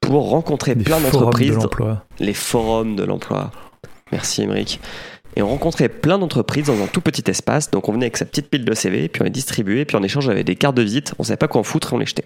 pour 0.01 0.31
rencontrer 0.31 0.77
Des 0.77 0.85
plein 0.85 0.99
d'entreprises. 0.99 1.59
de. 1.59 2.25
Les 2.25 2.33
forums 2.33 2.97
de 2.97 3.05
l'emploi. 3.05 3.51
Merci 4.13 4.45
Émeric. 4.45 4.81
Et 5.37 5.43
on 5.43 5.49
rencontrait 5.49 5.91
plein 5.91 6.19
d'entreprises 6.19 6.69
dans 6.69 6.83
un 6.83 6.87
tout 6.87 7.03
petit 7.03 7.31
espace, 7.31 7.71
donc 7.71 7.87
on 7.91 7.93
venait 7.93 8.07
avec 8.07 8.17
sa 8.17 8.25
petite 8.25 8.49
pile 8.49 8.65
de 8.65 8.73
CV, 8.73 9.11
puis 9.11 9.21
on 9.21 9.25
les 9.27 9.31
distribuait, 9.31 9.85
puis 9.85 9.99
en 9.99 10.03
échange 10.03 10.31
avec 10.31 10.47
des 10.47 10.57
cartes 10.57 10.75
de 10.75 10.83
visite, 10.83 11.13
on 11.19 11.23
savait 11.23 11.37
pas 11.37 11.49
quoi 11.49 11.61
en 11.61 11.65
foutre 11.65 11.93
et 11.93 11.97
on 11.97 11.99
les 11.99 12.07
jetait. 12.07 12.25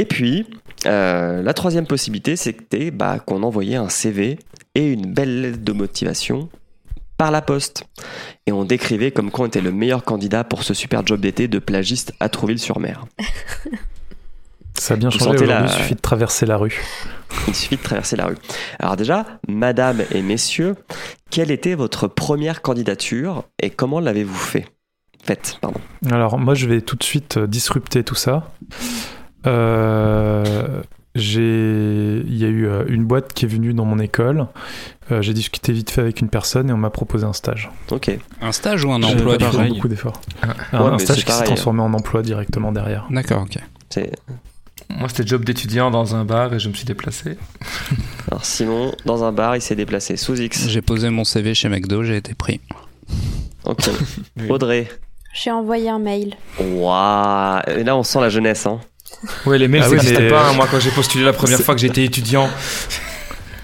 Et 0.00 0.06
puis, 0.06 0.46
euh, 0.86 1.42
la 1.42 1.52
troisième 1.52 1.86
possibilité, 1.86 2.34
c'était 2.36 2.90
bah, 2.90 3.18
qu'on 3.18 3.42
envoyait 3.42 3.76
un 3.76 3.90
CV 3.90 4.38
et 4.74 4.90
une 4.90 5.12
belle 5.12 5.42
lettre 5.42 5.62
de 5.62 5.72
motivation 5.72 6.48
par 7.18 7.30
la 7.30 7.42
poste. 7.42 7.84
Et 8.46 8.52
on 8.52 8.64
décrivait 8.64 9.10
comme 9.10 9.30
quoi 9.30 9.44
on 9.44 9.48
était 9.48 9.60
le 9.60 9.72
meilleur 9.72 10.02
candidat 10.02 10.42
pour 10.42 10.62
ce 10.62 10.72
super 10.72 11.06
job 11.06 11.20
d'été 11.20 11.48
de 11.48 11.58
plagiste 11.58 12.14
à 12.18 12.30
Trouville-sur-Mer. 12.30 13.04
Ça 14.78 14.94
a 14.94 14.96
bien 14.96 15.10
Vous 15.10 15.18
changé 15.18 15.44
la- 15.44 15.64
il 15.64 15.68
suffit 15.68 15.94
de 15.96 16.00
traverser 16.00 16.46
la 16.46 16.56
rue. 16.56 16.80
Il 17.48 17.54
suffit 17.54 17.76
de 17.76 17.82
traverser 17.82 18.16
la 18.16 18.26
rue. 18.26 18.36
Alors 18.78 18.96
déjà, 18.96 19.26
madame 19.48 20.02
et 20.12 20.22
messieurs, 20.22 20.76
quelle 21.30 21.50
était 21.50 21.74
votre 21.74 22.08
première 22.08 22.62
candidature 22.62 23.44
et 23.62 23.68
comment 23.68 24.00
l'avez-vous 24.00 24.34
fait? 24.34 24.66
Faites, 25.22 25.58
pardon. 25.60 25.80
Alors 26.10 26.38
moi 26.38 26.54
je 26.54 26.66
vais 26.66 26.80
tout 26.80 26.96
de 26.96 27.02
suite 27.04 27.36
euh, 27.36 27.46
disrupter 27.46 28.02
tout 28.02 28.14
ça. 28.14 28.50
Euh, 29.46 30.82
j'ai, 31.14 32.22
il 32.26 32.36
y 32.36 32.44
a 32.44 32.48
eu 32.48 32.66
euh, 32.66 32.84
une 32.88 33.04
boîte 33.04 33.32
qui 33.32 33.44
est 33.44 33.48
venue 33.48 33.74
dans 33.74 33.84
mon 33.84 33.98
école. 33.98 34.46
Euh, 35.10 35.22
j'ai 35.22 35.34
discuté 35.34 35.72
vite 35.72 35.90
fait 35.90 36.00
avec 36.00 36.20
une 36.20 36.28
personne 36.28 36.70
et 36.70 36.72
on 36.72 36.76
m'a 36.76 36.90
proposé 36.90 37.24
un 37.26 37.32
stage. 37.32 37.70
Ok. 37.90 38.16
Un 38.40 38.52
stage 38.52 38.84
ou 38.84 38.92
un 38.92 39.00
J'ai 39.00 39.14
emploi 39.14 39.36
pas 39.38 39.50
du 39.50 39.56
fait 39.56 39.68
coup 39.68 39.74
beaucoup 39.74 39.88
d'efforts. 39.88 40.20
Ah. 40.42 40.54
Un, 40.72 40.80
Ouais, 40.82 40.88
un 40.88 40.92
mais 40.92 40.98
stage 41.00 41.16
qui 41.16 41.22
s'est 41.22 41.26
pareil. 41.28 41.46
transformé 41.46 41.80
en 41.82 41.92
emploi 41.94 42.22
directement 42.22 42.70
derrière. 42.72 43.06
D'accord, 43.10 43.42
ok. 43.42 43.58
C'est... 43.88 44.12
Moi, 44.88 45.08
c'était 45.08 45.26
job 45.26 45.44
d'étudiant 45.44 45.90
dans 45.90 46.14
un 46.16 46.24
bar 46.24 46.52
et 46.54 46.58
je 46.58 46.68
me 46.68 46.74
suis 46.74 46.84
déplacé. 46.84 47.36
Alors 48.30 48.44
Simon, 48.44 48.92
dans 49.04 49.22
un 49.24 49.30
bar, 49.32 49.56
il 49.56 49.62
s'est 49.62 49.76
déplacé 49.76 50.16
sous 50.16 50.40
X. 50.40 50.68
J'ai 50.68 50.82
posé 50.82 51.10
mon 51.10 51.24
CV 51.24 51.54
chez 51.54 51.68
McDo, 51.68 52.02
j'ai 52.02 52.16
été 52.16 52.34
pris. 52.34 52.60
Ok. 53.64 53.88
Oui. 54.36 54.46
Audrey. 54.50 54.88
J'ai 55.32 55.50
envoyé 55.52 55.88
un 55.88 56.00
mail. 56.00 56.34
Waouh. 56.60 57.60
Et 57.68 57.84
là, 57.84 57.96
on 57.96 58.02
sent 58.02 58.20
la 58.20 58.28
jeunesse. 58.30 58.66
Hein. 58.66 58.80
Ouais, 59.46 59.58
les 59.58 59.68
mails, 59.68 59.82
Ah 59.84 59.88
ça 59.88 59.94
oui, 59.96 60.28
pas. 60.28 60.48
hein. 60.48 60.52
Moi, 60.54 60.66
quand 60.70 60.80
j'ai 60.80 60.90
postulé 60.90 61.24
la 61.24 61.32
première 61.32 61.60
fois 61.60 61.74
que 61.74 61.80
j'étais 61.80 62.04
étudiant, 62.04 62.48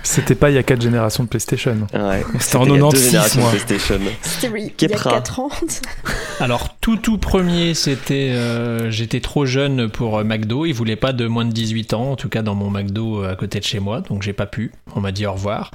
C'était 0.02 0.36
pas 0.36 0.50
il 0.50 0.54
y 0.54 0.58
a 0.58 0.62
quatre 0.62 0.82
générations 0.82 1.24
de 1.24 1.28
PlayStation. 1.28 1.76
Ouais. 1.92 2.24
C'était 2.38 2.56
en 2.56 2.64
il 2.64 2.70
y 2.70 2.76
a 2.76 2.78
deux 2.78 2.80
96, 2.82 3.04
générations 3.10 3.36
de 3.38 3.42
moi. 3.42 3.50
PlayStation. 3.50 4.00
C'était 4.22 4.52
il 4.56 4.62
y 4.62 4.66
a 4.66 4.70
Kepra. 4.70 5.10
4 5.14 5.40
ans. 5.40 5.50
Alors 6.38 6.76
tout 6.80 6.96
tout 6.96 7.18
premier, 7.18 7.74
c'était 7.74 8.28
euh, 8.30 8.88
j'étais 8.90 9.18
trop 9.20 9.46
jeune 9.46 9.88
pour 9.88 10.18
euh, 10.18 10.22
McDo. 10.24 10.64
Ils 10.64 10.74
voulaient 10.74 10.94
pas 10.94 11.12
de 11.12 11.26
moins 11.26 11.44
de 11.44 11.50
18 11.52 11.94
ans, 11.94 12.12
en 12.12 12.16
tout 12.16 12.28
cas 12.28 12.42
dans 12.42 12.54
mon 12.54 12.70
McDo 12.70 13.24
euh, 13.24 13.32
à 13.32 13.34
côté 13.34 13.58
de 13.58 13.64
chez 13.64 13.80
moi, 13.80 14.00
donc 14.00 14.22
j'ai 14.22 14.32
pas 14.32 14.46
pu. 14.46 14.70
On 14.94 15.00
m'a 15.00 15.10
dit 15.10 15.26
au 15.26 15.32
revoir. 15.32 15.72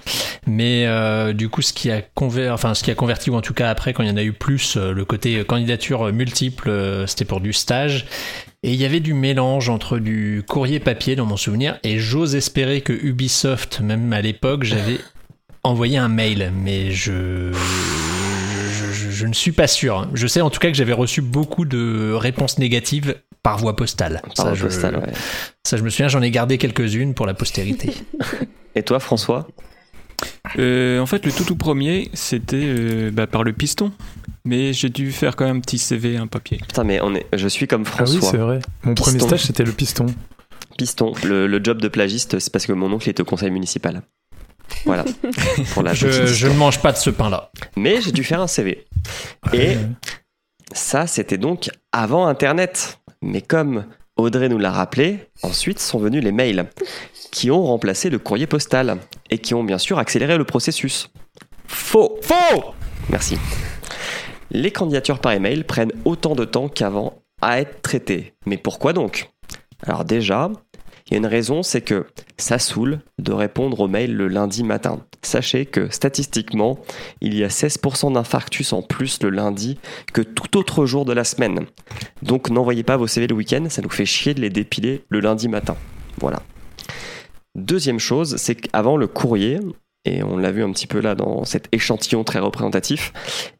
Mais 0.48 0.86
euh, 0.88 1.34
du 1.34 1.50
coup, 1.50 1.62
ce 1.62 1.74
qui 1.74 1.92
a 1.92 2.02
conver... 2.02 2.50
enfin 2.50 2.74
ce 2.74 2.84
qui 2.84 2.92
a 2.92 2.96
converti 2.96 3.32
ou 3.32 3.36
en 3.36 3.42
tout 3.42 3.54
cas 3.54 3.70
après 3.70 3.92
quand 3.92 4.04
il 4.04 4.10
y 4.10 4.14
en 4.14 4.18
a 4.18 4.24
eu 4.24 4.32
plus, 4.34 4.78
le 4.78 5.04
côté 5.04 5.44
candidature 5.44 6.14
multiple, 6.14 6.72
c'était 7.06 7.26
pour 7.26 7.42
du 7.42 7.52
stage. 7.52 8.06
Et 8.64 8.74
il 8.74 8.80
y 8.80 8.86
avait 8.86 9.00
du 9.00 9.14
mélange 9.16 9.70
entre 9.70 9.98
du 9.98 10.44
courrier 10.48 10.80
papier 10.80 11.16
dans 11.16 11.26
mon 11.26 11.38
souvenir 11.38 11.80
et 11.84 11.98
j'ose 11.98 12.36
espérer 12.36 12.82
que 12.82 12.94
Ubisoft, 12.94 13.80
même 13.82 14.14
à 14.14 14.22
l'époque, 14.22 14.64
j'avais 14.64 15.00
envoyé 15.64 15.98
un 15.98 16.10
mail, 16.10 16.52
mais 16.56 16.92
je... 16.92 17.52
Je, 17.54 18.92
je- 18.94 19.10
je 19.12 19.26
ne 19.28 19.34
suis 19.34 19.52
pas 19.52 19.68
sûr. 19.68 20.08
Je 20.14 20.28
sais 20.28 20.42
en 20.42 20.50
tout 20.50 20.60
cas 20.60 20.70
que 20.70 20.78
j'avais 20.78 20.94
reçu 20.94 21.22
beaucoup 21.22 21.66
de 21.66 22.14
réponses 22.14 22.58
négatives 22.60 23.16
par 23.44 23.58
voie 23.58 23.76
postale. 23.76 24.22
Par 24.36 24.46
ça, 24.46 24.50
le 24.52 24.56
je, 24.56 24.64
postal, 24.66 24.98
ouais. 24.98 25.12
ça, 25.64 25.78
je 25.78 25.84
me 25.84 25.90
souviens, 25.90 26.08
j'en 26.08 26.22
ai 26.22 26.30
gardé 26.32 26.58
quelques-unes 26.60 27.14
pour 27.16 27.26
la 27.26 27.34
postérité. 27.34 27.94
Et 28.76 28.84
toi, 28.84 29.00
François? 29.00 29.48
Euh, 30.60 31.00
en 31.00 31.06
fait, 31.08 31.26
le 31.26 31.32
tout 31.32 31.44
tout 31.44 31.56
premier, 31.56 32.10
c'était 32.14 32.62
euh, 32.64 33.12
bah, 33.12 33.26
par 33.28 33.44
le 33.44 33.54
piston. 33.54 33.92
Mais 34.46 34.74
j'ai 34.74 34.90
dû 34.90 35.12
faire 35.12 35.36
quand 35.36 35.46
même 35.46 35.58
un 35.58 35.62
petit 35.62 35.78
CV, 35.78 36.18
un 36.18 36.28
papier. 36.28 36.58
Putain, 36.58 36.84
mais 36.84 37.00
on 37.02 37.14
est... 37.14 37.26
je 37.34 37.48
suis 37.48 37.68
comme 37.68 37.84
Ah 37.86 38.04
oui, 38.06 38.18
François. 38.18 38.32
c'est 38.32 38.38
vrai. 38.38 38.60
Mon 38.84 38.96
premier 38.96 39.18
Piston. 39.18 39.28
stage 39.28 39.44
c'était 39.44 39.64
le 39.64 39.72
piston. 39.72 40.06
Piston. 40.78 41.14
Le, 41.24 41.48
le 41.48 41.64
job 41.64 41.80
de 41.80 41.88
plagiste, 41.88 42.40
c'est 42.40 42.52
parce 42.52 42.66
que 42.66 42.74
mon 42.74 42.92
oncle 42.92 43.10
était 43.10 43.22
au 43.22 43.26
conseil 43.26 43.52
municipal. 43.52 44.02
Voilà. 44.86 45.06
Pour 45.74 45.84
la 45.84 45.94
je, 45.94 46.48
ne 46.48 46.54
mange 46.54 46.80
pas 46.80 46.92
de 46.92 46.98
ce 46.98 47.10
pain-là. 47.10 47.52
Mais 47.76 48.02
j'ai 48.02 48.12
dû 48.12 48.24
faire 48.24 48.42
un 48.42 48.48
CV. 48.48 48.86
Et 49.54 49.76
ça, 50.74 51.08
c'était 51.08 51.38
donc 51.38 51.70
avant 51.92 52.28
Internet. 52.28 53.00
Mais 53.22 53.42
comme 53.42 53.86
Audrey 54.18 54.50
nous 54.50 54.58
l'a 54.58 54.72
rappelé, 54.72 55.20
ensuite 55.44 55.80
sont 55.80 56.00
venus 56.00 56.24
les 56.24 56.32
mails 56.32 56.68
qui 57.32 57.52
ont 57.52 57.64
remplacé 57.64 58.10
le 58.10 58.20
courrier 58.20 58.48
postal 58.48 58.98
et 59.30 59.38
qui 59.38 59.54
ont 59.54 59.64
bien 59.64 59.78
sûr 59.78 60.00
accéléré 60.00 60.38
le 60.38 60.44
processus. 60.44 61.10
Faux 61.68 62.20
Faux 62.22 62.74
Merci. 63.10 63.38
Les 64.54 64.72
candidatures 64.72 65.20
par 65.20 65.32
email 65.32 65.64
prennent 65.64 65.94
autant 66.04 66.36
de 66.36 66.44
temps 66.44 66.68
qu'avant 66.68 67.24
à 67.42 67.62
être 67.62 67.82
traitées. 67.82 68.34
Mais 68.46 68.58
pourquoi 68.58 68.92
donc? 68.92 69.32
Alors 69.84 70.04
déjà, 70.04 70.52
il 71.08 71.14
y 71.14 71.16
a 71.16 71.18
une 71.20 71.26
raison, 71.26 71.64
c'est 71.64 71.80
que 71.80 72.06
ça 72.38 72.60
saoule 72.60 73.00
de 73.18 73.32
répondre 73.32 73.80
aux 73.80 73.88
mails 73.88 74.14
le 74.14 74.28
lundi 74.28 74.64
matin. 74.64 75.00
Sachez 75.22 75.66
que 75.66 75.90
statistiquement, 75.90 76.80
il 77.22 77.34
y 77.34 77.46
a 77.46 77.48
16% 77.48 78.14
d'infarctus 78.14 78.74
en 78.74 78.82
plus 78.82 79.24
le 79.24 79.30
lundi 79.30 79.80
que 80.12 80.22
tout 80.22 80.58
autre 80.58 80.86
jour 80.86 81.06
de 81.06 81.14
la 81.14 81.24
semaine. 81.24 81.66
Donc 82.22 82.50
n'envoyez 82.50 82.84
pas 82.84 82.98
vos 82.98 83.08
CV 83.08 83.28
le 83.28 83.36
week-end, 83.36 83.68
ça 83.70 83.82
nous 83.82 83.90
fait 83.90 84.06
chier 84.06 84.34
de 84.34 84.42
les 84.42 84.50
dépiler 84.50 85.06
le 85.08 85.22
lundi 85.22 85.48
matin. 85.48 85.78
Voilà. 86.20 86.42
Deuxième 87.56 88.00
chose, 88.00 88.36
c'est 88.36 88.56
qu'avant 88.56 88.98
le 88.98 89.08
courrier, 89.08 89.60
et 90.06 90.24
on 90.24 90.38
l'a 90.38 90.52
vu 90.52 90.64
un 90.64 90.72
petit 90.72 90.88
peu 90.88 91.00
là 91.00 91.16
dans 91.16 91.44
cet 91.46 91.68
échantillon 91.72 92.24
très 92.24 92.40
représentatif, 92.40 93.14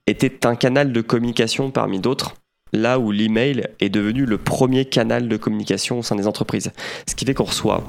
était 0.08 0.46
un 0.46 0.56
canal 0.56 0.92
de 0.92 1.02
communication 1.02 1.72
parmi 1.72 2.00
d'autres, 2.00 2.36
là 2.74 3.00
où 3.00 3.12
l'email 3.12 3.68
est 3.80 3.90
devenu 3.90 4.26
le 4.26 4.38
premier 4.38 4.86
canal 4.86 5.28
de 5.28 5.38
communication 5.38 6.00
au 6.00 6.04
sein 6.04 6.16
des 6.16 6.28
entreprises. 6.28 6.72
Ce 7.08 7.16
qui 7.16 7.26
fait 7.26 7.34
qu'on 7.34 7.44
reçoit 7.44 7.84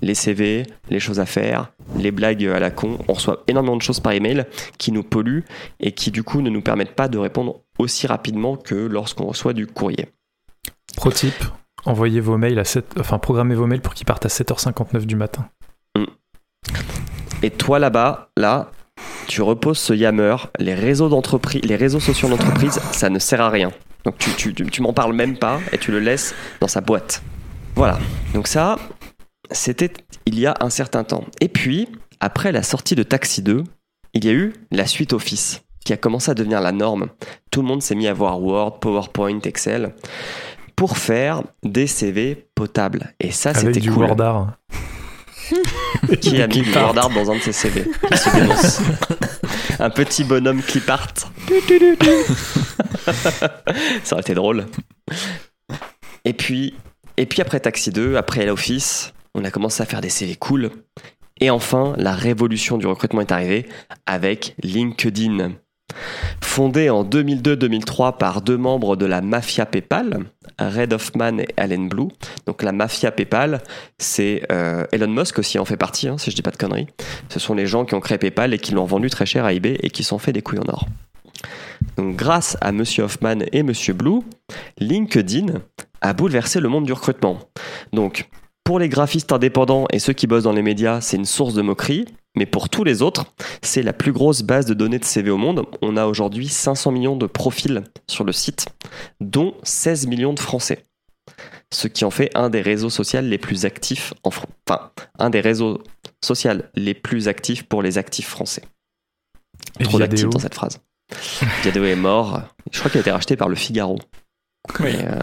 les 0.00 0.14
CV, 0.14 0.64
les 0.90 1.00
choses 1.00 1.20
à 1.20 1.26
faire, 1.26 1.72
les 1.96 2.12
blagues 2.12 2.44
à 2.46 2.60
la 2.60 2.70
con, 2.70 2.98
on 3.08 3.14
reçoit 3.14 3.42
énormément 3.48 3.76
de 3.76 3.82
choses 3.82 4.00
par 4.00 4.12
email 4.12 4.44
qui 4.78 4.92
nous 4.92 5.02
polluent 5.02 5.44
et 5.80 5.92
qui 5.92 6.10
du 6.10 6.22
coup 6.22 6.40
ne 6.40 6.50
nous 6.50 6.62
permettent 6.62 6.94
pas 6.94 7.08
de 7.08 7.18
répondre 7.18 7.62
aussi 7.78 8.06
rapidement 8.06 8.56
que 8.56 8.74
lorsqu'on 8.74 9.26
reçoit 9.26 9.52
du 9.52 9.66
courrier. 9.66 10.06
Pro 10.96 11.10
tip, 11.10 11.34
envoyez 11.84 12.20
vos 12.20 12.38
mails 12.38 12.58
à 12.58 12.64
7... 12.64 12.94
enfin 12.98 13.18
programmez 13.18 13.54
vos 13.54 13.66
mails 13.66 13.80
pour 13.80 13.94
qu'ils 13.94 14.06
partent 14.06 14.26
à 14.26 14.28
7h59 14.28 15.04
du 15.04 15.16
matin. 15.16 15.48
Et 17.42 17.50
toi 17.50 17.78
là-bas, 17.78 18.30
là, 18.36 18.70
tu 19.26 19.42
reposes 19.42 19.78
ce 19.78 19.92
yammer, 19.92 20.36
les 20.58 20.74
réseaux 20.74 21.08
d'entreprise, 21.08 21.62
les 21.62 21.76
réseaux 21.76 22.00
sociaux 22.00 22.28
d'entreprise, 22.28 22.80
ça 22.92 23.10
ne 23.10 23.18
sert 23.18 23.40
à 23.40 23.50
rien. 23.50 23.70
Donc 24.04 24.18
tu, 24.18 24.30
tu, 24.32 24.54
tu, 24.54 24.66
tu 24.66 24.82
m'en 24.82 24.92
parles 24.92 25.12
même 25.12 25.36
pas 25.36 25.60
et 25.72 25.78
tu 25.78 25.90
le 25.90 26.00
laisses 26.00 26.34
dans 26.60 26.68
sa 26.68 26.80
boîte. 26.80 27.22
Voilà. 27.74 27.98
Donc 28.34 28.48
ça, 28.48 28.76
c'était 29.50 29.92
il 30.26 30.38
y 30.38 30.46
a 30.46 30.54
un 30.60 30.70
certain 30.70 31.04
temps. 31.04 31.24
Et 31.40 31.48
puis, 31.48 31.88
après 32.20 32.52
la 32.52 32.62
sortie 32.62 32.94
de 32.94 33.02
Taxi 33.02 33.42
2, 33.42 33.64
il 34.14 34.24
y 34.24 34.28
a 34.28 34.32
eu 34.32 34.54
la 34.70 34.86
suite 34.86 35.12
Office 35.12 35.62
qui 35.84 35.92
a 35.92 35.96
commencé 35.96 36.30
à 36.30 36.34
devenir 36.34 36.60
la 36.60 36.72
norme. 36.72 37.08
Tout 37.50 37.62
le 37.62 37.68
monde 37.68 37.82
s'est 37.82 37.94
mis 37.94 38.08
à 38.08 38.12
voir 38.12 38.42
Word, 38.42 38.80
PowerPoint, 38.80 39.40
Excel 39.40 39.94
pour 40.76 40.96
faire 40.96 41.42
des 41.64 41.86
CV 41.86 42.46
potables. 42.54 43.14
Et 43.20 43.30
ça, 43.32 43.50
Avec 43.50 43.62
c'était 43.62 43.80
du 43.80 43.90
cool. 43.90 44.04
Word 44.04 44.20
art. 44.20 44.52
Qui 46.20 46.42
a 46.42 46.46
mis 46.46 46.62
du. 46.62 46.72
Word 46.72 46.98
art 46.98 47.10
dans 47.10 47.30
un 47.30 47.36
de 47.36 47.40
ses 47.40 47.52
CV 47.52 47.84
qui 48.10 48.18
se 48.18 48.30
dénonce. 48.30 48.80
Un 49.80 49.90
petit 49.90 50.24
bonhomme 50.24 50.62
clip 50.62 50.88
art. 50.90 51.14
Ça 54.04 54.14
aurait 54.14 54.22
été 54.22 54.34
drôle. 54.34 54.66
Et 56.24 56.32
puis, 56.32 56.74
et 57.16 57.26
puis 57.26 57.40
après 57.40 57.60
Taxi 57.60 57.90
2, 57.90 58.16
après 58.16 58.44
l'Office, 58.44 59.12
on 59.34 59.44
a 59.44 59.50
commencé 59.50 59.82
à 59.82 59.86
faire 59.86 60.00
des 60.00 60.10
CV 60.10 60.34
cool. 60.36 60.70
Et 61.40 61.50
enfin, 61.50 61.94
la 61.96 62.12
révolution 62.12 62.78
du 62.78 62.86
recrutement 62.86 63.20
est 63.20 63.32
arrivée 63.32 63.68
avec 64.06 64.56
LinkedIn. 64.62 65.52
Fondé 66.42 66.90
en 66.90 67.04
2002-2003 67.04 68.18
par 68.18 68.42
deux 68.42 68.56
membres 68.56 68.96
de 68.96 69.06
la 69.06 69.20
mafia 69.20 69.64
PayPal, 69.64 70.24
Red 70.58 70.92
Hoffman 70.92 71.38
et 71.38 71.48
Allen 71.56 71.88
Blue. 71.88 72.08
Donc 72.46 72.62
la 72.62 72.72
mafia 72.72 73.10
PayPal, 73.10 73.62
c'est 73.98 74.42
euh, 74.52 74.84
Elon 74.92 75.08
Musk 75.08 75.38
aussi 75.38 75.58
en 75.58 75.64
fait 75.64 75.76
partie, 75.76 76.08
hein, 76.08 76.18
si 76.18 76.30
je 76.30 76.36
dis 76.36 76.42
pas 76.42 76.50
de 76.50 76.56
conneries. 76.56 76.88
Ce 77.28 77.38
sont 77.38 77.54
les 77.54 77.66
gens 77.66 77.84
qui 77.84 77.94
ont 77.94 78.00
créé 78.00 78.18
PayPal 78.18 78.54
et 78.54 78.58
qui 78.58 78.72
l'ont 78.72 78.84
vendu 78.84 79.10
très 79.10 79.26
cher 79.26 79.44
à 79.44 79.52
eBay 79.52 79.78
et 79.82 79.90
qui 79.90 80.02
sont 80.02 80.18
fait 80.18 80.32
des 80.32 80.42
couilles 80.42 80.60
en 80.60 80.68
or. 80.68 80.86
Donc 81.96 82.16
grâce 82.16 82.56
à 82.60 82.72
Monsieur 82.72 83.04
Hoffman 83.04 83.38
et 83.52 83.62
Monsieur 83.62 83.94
Blue, 83.94 84.20
LinkedIn 84.78 85.46
a 86.00 86.12
bouleversé 86.12 86.60
le 86.60 86.68
monde 86.68 86.84
du 86.84 86.92
recrutement. 86.92 87.38
Donc 87.92 88.28
pour 88.68 88.78
les 88.78 88.90
graphistes 88.90 89.32
indépendants 89.32 89.86
et 89.94 89.98
ceux 89.98 90.12
qui 90.12 90.26
bossent 90.26 90.42
dans 90.42 90.52
les 90.52 90.60
médias, 90.60 91.00
c'est 91.00 91.16
une 91.16 91.24
source 91.24 91.54
de 91.54 91.62
moquerie. 91.62 92.04
Mais 92.36 92.44
pour 92.44 92.68
tous 92.68 92.84
les 92.84 93.00
autres, 93.00 93.24
c'est 93.62 93.82
la 93.82 93.94
plus 93.94 94.12
grosse 94.12 94.42
base 94.42 94.66
de 94.66 94.74
données 94.74 94.98
de 94.98 95.06
CV 95.06 95.30
au 95.30 95.38
monde. 95.38 95.64
On 95.80 95.96
a 95.96 96.04
aujourd'hui 96.04 96.48
500 96.48 96.92
millions 96.92 97.16
de 97.16 97.24
profils 97.24 97.82
sur 98.10 98.24
le 98.24 98.32
site, 98.32 98.66
dont 99.22 99.54
16 99.62 100.06
millions 100.06 100.34
de 100.34 100.38
Français. 100.38 100.84
Ce 101.72 101.88
qui 101.88 102.04
en 102.04 102.10
fait 102.10 102.28
un 102.34 102.50
des 102.50 102.60
réseaux 102.60 102.90
sociaux 102.90 103.22
les 103.22 103.38
plus 103.38 103.64
actifs 103.64 104.12
en 104.22 104.30
France. 104.30 104.50
Enfin, 104.68 104.90
un 105.18 105.30
des 105.30 105.40
réseaux 105.40 105.82
sociaux 106.22 106.52
les 106.74 106.92
plus 106.92 107.26
actifs 107.26 107.62
pour 107.62 107.80
les 107.80 107.96
actifs 107.96 108.28
français. 108.28 108.64
Et 109.80 109.84
Trop 109.84 109.98
d'actifs 109.98 110.28
dans 110.28 110.40
cette 110.40 110.54
phrase. 110.54 110.78
Viadeo 111.62 111.84
est 111.84 111.96
mort. 111.96 112.42
Je 112.70 112.78
crois 112.80 112.90
qu'il 112.90 112.98
a 112.98 113.00
été 113.00 113.12
racheté 113.12 113.34
par 113.34 113.48
le 113.48 113.54
Figaro. 113.54 113.98
Oui. 114.80 114.92
Mais, 114.92 115.08
euh, 115.08 115.18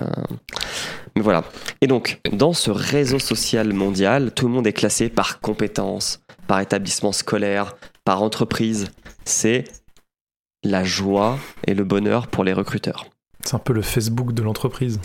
mais 1.15 1.21
voilà. 1.21 1.43
Et 1.85 1.87
donc, 1.87 2.19
dans 2.31 2.53
ce 2.53 2.71
réseau 2.71 3.19
social 3.19 3.71
mondial, 3.71 4.31
tout 4.33 4.47
le 4.47 4.53
monde 4.55 4.65
est 4.65 4.73
classé 4.73 5.07
par 5.07 5.39
compétences, 5.39 6.19
par 6.47 6.59
établissement 6.59 7.11
scolaire, 7.11 7.75
par 8.03 8.23
entreprise. 8.23 8.87
C'est 9.23 9.65
la 10.63 10.83
joie 10.83 11.37
et 11.67 11.75
le 11.75 11.83
bonheur 11.83 12.25
pour 12.25 12.43
les 12.43 12.53
recruteurs. 12.53 13.05
C'est 13.43 13.53
un 13.53 13.59
peu 13.59 13.71
le 13.71 13.83
Facebook 13.83 14.33
de 14.33 14.41
l'entreprise. 14.41 14.99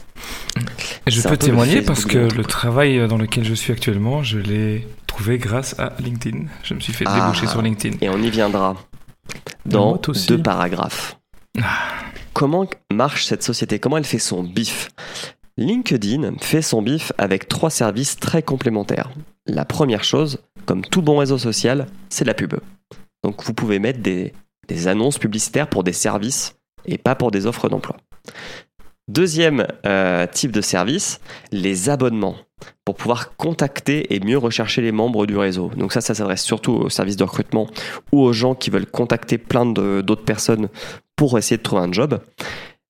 Je 1.06 1.20
peux 1.20 1.36
témoigner 1.36 1.82
parce 1.82 2.06
que 2.06 2.16
le 2.16 2.44
travail 2.46 3.06
dans 3.06 3.18
lequel 3.18 3.44
je 3.44 3.52
suis 3.52 3.74
actuellement, 3.74 4.22
je 4.22 4.38
l'ai 4.38 4.88
trouvé 5.06 5.36
grâce 5.36 5.78
à 5.78 5.92
LinkedIn. 5.98 6.46
Je 6.62 6.72
me 6.72 6.80
suis 6.80 6.94
fait 6.94 7.04
Ah. 7.06 7.20
déboucher 7.20 7.46
sur 7.46 7.60
LinkedIn. 7.60 7.98
Et 8.00 8.08
on 8.08 8.16
y 8.22 8.30
viendra 8.30 8.74
dans 9.66 10.00
deux 10.28 10.42
paragraphes. 10.42 11.18
Comment 12.32 12.66
marche 12.90 13.26
cette 13.26 13.42
société? 13.42 13.78
Comment 13.78 13.98
elle 13.98 14.04
fait 14.04 14.18
son 14.18 14.42
bif? 14.42 14.88
LinkedIn 15.60 16.38
fait 16.40 16.62
son 16.62 16.80
bif 16.80 17.12
avec 17.18 17.46
trois 17.46 17.68
services 17.68 18.16
très 18.16 18.42
complémentaires. 18.42 19.10
La 19.46 19.66
première 19.66 20.04
chose, 20.04 20.38
comme 20.64 20.80
tout 20.80 21.02
bon 21.02 21.18
réseau 21.18 21.36
social, 21.36 21.86
c'est 22.08 22.24
la 22.24 22.32
pub. 22.32 22.54
Donc 23.22 23.44
vous 23.44 23.52
pouvez 23.52 23.78
mettre 23.78 24.00
des, 24.00 24.32
annonces 24.86 25.18
publicitaires 25.18 25.68
pour 25.68 25.84
des 25.84 25.92
services 25.92 26.54
et 26.86 26.96
pas 26.96 27.14
pour 27.14 27.30
des 27.30 27.44
offres 27.44 27.68
d'emploi. 27.68 27.96
Deuxième 29.08 29.66
euh, 29.84 30.26
type 30.26 30.52
de 30.52 30.62
service, 30.62 31.20
les 31.52 31.90
abonnements 31.90 32.36
pour 32.84 32.94
pouvoir 32.94 33.36
contacter 33.36 34.14
et 34.14 34.20
mieux 34.20 34.38
rechercher 34.38 34.80
les 34.80 34.92
membres 34.92 35.26
du 35.26 35.36
réseau. 35.36 35.70
Donc 35.76 35.92
ça, 35.92 36.00
ça 36.00 36.14
s'adresse 36.14 36.42
surtout 36.42 36.72
aux 36.72 36.88
services 36.88 37.16
de 37.16 37.24
recrutement 37.24 37.66
ou 38.12 38.20
aux 38.20 38.32
gens 38.32 38.54
qui 38.54 38.70
veulent 38.70 38.86
contacter 38.86 39.36
plein 39.36 39.66
d'autres 39.66 40.24
personnes 40.24 40.68
pour 41.16 41.36
essayer 41.36 41.58
de 41.58 41.62
trouver 41.62 41.82
un 41.82 41.92
job. 41.92 42.18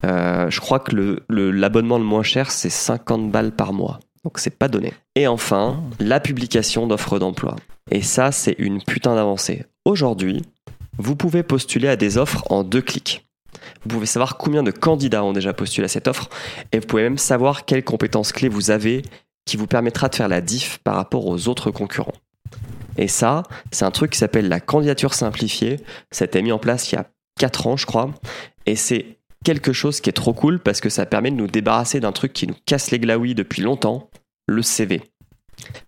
Euh, 0.05 0.49
je 0.51 0.61
crois 0.61 0.81
que 0.81 0.95
le- 0.97 1.25
le- 1.29 1.51
l'abonnement 1.51 1.99
le, 1.99 2.05
moins 2.05 2.23
cher, 2.23 2.51
c'est 2.51 2.71
50 2.71 3.31
balles 3.31 3.53
par 3.53 3.73
mois. 3.73 4.01
Donc 4.25 4.39
c'est 4.39 4.59
pas 4.59 4.69
donné. 4.69 4.93
Et 5.15 5.27
enfin, 5.27 5.83
la 5.99 6.21
publication 6.21 6.87
d'offres 6.87 7.19
d'emploi. 7.19 7.57
Et 7.91 8.03
ça, 8.03 8.33
c'est 8.33 8.55
une 8.59 8.83
putain 8.83 9.15
d'avancée. 9.15 9.65
Aujourd'hui, 9.85 10.43
vous 10.99 11.17
pouvez 11.17 11.43
postuler 11.43 11.89
à 11.89 11.97
des 11.97 12.19
offres 12.19 12.45
en 12.51 12.63
deux 12.63 12.83
clics. 12.83 13.27
Vous 13.83 13.89
pouvez 13.89 14.07
savoir 14.07 14.37
combien 14.37 14.63
de 14.63 14.71
candidats 14.71 15.25
ont 15.25 15.33
déjà 15.33 15.53
postulé 15.53 15.87
à 15.87 15.89
cette 15.89 16.07
offre 16.09 16.29
et 16.73 16.79
vous 16.79 16.87
pouvez 16.87 17.03
même 17.03 17.19
savoir 17.19 17.65
quelles 17.65 17.85
compétences 17.85 18.33
clés 18.33 18.49
vous 18.49 18.71
avez 18.71 19.03
qui 19.47 19.57
vous 19.57 19.67
permettra 19.67 20.09
de 20.09 20.15
faire 20.15 20.29
la 20.29 20.41
diff 20.41 20.79
par 20.85 20.95
rapport 20.97 21.27
aux 21.27 21.49
autres 21.49 21.71
concurrents. 21.71 22.13
Et 22.97 23.09
ça, 23.09 23.43
c'est 23.73 23.85
un 23.85 23.91
truc 23.91 24.11
qui 24.13 24.19
s'appelle 24.19 24.49
la 24.49 24.61
candidature 24.61 25.15
simplifiée. 25.15 25.81
Ça 26.11 26.25
a 26.25 26.27
été 26.27 26.43
mis 26.43 26.53
en 26.53 26.59
place 26.59 26.93
il 26.93 26.97
y 26.97 26.99
a 26.99 27.07
4 27.39 27.67
ans, 27.67 27.77
je 27.77 27.87
crois. 27.87 28.11
Et 28.67 28.77
c'est 28.77 29.19
quelque 29.45 29.73
chose 29.73 30.01
qui 30.01 30.11
est 30.11 30.15
trop 30.15 30.33
cool 30.33 30.61
parce 30.61 30.81
que 30.81 30.89
ça 30.89 31.07
permet 31.07 31.31
de 31.31 31.37
nous 31.37 31.47
débarrasser 31.47 32.01
d'un 32.01 32.13
truc 32.13 32.33
qui 32.33 32.47
nous 32.47 32.57
casse 32.67 32.91
les 32.91 32.99
glaouis 32.99 33.35
depuis 33.35 33.63
longtemps, 33.63 34.11
le 34.47 34.63
CV. 34.63 35.03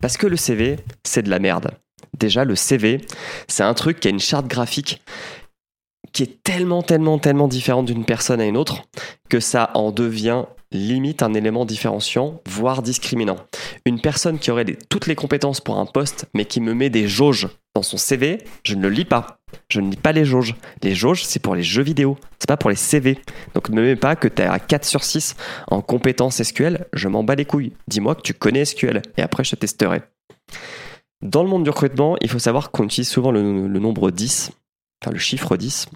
Parce 0.01 0.17
que 0.17 0.27
le 0.27 0.37
CV, 0.37 0.77
c'est 1.05 1.23
de 1.23 1.31
la 1.31 1.39
merde. 1.39 1.71
Déjà, 2.17 2.45
le 2.45 2.57
CV, 2.57 3.01
c'est 3.49 3.63
un 3.63 3.75
truc 3.75 4.01
qui 4.01 4.09
a 4.09 4.11
une 4.11 4.21
charte 4.21 4.47
graphique 4.47 5.03
qui 6.13 6.23
est 6.23 6.43
tellement, 6.43 6.83
tellement, 6.83 7.19
tellement 7.19 7.49
différente 7.49 7.87
d'une 7.87 8.05
personne 8.05 8.41
à 8.41 8.47
une 8.47 8.57
autre 8.57 8.83
que 9.29 9.41
ça 9.41 9.71
en 9.75 9.91
devient 9.93 10.45
limite 10.73 11.23
un 11.23 11.35
élément 11.35 11.65
différenciant, 11.65 12.41
voire 12.47 12.83
discriminant. 12.83 13.37
Une 13.85 14.01
personne 14.01 14.39
qui 14.39 14.51
aurait 14.51 14.65
toutes 14.89 15.07
les 15.07 15.15
compétences 15.15 15.61
pour 15.61 15.79
un 15.79 15.87
poste, 15.87 16.27
mais 16.35 16.45
qui 16.45 16.61
me 16.61 16.75
met 16.75 16.91
des 16.91 17.09
jauges 17.09 17.49
dans 17.75 17.83
son 17.83 17.97
CV, 17.97 18.39
je 18.65 18.75
ne 18.75 18.83
le 18.83 18.91
lis 18.91 19.05
pas. 19.05 19.39
Je 19.69 19.81
ne 19.81 19.91
lis 19.91 19.97
pas 19.97 20.13
les 20.13 20.25
jauges. 20.25 20.55
Les 20.83 20.95
jauges, 20.95 21.25
c'est 21.25 21.41
pour 21.41 21.55
les 21.55 21.63
jeux 21.63 21.83
vidéo, 21.83 22.17
c'est 22.39 22.49
pas 22.49 22.57
pour 22.57 22.71
les 22.71 22.77
CV. 22.77 23.19
Donc 23.55 23.69
ne 23.69 23.77
me 23.77 23.83
mets 23.83 23.97
pas 23.97 24.17
que 24.17 24.29
tu 24.29 24.43
as 24.43 24.59
4 24.59 24.85
sur 24.85 25.05
6 25.05 25.37
en 25.69 25.83
compétences 25.83 26.43
SQL, 26.43 26.87
je 26.93 27.09
m'en 27.09 27.23
bats 27.23 27.35
les 27.35 27.45
couilles. 27.45 27.73
Dis-moi 27.89 28.15
que 28.15 28.23
tu 28.23 28.35
connais 28.35 28.65
SQL, 28.65 29.03
et 29.17 29.23
après 29.23 29.45
je 29.45 29.51
te 29.51 29.57
testerai. 29.57 30.03
Dans 31.23 31.43
le 31.43 31.49
monde 31.49 31.65
du 31.65 31.71
recrutement, 31.71 32.17
il 32.21 32.29
faut 32.29 32.39
savoir 32.39 32.71
qu'on 32.71 32.85
utilise 32.85 33.09
souvent 33.09 33.31
le, 33.31 33.69
le 33.69 33.79
nombre 33.79 34.11
10, 34.11 34.53
enfin 35.03 35.11
le 35.11 35.19
chiffre 35.19 35.57
10. 35.57 35.87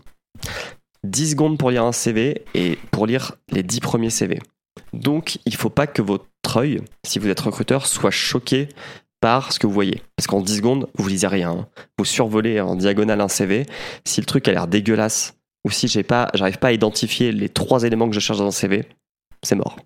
10 1.04 1.30
secondes 1.30 1.58
pour 1.58 1.70
lire 1.70 1.84
un 1.84 1.92
CV 1.92 2.44
et 2.54 2.78
pour 2.90 3.06
lire 3.06 3.36
les 3.50 3.62
10 3.62 3.80
premiers 3.80 4.10
CV. 4.10 4.40
Donc, 4.92 5.36
il 5.46 5.52
ne 5.52 5.58
faut 5.58 5.70
pas 5.70 5.86
que 5.86 6.02
votre 6.02 6.56
œil, 6.56 6.80
si 7.06 7.18
vous 7.18 7.28
êtes 7.28 7.40
recruteur, 7.40 7.86
soit 7.86 8.10
choqué 8.10 8.68
par 9.20 9.52
ce 9.52 9.58
que 9.58 9.66
vous 9.66 9.72
voyez. 9.72 10.02
Parce 10.16 10.26
qu'en 10.26 10.40
10 10.40 10.56
secondes, 10.56 10.88
vous 10.96 11.08
lisez 11.08 11.26
rien. 11.28 11.50
hein. 11.50 11.68
Vous 11.98 12.04
survolez 12.04 12.60
en 12.60 12.74
diagonale 12.74 13.20
un 13.20 13.28
CV. 13.28 13.66
Si 14.04 14.20
le 14.20 14.26
truc 14.26 14.48
a 14.48 14.52
l'air 14.52 14.66
dégueulasse, 14.66 15.34
ou 15.64 15.70
si 15.70 15.88
j'ai 15.88 16.02
pas, 16.02 16.28
j'arrive 16.34 16.58
pas 16.58 16.68
à 16.68 16.72
identifier 16.72 17.32
les 17.32 17.48
trois 17.48 17.84
éléments 17.84 18.08
que 18.08 18.14
je 18.14 18.20
cherche 18.20 18.38
dans 18.38 18.46
un 18.46 18.50
CV, 18.52 18.86
c'est 19.42 19.54
mort. 19.56 19.76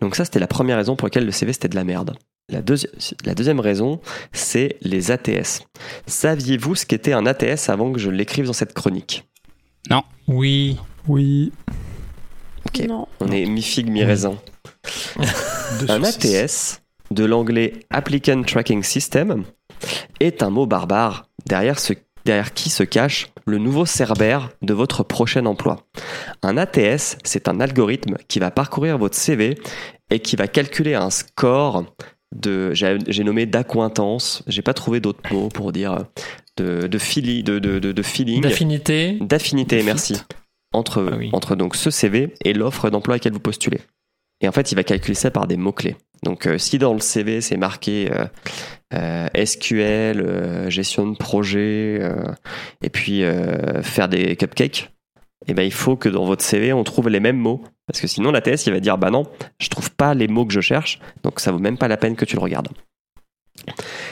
Donc 0.00 0.16
ça, 0.16 0.24
c'était 0.24 0.38
la 0.38 0.46
première 0.46 0.76
raison 0.76 0.96
pour 0.96 1.06
laquelle 1.06 1.24
le 1.26 1.32
CV, 1.32 1.52
c'était 1.52 1.68
de 1.68 1.74
la 1.76 1.84
merde. 1.84 2.16
La, 2.48 2.62
deuxi- 2.62 2.86
la 3.24 3.34
deuxième 3.34 3.58
raison, 3.58 4.00
c'est 4.32 4.76
les 4.82 5.10
ATS. 5.10 5.62
Saviez-vous 6.06 6.76
ce 6.76 6.86
qu'était 6.86 7.12
un 7.12 7.26
ATS 7.26 7.68
avant 7.68 7.90
que 7.92 7.98
je 7.98 8.08
l'écrive 8.08 8.46
dans 8.46 8.52
cette 8.52 8.72
chronique? 8.72 9.24
Oui. 10.28 10.76
Oui. 11.08 11.52
Ok. 12.66 12.86
Non. 12.88 13.08
On 13.20 13.28
est 13.32 13.46
mi-figue, 13.46 13.90
mi-raisin. 13.90 14.36
Un. 15.88 16.02
ATS, 16.04 16.82
de 17.10 17.24
l'anglais 17.24 17.72
Applicant 17.90 18.42
Tracking 18.42 18.82
System, 18.84 19.44
est 20.20 20.42
un 20.44 20.50
mot 20.50 20.66
barbare 20.66 21.28
derrière, 21.46 21.78
ce- 21.80 21.92
derrière 22.24 22.54
qui 22.54 22.70
se 22.70 22.82
cache 22.84 23.28
le 23.44 23.58
nouveau 23.58 23.86
cerbère 23.86 24.50
de 24.62 24.72
votre 24.74 25.02
prochain 25.02 25.46
emploi. 25.46 25.84
Un 26.42 26.56
ATS, 26.56 27.18
c'est 27.24 27.48
un 27.48 27.60
algorithme 27.60 28.16
qui 28.28 28.38
va 28.38 28.50
parcourir 28.52 28.98
votre 28.98 29.16
CV 29.16 29.58
et 30.10 30.20
qui 30.20 30.36
va 30.36 30.46
calculer 30.48 30.94
un 30.94 31.10
score 31.10 31.84
de, 32.34 32.72
j'ai 32.74 33.24
nommé 33.24 33.46
d'accointance, 33.46 34.42
j'ai 34.46 34.62
pas 34.62 34.74
trouvé 34.74 35.00
d'autres 35.00 35.32
mots 35.32 35.48
pour 35.48 35.72
dire 35.72 36.04
de, 36.56 36.86
de, 36.86 36.98
feeli- 36.98 37.42
de, 37.44 37.58
de, 37.58 37.78
de- 37.78 37.92
de 37.92 38.02
feeling 38.02 38.40
D'affinité. 38.42 39.18
d'affinité, 39.20 39.82
merci, 39.82 40.14
entre, 40.72 41.08
Ah 41.12 41.16
oui. 41.16 41.30
entre 41.32 41.54
donc 41.56 41.76
ce 41.76 41.90
CV 41.90 42.34
et 42.44 42.52
l'offre 42.52 42.90
d'emploi 42.90 43.14
à 43.14 43.16
laquelle 43.16 43.32
vous 43.32 43.40
postulez. 43.40 43.80
Et 44.42 44.48
en 44.48 44.52
fait, 44.52 44.70
il 44.72 44.74
va 44.74 44.84
calculer 44.84 45.14
ça 45.14 45.30
par 45.30 45.46
des 45.46 45.56
mots-clés. 45.56 45.96
Donc, 46.22 46.46
euh, 46.46 46.58
si 46.58 46.78
dans 46.78 46.92
le 46.92 47.00
CV, 47.00 47.40
c'est 47.40 47.56
marqué 47.56 48.10
euh, 48.10 48.26
euh, 48.92 49.28
SQL, 49.46 50.20
euh, 50.20 50.68
gestion 50.68 51.06
de 51.06 51.16
projet, 51.16 51.98
euh, 52.00 52.32
et 52.82 52.90
puis 52.90 53.22
euh, 53.22 53.82
faire 53.82 54.08
des 54.08 54.36
cupcakes, 54.36 54.90
eh 55.46 55.54
ben, 55.54 55.62
il 55.62 55.72
faut 55.72 55.96
que 55.96 56.08
dans 56.08 56.24
votre 56.24 56.44
CV, 56.44 56.72
on 56.72 56.84
trouve 56.84 57.08
les 57.08 57.20
mêmes 57.20 57.38
mots. 57.38 57.62
Parce 57.86 58.00
que 58.00 58.06
sinon, 58.06 58.32
l'ATS, 58.32 58.66
il 58.66 58.72
va 58.72 58.80
dire, 58.80 58.98
bah 58.98 59.10
non, 59.10 59.24
je 59.58 59.68
trouve 59.68 59.90
pas 59.92 60.14
les 60.14 60.28
mots 60.28 60.44
que 60.44 60.52
je 60.52 60.60
cherche, 60.60 60.98
donc 61.22 61.40
ça 61.40 61.52
vaut 61.52 61.58
même 61.58 61.78
pas 61.78 61.88
la 61.88 61.96
peine 61.96 62.16
que 62.16 62.24
tu 62.24 62.36
le 62.36 62.42
regardes. 62.42 62.68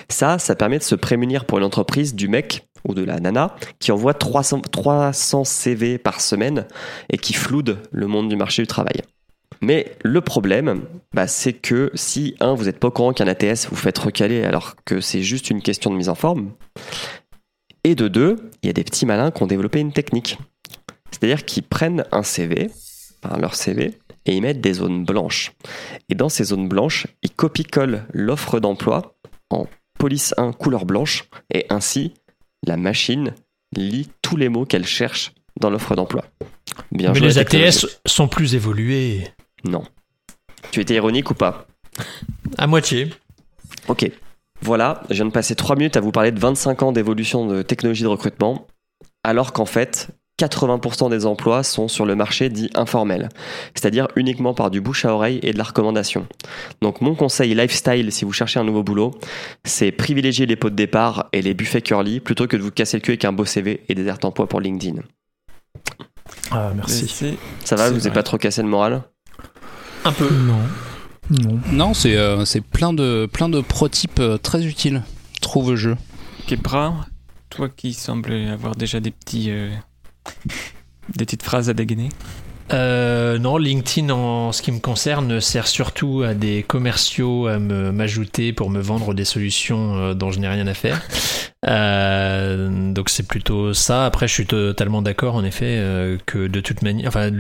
Ça, 0.08 0.38
ça 0.38 0.54
permet 0.54 0.78
de 0.78 0.84
se 0.84 0.94
prémunir 0.94 1.44
pour 1.44 1.58
une 1.58 1.64
entreprise 1.64 2.14
du 2.14 2.28
mec 2.28 2.66
ou 2.86 2.94
de 2.94 3.02
la 3.02 3.18
nana 3.20 3.56
qui 3.78 3.92
envoie 3.92 4.14
300, 4.14 4.60
300 4.60 5.44
CV 5.44 5.98
par 5.98 6.20
semaine 6.20 6.66
et 7.10 7.18
qui 7.18 7.32
floude 7.32 7.78
le 7.90 8.06
monde 8.06 8.28
du 8.28 8.36
marché 8.36 8.62
du 8.62 8.68
travail. 8.68 9.02
Mais 9.60 9.96
le 10.02 10.20
problème, 10.20 10.82
bah, 11.14 11.26
c'est 11.26 11.52
que 11.52 11.90
si, 11.94 12.36
un, 12.40 12.54
vous 12.54 12.64
n'êtes 12.64 12.78
pas 12.78 12.88
au 12.88 12.90
courant 12.90 13.12
qu'un 13.12 13.28
ATS 13.28 13.68
vous 13.70 13.76
faites 13.76 13.98
recaler 13.98 14.44
alors 14.44 14.76
que 14.84 15.00
c'est 15.00 15.22
juste 15.22 15.50
une 15.50 15.62
question 15.62 15.90
de 15.90 15.96
mise 15.96 16.08
en 16.08 16.14
forme, 16.14 16.52
et 17.82 17.94
de 17.94 18.08
deux, 18.08 18.50
il 18.62 18.66
y 18.66 18.70
a 18.70 18.72
des 18.72 18.84
petits 18.84 19.06
malins 19.06 19.30
qui 19.30 19.42
ont 19.42 19.46
développé 19.46 19.78
une 19.78 19.92
technique. 19.92 20.38
C'est-à-dire 21.10 21.44
qu'ils 21.44 21.62
prennent 21.62 22.04
un 22.12 22.22
CV, 22.22 22.70
enfin 23.24 23.38
leur 23.38 23.54
CV, 23.54 23.98
et 24.26 24.34
ils 24.34 24.42
mettent 24.42 24.60
des 24.60 24.74
zones 24.74 25.04
blanches. 25.04 25.52
Et 26.08 26.14
dans 26.14 26.28
ces 26.28 26.44
zones 26.44 26.68
blanches, 26.68 27.06
ils 27.22 27.30
copient-collent 27.30 28.04
l'offre 28.12 28.60
d'emploi 28.60 29.16
en 29.50 29.66
police 29.98 30.34
1 30.36 30.52
couleur 30.52 30.84
blanche, 30.84 31.24
et 31.52 31.66
ainsi, 31.70 32.12
la 32.66 32.76
machine 32.76 33.34
lit 33.76 34.10
tous 34.22 34.36
les 34.36 34.48
mots 34.48 34.64
qu'elle 34.64 34.86
cherche 34.86 35.32
dans 35.60 35.70
l'offre 35.70 35.94
d'emploi. 35.94 36.24
Bien 36.90 37.12
Mais 37.12 37.20
les. 37.20 37.38
ATS 37.38 37.86
sont 38.06 38.28
plus 38.28 38.54
évolués. 38.54 39.28
Non. 39.64 39.84
Tu 40.70 40.80
étais 40.80 40.94
ironique 40.94 41.30
ou 41.30 41.34
pas? 41.34 41.66
À 42.58 42.66
moitié. 42.66 43.10
Ok. 43.88 44.10
Voilà, 44.60 45.02
je 45.10 45.14
viens 45.14 45.26
de 45.26 45.30
passer 45.30 45.54
3 45.54 45.76
minutes 45.76 45.96
à 45.96 46.00
vous 46.00 46.10
parler 46.10 46.32
de 46.32 46.40
25 46.40 46.82
ans 46.82 46.92
d'évolution 46.92 47.46
de 47.46 47.62
technologie 47.62 48.02
de 48.02 48.08
recrutement, 48.08 48.66
alors 49.22 49.52
qu'en 49.52 49.66
fait, 49.66 50.08
80% 50.38 51.10
des 51.10 51.26
emplois 51.26 51.62
sont 51.62 51.86
sur 51.86 52.06
le 52.06 52.16
marché 52.16 52.48
dit 52.48 52.68
informel, 52.74 53.28
c'est-à-dire 53.74 54.08
uniquement 54.16 54.52
par 54.52 54.70
du 54.70 54.80
bouche 54.80 55.04
à 55.04 55.14
oreille 55.14 55.38
et 55.42 55.52
de 55.52 55.58
la 55.58 55.64
recommandation. 55.64 56.26
Donc 56.82 57.00
mon 57.00 57.14
conseil 57.14 57.54
lifestyle 57.54 58.10
si 58.10 58.24
vous 58.24 58.32
cherchez 58.32 58.58
un 58.58 58.64
nouveau 58.64 58.82
boulot, 58.82 59.12
c'est 59.64 59.92
privilégier 59.92 60.46
les 60.46 60.56
pots 60.56 60.70
de 60.70 60.74
départ 60.74 61.28
et 61.32 61.40
les 61.40 61.54
buffets 61.54 61.82
curly 61.82 62.18
plutôt 62.18 62.48
que 62.48 62.56
de 62.56 62.62
vous 62.62 62.72
casser 62.72 62.96
le 62.96 63.02
cul 63.02 63.12
avec 63.12 63.24
un 63.24 63.32
beau 63.32 63.44
CV 63.44 63.84
et 63.88 63.94
des 63.94 64.06
airs 64.06 64.18
emploi 64.24 64.48
pour 64.48 64.60
LinkedIn. 64.60 65.02
Ah, 66.50 66.72
merci. 66.74 67.36
Ça 67.64 67.76
va, 67.76 67.90
vous 67.90 67.98
n'avez 67.98 68.10
pas 68.10 68.22
trop 68.22 68.38
cassé 68.38 68.62
le 68.62 68.68
moral? 68.68 69.02
Un 70.04 70.12
peu. 70.12 70.28
Non. 70.30 70.58
Non. 71.30 71.60
Non, 71.72 71.94
c'est 71.94 72.16
euh, 72.16 72.44
c'est 72.44 72.60
plein 72.60 72.92
de, 72.92 73.26
plein 73.32 73.48
de 73.48 73.60
protypes 73.60 74.20
euh, 74.20 74.36
très 74.36 74.66
utiles, 74.66 75.02
trouve-je. 75.40 75.90
Kepra, 76.46 76.94
toi 77.48 77.68
qui 77.70 77.94
sembles 77.94 78.32
avoir 78.32 78.74
déjà 78.76 79.00
des 79.00 79.10
petits. 79.10 79.50
euh, 79.50 79.70
des 81.08 81.24
petites 81.24 81.42
phrases 81.42 81.68
à 81.68 81.74
dégainer. 81.74 82.08
Euh, 82.72 83.38
non, 83.38 83.58
LinkedIn, 83.58 84.10
en 84.10 84.52
ce 84.52 84.62
qui 84.62 84.72
me 84.72 84.78
concerne, 84.78 85.40
sert 85.40 85.66
surtout 85.66 86.22
à 86.22 86.34
des 86.34 86.62
commerciaux 86.62 87.46
à 87.46 87.58
m'ajouter 87.58 88.52
pour 88.52 88.70
me 88.70 88.80
vendre 88.80 89.12
des 89.12 89.24
solutions 89.24 89.96
euh, 89.96 90.14
dont 90.14 90.30
je 90.30 90.40
n'ai 90.40 90.48
rien 90.48 90.66
à 90.66 90.74
faire. 90.74 91.02
Euh, 91.66 92.92
donc 92.92 93.08
c'est 93.08 93.26
plutôt 93.26 93.72
ça. 93.72 94.06
Après, 94.06 94.28
je 94.28 94.34
suis 94.34 94.46
totalement 94.46 95.02
d'accord, 95.02 95.34
en 95.34 95.44
effet, 95.44 95.76
euh, 95.78 96.18
que 96.26 96.46
de 96.46 96.60
toute 96.60 96.82
manière, 96.82 97.08
enfin, 97.08 97.30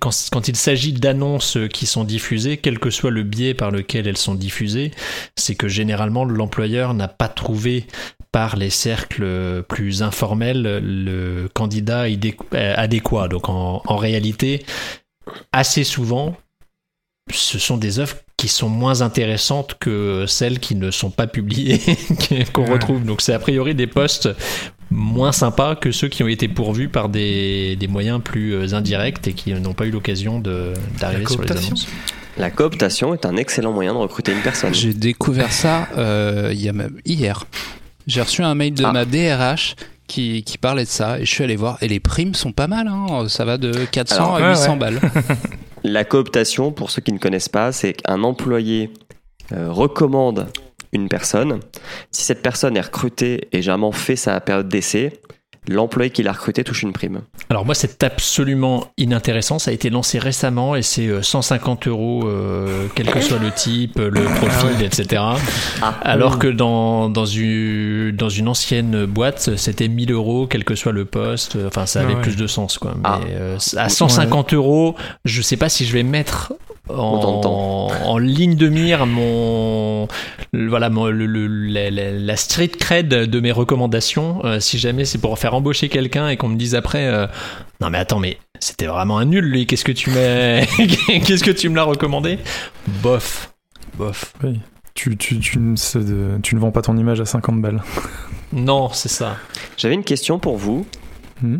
quand, 0.00 0.48
il 0.48 0.56
s'agit 0.56 0.92
d'annonces 0.92 1.58
qui 1.72 1.86
sont 1.86 2.04
diffusées, 2.04 2.56
quel 2.58 2.78
que 2.78 2.90
soit 2.90 3.10
le 3.10 3.22
biais 3.22 3.54
par 3.54 3.70
lequel 3.70 4.06
elles 4.06 4.16
sont 4.16 4.34
diffusées, 4.34 4.90
c'est 5.36 5.54
que 5.54 5.68
généralement 5.68 6.24
l'employeur 6.24 6.94
n'a 6.94 7.08
pas 7.08 7.28
trouvé 7.28 7.86
par 8.32 8.56
les 8.56 8.70
cercles 8.70 9.62
plus 9.68 10.02
informels 10.02 10.62
le 10.82 11.48
candidat 11.54 12.06
adéquat. 12.52 13.28
Donc 13.28 13.48
en 13.48 13.96
réalité, 13.96 14.64
assez 15.52 15.84
souvent, 15.84 16.36
ce 17.32 17.58
sont 17.58 17.76
des 17.76 17.98
œuvres 17.98 18.16
qui 18.36 18.48
sont 18.48 18.68
moins 18.68 19.00
intéressantes 19.00 19.76
que 19.80 20.24
celles 20.28 20.60
qui 20.60 20.74
ne 20.74 20.90
sont 20.90 21.10
pas 21.10 21.26
publiées 21.26 21.80
qu'on 22.52 22.64
Ouais. 22.64 22.72
retrouve. 22.72 23.04
Donc 23.04 23.20
c'est 23.20 23.32
a 23.32 23.38
priori 23.38 23.74
des 23.74 23.86
postes 23.86 24.28
moins 24.90 25.32
sympas 25.32 25.74
que 25.74 25.90
ceux 25.90 26.08
qui 26.08 26.22
ont 26.22 26.28
été 26.28 26.46
pourvus 26.48 26.88
par 26.88 27.08
des, 27.08 27.74
des 27.76 27.88
moyens 27.88 28.20
plus 28.22 28.54
euh, 28.54 28.74
indirects 28.74 29.26
et 29.26 29.32
qui 29.32 29.52
n'ont 29.52 29.72
pas 29.72 29.86
eu 29.86 29.90
l'occasion 29.90 30.38
de- 30.38 30.72
d'arriver 31.00 31.26
sur 31.26 31.42
les 31.42 31.50
annonces. 31.50 31.88
La 32.38 32.50
cooptation 32.50 33.14
est 33.14 33.24
un 33.26 33.36
excellent 33.36 33.72
moyen 33.72 33.94
de 33.94 33.98
recruter 33.98 34.30
une 34.32 34.42
personne. 34.42 34.72
J'ai 34.74 34.92
découvert 34.94 35.50
ça 35.52 35.88
euh, 35.96 36.50
il 36.52 36.60
y 36.62 36.68
a 36.68 36.72
même 36.72 37.00
hier. 37.04 37.44
J'ai 38.06 38.20
reçu 38.22 38.42
un 38.42 38.54
mail 38.54 38.74
de 38.74 38.84
Ah. 38.84 38.92
ma 38.92 39.04
DRH 39.04 39.74
qui, 40.06 40.44
qui 40.44 40.58
parlait 40.58 40.84
de 40.84 40.88
ça 40.88 41.18
et 41.18 41.24
je 41.24 41.30
suis 41.32 41.42
allé 41.42 41.56
voir. 41.56 41.78
Et 41.80 41.88
les 41.88 41.98
primes 41.98 42.34
sont 42.34 42.52
pas 42.52 42.68
mal, 42.68 42.86
hein. 42.86 43.26
ça 43.28 43.44
va 43.44 43.58
de 43.58 43.72
400 43.90 44.14
Alors, 44.16 44.36
à 44.36 44.40
ouais, 44.42 44.48
800 44.50 44.72
ouais. 44.74 44.78
balles. 44.78 45.00
La 45.88 46.04
cooptation, 46.04 46.72
pour 46.72 46.90
ceux 46.90 47.00
qui 47.00 47.12
ne 47.12 47.18
connaissent 47.18 47.48
pas, 47.48 47.70
c'est 47.70 47.92
qu'un 47.92 48.24
employé 48.24 48.90
euh, 49.52 49.70
recommande 49.70 50.48
une 50.92 51.08
personne. 51.08 51.60
Si 52.10 52.24
cette 52.24 52.42
personne 52.42 52.76
est 52.76 52.80
recrutée 52.80 53.46
et 53.52 53.62
généralement 53.62 53.92
fait 53.92 54.16
sa 54.16 54.40
période 54.40 54.66
d'essai, 54.66 55.20
l'employé 55.68 56.10
qui 56.10 56.22
l'a 56.22 56.32
recruté 56.32 56.64
touche 56.64 56.82
une 56.82 56.92
prime. 56.92 57.20
Alors 57.50 57.64
moi 57.64 57.74
c'est 57.74 58.02
absolument 58.04 58.88
inintéressant, 58.96 59.58
ça 59.58 59.70
a 59.70 59.74
été 59.74 59.90
lancé 59.90 60.18
récemment 60.18 60.76
et 60.76 60.82
c'est 60.82 61.06
euh, 61.08 61.22
150 61.22 61.88
euros 61.88 62.22
euh, 62.26 62.86
quel 62.94 63.06
que 63.10 63.20
soit 63.20 63.38
le 63.38 63.50
type, 63.50 63.98
le 63.98 64.22
profil, 64.36 64.82
etc. 64.84 65.22
Ah. 65.82 65.94
Alors 66.02 66.38
que 66.38 66.48
dans, 66.48 67.08
dans, 67.08 67.26
une, 67.26 68.12
dans 68.12 68.28
une 68.28 68.48
ancienne 68.48 69.06
boîte 69.06 69.56
c'était 69.56 69.88
1000 69.88 70.12
euros 70.12 70.46
quel 70.46 70.64
que 70.64 70.74
soit 70.74 70.92
le 70.92 71.04
poste, 71.04 71.56
enfin 71.66 71.86
ça 71.86 72.00
avait 72.00 72.12
Ah 72.12 72.16
ouais. 72.16 72.22
plus 72.22 72.36
de 72.36 72.46
sens 72.46 72.78
quoi. 72.78 72.92
Mais 72.96 73.02
Ah. 73.04 73.20
euh, 73.28 73.58
à 73.76 73.88
150 73.88 74.54
euros 74.54 74.94
je 75.24 75.42
sais 75.42 75.56
pas 75.56 75.68
si 75.68 75.84
je 75.86 75.92
vais 75.92 76.02
mettre 76.02 76.52
Autant 76.88 77.38
de 77.38 77.42
temps. 77.42 77.86
en, 78.04 78.18
ligne 78.18 78.54
de 78.54 78.68
mire 78.68 79.06
mon 79.06 80.06
voilà 80.52 80.88
mon- 80.88 81.06
le- 81.06 81.26
le- 81.26 81.46
la, 81.48 81.90
la- 81.90 82.12
la 82.12 82.36
street 82.36 82.68
cred 82.78 83.08
de 83.08 83.40
mes 83.40 83.50
recommandations 83.52 84.44
euh, 84.44 84.60
si 84.60 84.78
jamais 84.78 85.04
c'est 85.04 85.18
pour 85.18 85.36
faire 85.38 85.54
embaucher 85.54 85.88
quelqu'un 85.88 86.28
et 86.28 86.36
qu'on 86.36 86.48
me 86.48 86.56
dise 86.56 86.74
après 86.76 87.06
euh, 87.06 87.26
non 87.80 87.90
mais 87.90 87.98
attends 87.98 88.20
mais 88.20 88.38
c'était 88.60 88.86
vraiment 88.86 89.18
un 89.18 89.24
nul 89.24 89.44
lui 89.44 89.66
qu'est-ce 89.66 89.84
que 89.84 89.90
tu 89.92 90.10
m'as 90.10 90.64
qu'est-ce 91.24 91.42
que 91.44 91.50
tu 91.50 91.68
me 91.68 91.74
l'as 91.76 91.82
recommandé? 91.84 92.38
Bof 93.02 93.52
bof 93.98 94.32
Oui. 94.44 94.60
Tu, 94.94 95.16
tu, 95.16 95.38
tu, 95.40 95.58
de- 95.58 96.38
tu 96.42 96.54
ne 96.54 96.60
vends 96.60 96.70
pas 96.70 96.82
ton 96.82 96.96
image 96.96 97.20
à 97.20 97.26
50 97.26 97.60
balles. 97.60 97.82
non 98.52 98.88
c'est 98.92 99.08
ça 99.10 99.36
J'avais 99.76 99.94
une 99.94 100.04
question 100.04 100.38
pour 100.38 100.56
vous. 100.56 100.86
Hmm. 101.42 101.58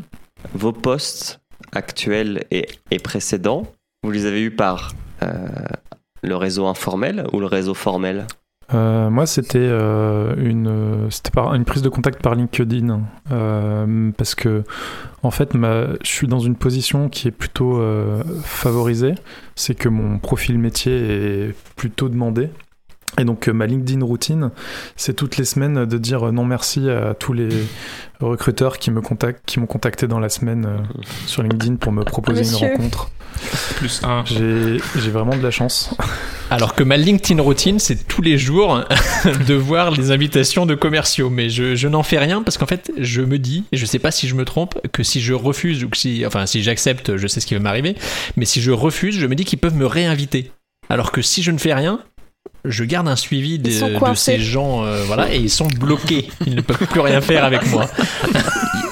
Vos 0.54 0.72
postes 0.72 1.40
actuels 1.72 2.44
et, 2.50 2.66
et 2.90 2.98
précédents, 2.98 3.64
vous 4.04 4.10
les 4.10 4.24
avez 4.24 4.40
eus 4.40 4.50
par 4.52 4.92
le 5.22 6.36
réseau 6.36 6.66
informel 6.66 7.26
ou 7.32 7.40
le 7.40 7.46
réseau 7.46 7.74
formel 7.74 8.26
Euh, 8.74 9.10
moi, 9.10 9.26
c'était 9.26 9.58
euh, 9.58 10.34
une, 10.38 10.66
euh, 10.66 11.08
par 11.32 11.54
une 11.54 11.64
prise 11.64 11.82
de 11.82 11.88
contact 11.88 12.20
par 12.20 12.34
LinkedIn 12.34 13.00
euh, 13.30 14.10
parce 14.16 14.34
que 14.34 14.64
en 15.22 15.30
fait, 15.30 15.54
ma, 15.54 15.86
je 16.02 16.08
suis 16.08 16.26
dans 16.26 16.40
une 16.40 16.56
position 16.56 17.08
qui 17.08 17.28
est 17.28 17.32
plutôt 17.32 17.78
euh, 17.78 18.22
favorisée, 18.42 19.14
c'est 19.54 19.74
que 19.74 19.88
mon 19.88 20.18
profil 20.18 20.58
métier 20.58 20.94
est 20.96 21.54
plutôt 21.76 22.08
demandé. 22.08 22.50
Et 23.18 23.24
donc 23.24 23.48
euh, 23.48 23.52
ma 23.52 23.66
LinkedIn 23.66 24.04
routine, 24.04 24.50
c'est 24.94 25.14
toutes 25.14 25.36
les 25.36 25.44
semaines 25.44 25.86
de 25.86 25.98
dire 25.98 26.28
euh, 26.28 26.32
non 26.32 26.44
merci 26.44 26.90
à 26.90 27.14
tous 27.14 27.32
les 27.32 27.48
recruteurs 28.20 28.78
qui 28.78 28.90
me 28.90 29.00
contactent, 29.00 29.42
qui 29.46 29.58
m'ont 29.58 29.66
contacté 29.66 30.06
dans 30.06 30.20
la 30.20 30.28
semaine 30.28 30.66
euh, 30.66 31.00
sur 31.26 31.42
LinkedIn 31.42 31.76
pour 31.76 31.92
me 31.92 32.04
proposer 32.04 32.40
Monsieur. 32.40 32.66
une 32.66 32.72
rencontre. 32.72 33.10
Plus 33.76 34.02
un. 34.02 34.24
J'ai 34.24 34.78
j'ai 34.98 35.10
vraiment 35.10 35.36
de 35.36 35.42
la 35.42 35.50
chance. 35.50 35.94
alors 36.50 36.74
que 36.74 36.82
ma 36.82 36.96
LinkedIn 36.96 37.40
routine 37.40 37.78
c'est 37.78 38.06
tous 38.06 38.22
les 38.22 38.38
jours 38.38 38.84
de 39.46 39.54
voir 39.54 39.90
les 39.90 40.10
invitations 40.10 40.64
de 40.66 40.74
commerciaux 40.74 41.30
mais 41.30 41.48
je, 41.48 41.74
je 41.74 41.88
n'en 41.88 42.02
fais 42.02 42.18
rien 42.18 42.42
parce 42.42 42.56
qu'en 42.56 42.66
fait 42.66 42.92
je 42.98 43.22
me 43.22 43.38
dis 43.38 43.64
et 43.72 43.76
je 43.76 43.84
sais 43.84 43.98
pas 43.98 44.10
si 44.10 44.28
je 44.28 44.34
me 44.34 44.44
trompe 44.44 44.78
que 44.92 45.02
si 45.02 45.20
je 45.20 45.32
refuse 45.32 45.84
ou 45.84 45.88
que 45.88 45.96
si 45.96 46.24
enfin 46.24 46.46
si 46.46 46.62
j'accepte 46.62 47.16
je 47.16 47.26
sais 47.26 47.40
ce 47.40 47.46
qui 47.46 47.54
va 47.54 47.60
m'arriver 47.60 47.96
mais 48.36 48.44
si 48.44 48.60
je 48.60 48.70
refuse 48.70 49.18
je 49.18 49.26
me 49.26 49.34
dis 49.34 49.44
qu'ils 49.44 49.58
peuvent 49.58 49.76
me 49.76 49.86
réinviter 49.86 50.52
alors 50.88 51.10
que 51.10 51.20
si 51.20 51.42
je 51.42 51.50
ne 51.50 51.58
fais 51.58 51.74
rien 51.74 52.00
je 52.64 52.84
garde 52.84 53.08
un 53.08 53.16
suivi 53.16 53.58
des- 53.58 53.80
de 53.80 54.14
ces 54.14 54.38
gens 54.40 54.84
euh, 54.84 55.02
voilà 55.06 55.32
et 55.34 55.38
ils 55.38 55.50
sont 55.50 55.68
bloqués 55.68 56.28
ils 56.46 56.54
ne 56.54 56.60
peuvent 56.60 56.86
plus 56.88 57.00
rien 57.00 57.20
faire 57.20 57.44
avec 57.44 57.66
moi 57.70 57.86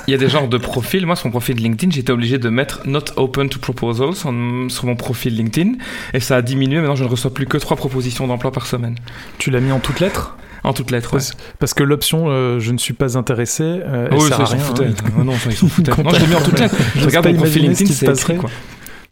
Il 0.07 0.11
y 0.11 0.15
a 0.15 0.19
des 0.19 0.29
genres 0.29 0.49
de 0.49 0.59
profils. 0.59 1.07
Moi, 1.07 1.17
sur 1.17 1.29
mon 1.29 1.31
profil 1.31 1.57
LinkedIn, 1.57 1.91
j'étais 1.91 2.13
obligé 2.13 2.37
de 2.37 2.51
mettre 2.51 2.83
Not 2.85 3.05
Open 3.17 3.49
to 3.49 3.59
Proposals 3.59 4.15
sur 4.17 4.31
mon 4.33 4.97
profil 4.97 5.35
LinkedIn. 5.35 5.73
Et 6.13 6.21
ça 6.21 6.37
a 6.37 6.43
diminué. 6.43 6.77
Maintenant, 6.81 6.95
je 6.95 7.05
ne 7.05 7.09
reçois 7.09 7.33
plus 7.33 7.47
que 7.47 7.57
trois 7.57 7.75
propositions 7.79 8.27
d'emploi 8.27 8.53
par 8.53 8.67
semaine. 8.67 8.97
Tu 9.39 9.51
l'as 9.51 9.61
mis 9.61 9.73
en 9.73 9.79
toutes 9.81 10.01
lettres? 10.01 10.37
En 10.63 10.75
toutes 10.75 10.91
lettres, 10.91 11.15
ouais. 11.15 11.21
Parce, 11.21 11.33
parce 11.59 11.73
que 11.73 11.83
l'option 11.85 12.27
euh, 12.29 12.61
je 12.61 12.73
ne 12.73 12.77
suis 12.79 12.93
pas 12.93 13.17
intéressé, 13.17 13.63
euh, 13.65 14.09
elle 14.11 14.19
oui, 14.19 14.29
sert 14.29 14.37
ça, 14.37 14.43
à 14.43 14.47
rien. 14.47 14.63
hein. 14.63 14.95
Ah 15.19 15.25
non, 15.25 15.33
ça, 15.39 15.49
ils 15.51 15.57
s'en 15.57 15.69
foutaient. 15.69 15.91
Non, 16.05 16.11
je 16.11 16.21
l'ai 16.21 16.27
mis 16.27 16.35
en 16.35 16.41
toutes 16.43 16.59
lettres. 16.61 16.77
Je 16.97 17.07
regarde 17.07 17.25
pas 17.25 17.33
mon 17.33 17.39
profil 17.39 17.63
LinkedIn, 17.63 17.87
qui 17.87 17.93
se 17.95 17.99
c'est 18.01 18.05
écrit, 18.05 18.15
passerait. 18.15 18.37
quoi. 18.37 18.51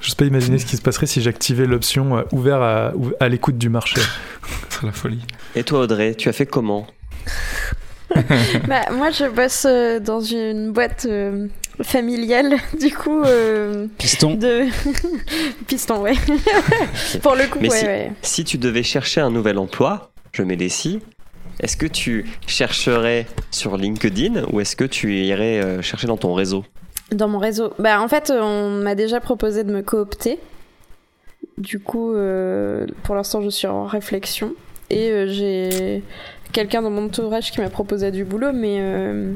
J'ose 0.03 0.15
pas 0.17 0.25
imaginer 0.25 0.59
ce 0.59 0.67
qui 0.67 0.77
se 0.77 0.83
passerait 0.83 1.07
si 1.07 1.23
j'activais 1.23 1.65
l'option 1.67 2.19
euh, 2.19 2.23
ouvert 2.33 2.61
à, 2.61 2.93
ou- 2.97 3.13
à 3.21 3.29
l'écoute 3.29 3.57
du 3.57 3.69
marché. 3.69 4.01
C'est 4.69 4.85
la 4.85 4.93
folie. 4.93 5.21
Et 5.55 5.63
toi 5.63 5.81
Audrey, 5.81 6.15
tu 6.17 6.29
as 6.29 6.33
fait 6.33 6.45
comment 6.47 6.87
Bah, 8.69 8.83
moi, 8.93 9.11
je 9.11 9.25
bosse 9.31 9.65
euh, 9.67 9.99
dans 10.01 10.21
une 10.21 10.71
boîte 10.73 11.07
euh, 11.09 11.47
familiale, 11.83 12.57
du 12.79 12.93
coup. 12.93 13.23
euh, 13.23 13.87
Piston. 13.97 14.35
de 14.35 14.65
piston, 15.67 16.03
ouais. 16.03 16.13
Pour 17.23 17.35
le 17.37 17.47
coup, 17.47 17.59
Mais 17.63 17.71
ouais, 17.71 17.79
si- 17.79 17.87
ouais. 17.87 18.13
Si 18.21 18.45
tu 18.45 18.59
devais 18.59 18.83
chercher 18.83 19.23
un 19.23 19.31
nouvel 19.31 19.57
emploi, 19.57 20.11
je 20.33 20.43
mets 20.43 20.57
des 20.57 20.69
si, 20.69 21.01
est-ce 21.61 21.77
que 21.79 21.87
tu 21.87 22.27
chercherais 22.47 23.27
sur 23.51 23.79
LinkedIn 23.79 24.45
ou 24.53 24.61
est-ce 24.61 24.77
que 24.77 24.85
tu 24.85 25.15
irais 25.15 25.81
chercher 25.83 26.07
dans 26.07 26.17
ton 26.19 26.35
réseau? 26.35 26.65
Dans 27.13 27.29
mon 27.29 27.39
réseau. 27.39 27.73
Bah, 27.79 28.01
en 28.01 28.09
fait, 28.09 28.33
on 28.35 28.71
m'a 28.71 28.95
déjà 28.95 29.21
proposé 29.21 29.65
de 29.65 29.73
me 29.73 29.83
coopter. 29.83 30.39
Du 31.59 31.79
coup, 31.81 32.15
euh, 32.15 32.87
pour 33.03 33.15
l'instant, 33.15 33.43
je 33.43 33.49
suis 33.51 33.67
en 33.67 33.85
réflexion. 33.85 34.55
Et 34.91 35.11
euh, 35.11 35.27
j'ai 35.29 36.03
quelqu'un 36.53 36.83
dans 36.83 36.91
mon 36.91 37.07
entourage 37.07 37.51
qui 37.51 37.61
m'a 37.61 37.71
proposé 37.71 38.11
du 38.11 38.25
boulot, 38.25 38.53
mais. 38.53 38.79
euh, 38.81 39.33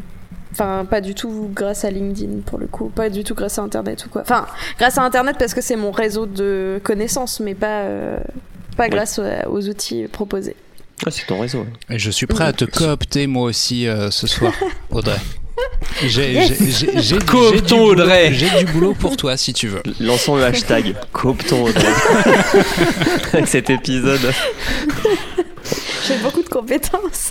Enfin, 0.53 0.87
pas 0.89 1.03
du 1.03 1.15
tout 1.15 1.51
grâce 1.53 1.85
à 1.85 1.91
LinkedIn 1.91 2.41
pour 2.47 2.59
le 2.59 2.67
coup, 2.67 2.89
pas 2.89 3.11
du 3.11 3.25
tout 3.25 3.35
grâce 3.35 3.59
à 3.59 3.63
Internet 3.63 4.07
ou 4.07 4.09
quoi. 4.09 4.23
Enfin, 4.23 4.47
grâce 4.79 4.97
à 4.97 5.03
Internet 5.03 5.37
parce 5.39 5.53
que 5.53 5.61
c'est 5.61 5.77
mon 5.77 5.91
réseau 5.91 6.25
de 6.25 6.81
connaissances, 6.83 7.41
mais 7.41 7.55
pas, 7.55 7.83
euh, 7.83 8.17
pas 8.75 8.89
grâce 8.89 9.19
aux, 9.19 9.51
aux 9.51 9.69
outils 9.69 10.07
proposés. 10.11 10.57
Ah, 11.05 11.11
C'est 11.11 11.27
ton 11.27 11.41
réseau. 11.41 11.59
ouais. 11.59 11.97
Et 11.97 11.99
je 11.99 12.11
suis 12.11 12.27
prêt 12.27 12.45
à 12.45 12.55
te 12.55 12.65
coopter 12.65 13.27
moi 13.27 13.43
aussi 13.43 13.87
euh, 13.87 14.11
ce 14.11 14.27
soir, 14.27 14.55
Audrey. 14.91 15.19
J'ai 16.07 17.19
Cooptons 17.27 17.51
du 17.51 17.61
boulot- 17.63 18.03
Audrey. 18.03 18.33
J'ai 18.35 18.51
du 18.65 18.73
boulot 18.73 18.95
pour 18.95 19.17
toi 19.17 19.37
si 19.37 19.53
tu 19.53 19.69
veux. 19.69 19.83
Lançons 20.01 20.37
le 20.37 20.45
hashtag 20.45 20.95
Coopton 21.13 21.65
Audrey. 21.69 21.85
Avec 23.33 23.49
cet 23.49 23.71
épisode. 23.71 24.33
J'ai 26.07 26.17
beaucoup 26.19 26.43
de 26.43 26.49
compétences. 26.49 27.31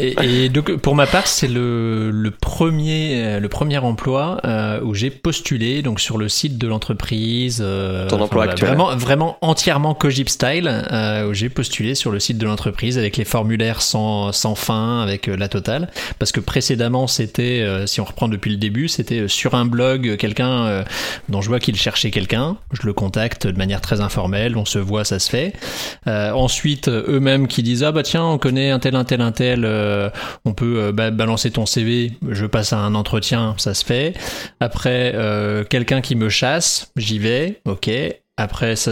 Et, 0.00 0.44
et 0.44 0.48
donc 0.48 0.76
pour 0.76 0.94
ma 0.94 1.06
part, 1.06 1.26
c'est 1.26 1.48
le, 1.48 2.10
le 2.10 2.30
premier 2.30 3.24
euh, 3.24 3.40
le 3.40 3.48
premier 3.48 3.78
emploi 3.78 4.38
euh, 4.44 4.80
où 4.82 4.94
j'ai 4.94 5.10
postulé 5.10 5.82
donc 5.82 6.00
sur 6.00 6.18
le 6.18 6.28
site 6.28 6.58
de 6.58 6.66
l'entreprise. 6.66 7.60
euh, 7.64 8.08
Ton 8.08 8.20
emploi 8.20 8.44
actuel. 8.44 8.68
Vraiment 8.68 8.94
vraiment 8.96 9.38
entièrement 9.40 9.94
Cogip 9.94 10.28
style 10.28 10.68
euh, 10.92 11.28
où 11.28 11.34
j'ai 11.34 11.48
postulé 11.48 11.94
sur 11.94 12.10
le 12.10 12.20
site 12.20 12.38
de 12.38 12.46
l'entreprise 12.46 12.98
avec 12.98 13.16
les 13.16 13.24
formulaires 13.24 13.82
sans 13.82 14.32
sans 14.32 14.54
fin 14.54 15.00
avec 15.00 15.28
euh, 15.28 15.36
la 15.36 15.48
totale 15.48 15.90
parce 16.18 16.32
que 16.32 16.40
précédemment 16.40 17.06
c'était 17.06 17.62
euh, 17.62 17.86
si 17.86 18.00
on 18.00 18.04
reprend 18.04 18.28
depuis 18.28 18.50
le 18.50 18.56
début 18.58 18.88
c'était 18.88 19.28
sur 19.28 19.54
un 19.54 19.64
blog 19.64 20.16
quelqu'un 20.16 20.66
euh, 20.66 20.84
dont 21.28 21.40
je 21.40 21.48
vois 21.48 21.58
qu'il 21.60 21.76
cherchait 21.76 22.10
quelqu'un 22.10 22.56
je 22.72 22.86
le 22.86 22.92
contacte 22.92 23.46
de 23.46 23.56
manière 23.56 23.80
très 23.80 24.00
informelle 24.00 24.56
on 24.56 24.64
se 24.64 24.78
voit 24.78 25.04
ça 25.04 25.18
se 25.18 25.30
fait 25.30 25.54
euh, 26.06 26.30
ensuite, 26.32 26.88
eux-mêmes 26.88 27.48
qui 27.48 27.62
disent 27.62 27.82
ah 27.82 27.92
bah 27.92 28.02
tiens, 28.02 28.24
on 28.24 28.38
connaît 28.38 28.70
un 28.70 28.78
tel, 28.78 28.94
un 28.94 29.04
tel, 29.04 29.20
un 29.20 29.32
tel, 29.32 29.64
euh, 29.64 29.85
on 30.44 30.52
peut 30.52 30.76
euh, 30.78 30.92
ba- 30.92 31.10
balancer 31.10 31.50
ton 31.50 31.66
CV. 31.66 32.12
Je 32.30 32.46
passe 32.46 32.72
à 32.72 32.78
un 32.78 32.94
entretien, 32.94 33.54
ça 33.58 33.74
se 33.74 33.84
fait. 33.84 34.14
Après, 34.60 35.12
euh, 35.14 35.64
quelqu'un 35.64 36.00
qui 36.00 36.14
me 36.16 36.28
chasse, 36.28 36.90
j'y 36.96 37.18
vais, 37.18 37.60
ok. 37.64 37.90
Après, 38.38 38.76
ça, 38.76 38.90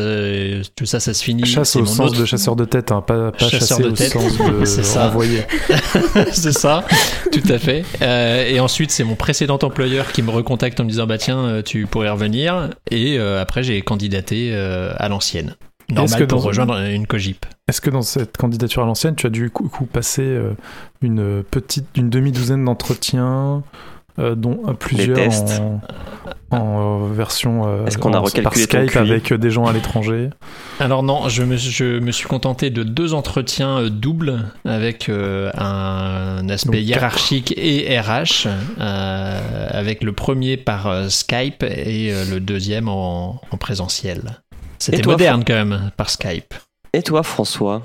tout 0.74 0.86
ça, 0.86 1.00
ça 1.00 1.12
se 1.12 1.22
finit. 1.22 1.44
Chasse 1.44 1.76
au 1.76 1.84
sens 1.84 2.10
autre- 2.12 2.18
de 2.20 2.24
chasseur 2.24 2.56
de 2.56 2.64
tête, 2.64 2.90
hein, 2.92 3.02
pas, 3.02 3.30
pas 3.30 3.48
Chasseur 3.50 3.78
de 3.78 3.88
au 3.88 3.90
tête. 3.92 4.10
sens 4.12 4.38
de 4.38 4.64
ça. 4.82 5.12
c'est 6.32 6.52
ça, 6.52 6.82
tout 7.30 7.42
à 7.52 7.58
fait. 7.58 7.84
Euh, 8.00 8.46
et 8.46 8.58
ensuite, 8.60 8.90
c'est 8.90 9.04
mon 9.04 9.16
précédent 9.16 9.58
employeur 9.62 10.12
qui 10.12 10.22
me 10.22 10.30
recontacte 10.30 10.80
en 10.80 10.84
me 10.84 10.88
disant 10.88 11.06
bah 11.06 11.18
tiens, 11.18 11.40
euh, 11.44 11.62
tu 11.62 11.86
pourrais 11.86 12.08
revenir. 12.08 12.70
Et 12.90 13.18
euh, 13.18 13.42
après, 13.42 13.62
j'ai 13.62 13.82
candidaté 13.82 14.48
euh, 14.54 14.94
à 14.96 15.10
l'ancienne. 15.10 15.56
Est-ce 15.88 15.94
Normal 15.94 16.18
que 16.20 16.24
pour 16.24 16.40
dans- 16.40 16.46
rejoindre 16.46 16.78
une 16.80 17.06
cogip. 17.06 17.46
Est-ce 17.68 17.80
que 17.80 17.90
dans 17.90 18.02
cette 18.02 18.36
candidature 18.36 18.82
à 18.82 18.86
l'ancienne, 18.86 19.14
tu 19.16 19.26
as 19.26 19.30
dû 19.30 19.50
coup, 19.50 19.68
coup 19.68 19.84
passer 19.86 20.22
euh, 20.22 20.52
une 21.02 21.42
petite, 21.42 21.86
une 21.96 22.10
demi-douzaine 22.10 22.64
d'entretiens, 22.64 23.62
euh, 24.18 24.34
dont 24.34 24.60
euh, 24.68 24.72
plusieurs 24.74 25.16
tests. 25.16 25.60
en, 25.60 25.80
en, 26.56 27.08
euh, 27.08 27.12
version 27.12 27.66
euh, 27.66 27.84
Est-ce 27.86 27.98
qu'on 27.98 28.12
a 28.12 28.20
recalculé 28.20 28.66
par 28.68 28.82
Skype 28.84 28.96
avec 28.96 29.32
des 29.32 29.50
gens 29.50 29.66
à 29.66 29.72
l'étranger? 29.72 30.30
Alors 30.78 31.02
non, 31.02 31.28
je 31.28 31.42
me, 31.42 31.56
je 31.56 31.98
me 31.98 32.12
suis 32.12 32.28
contenté 32.28 32.70
de 32.70 32.84
deux 32.84 33.12
entretiens 33.12 33.78
euh, 33.80 33.90
doubles 33.90 34.44
avec 34.64 35.08
euh, 35.08 35.50
un 35.58 36.48
aspect 36.48 36.78
Donc, 36.78 36.86
hiérarchique 36.86 37.54
et 37.56 37.98
RH, 37.98 38.46
euh, 38.80 39.68
avec 39.70 40.04
le 40.04 40.12
premier 40.12 40.56
par 40.56 40.86
euh, 40.86 41.08
Skype 41.08 41.64
et 41.64 42.12
euh, 42.12 42.24
le 42.30 42.38
deuxième 42.40 42.88
en, 42.88 43.40
en 43.50 43.56
présentiel. 43.56 44.38
C'était 44.84 45.02
toi, 45.02 45.14
moderne 45.14 45.44
quand 45.46 45.54
même 45.54 45.90
par 45.96 46.10
Skype. 46.10 46.54
Et 46.92 47.02
toi, 47.02 47.22
François 47.22 47.82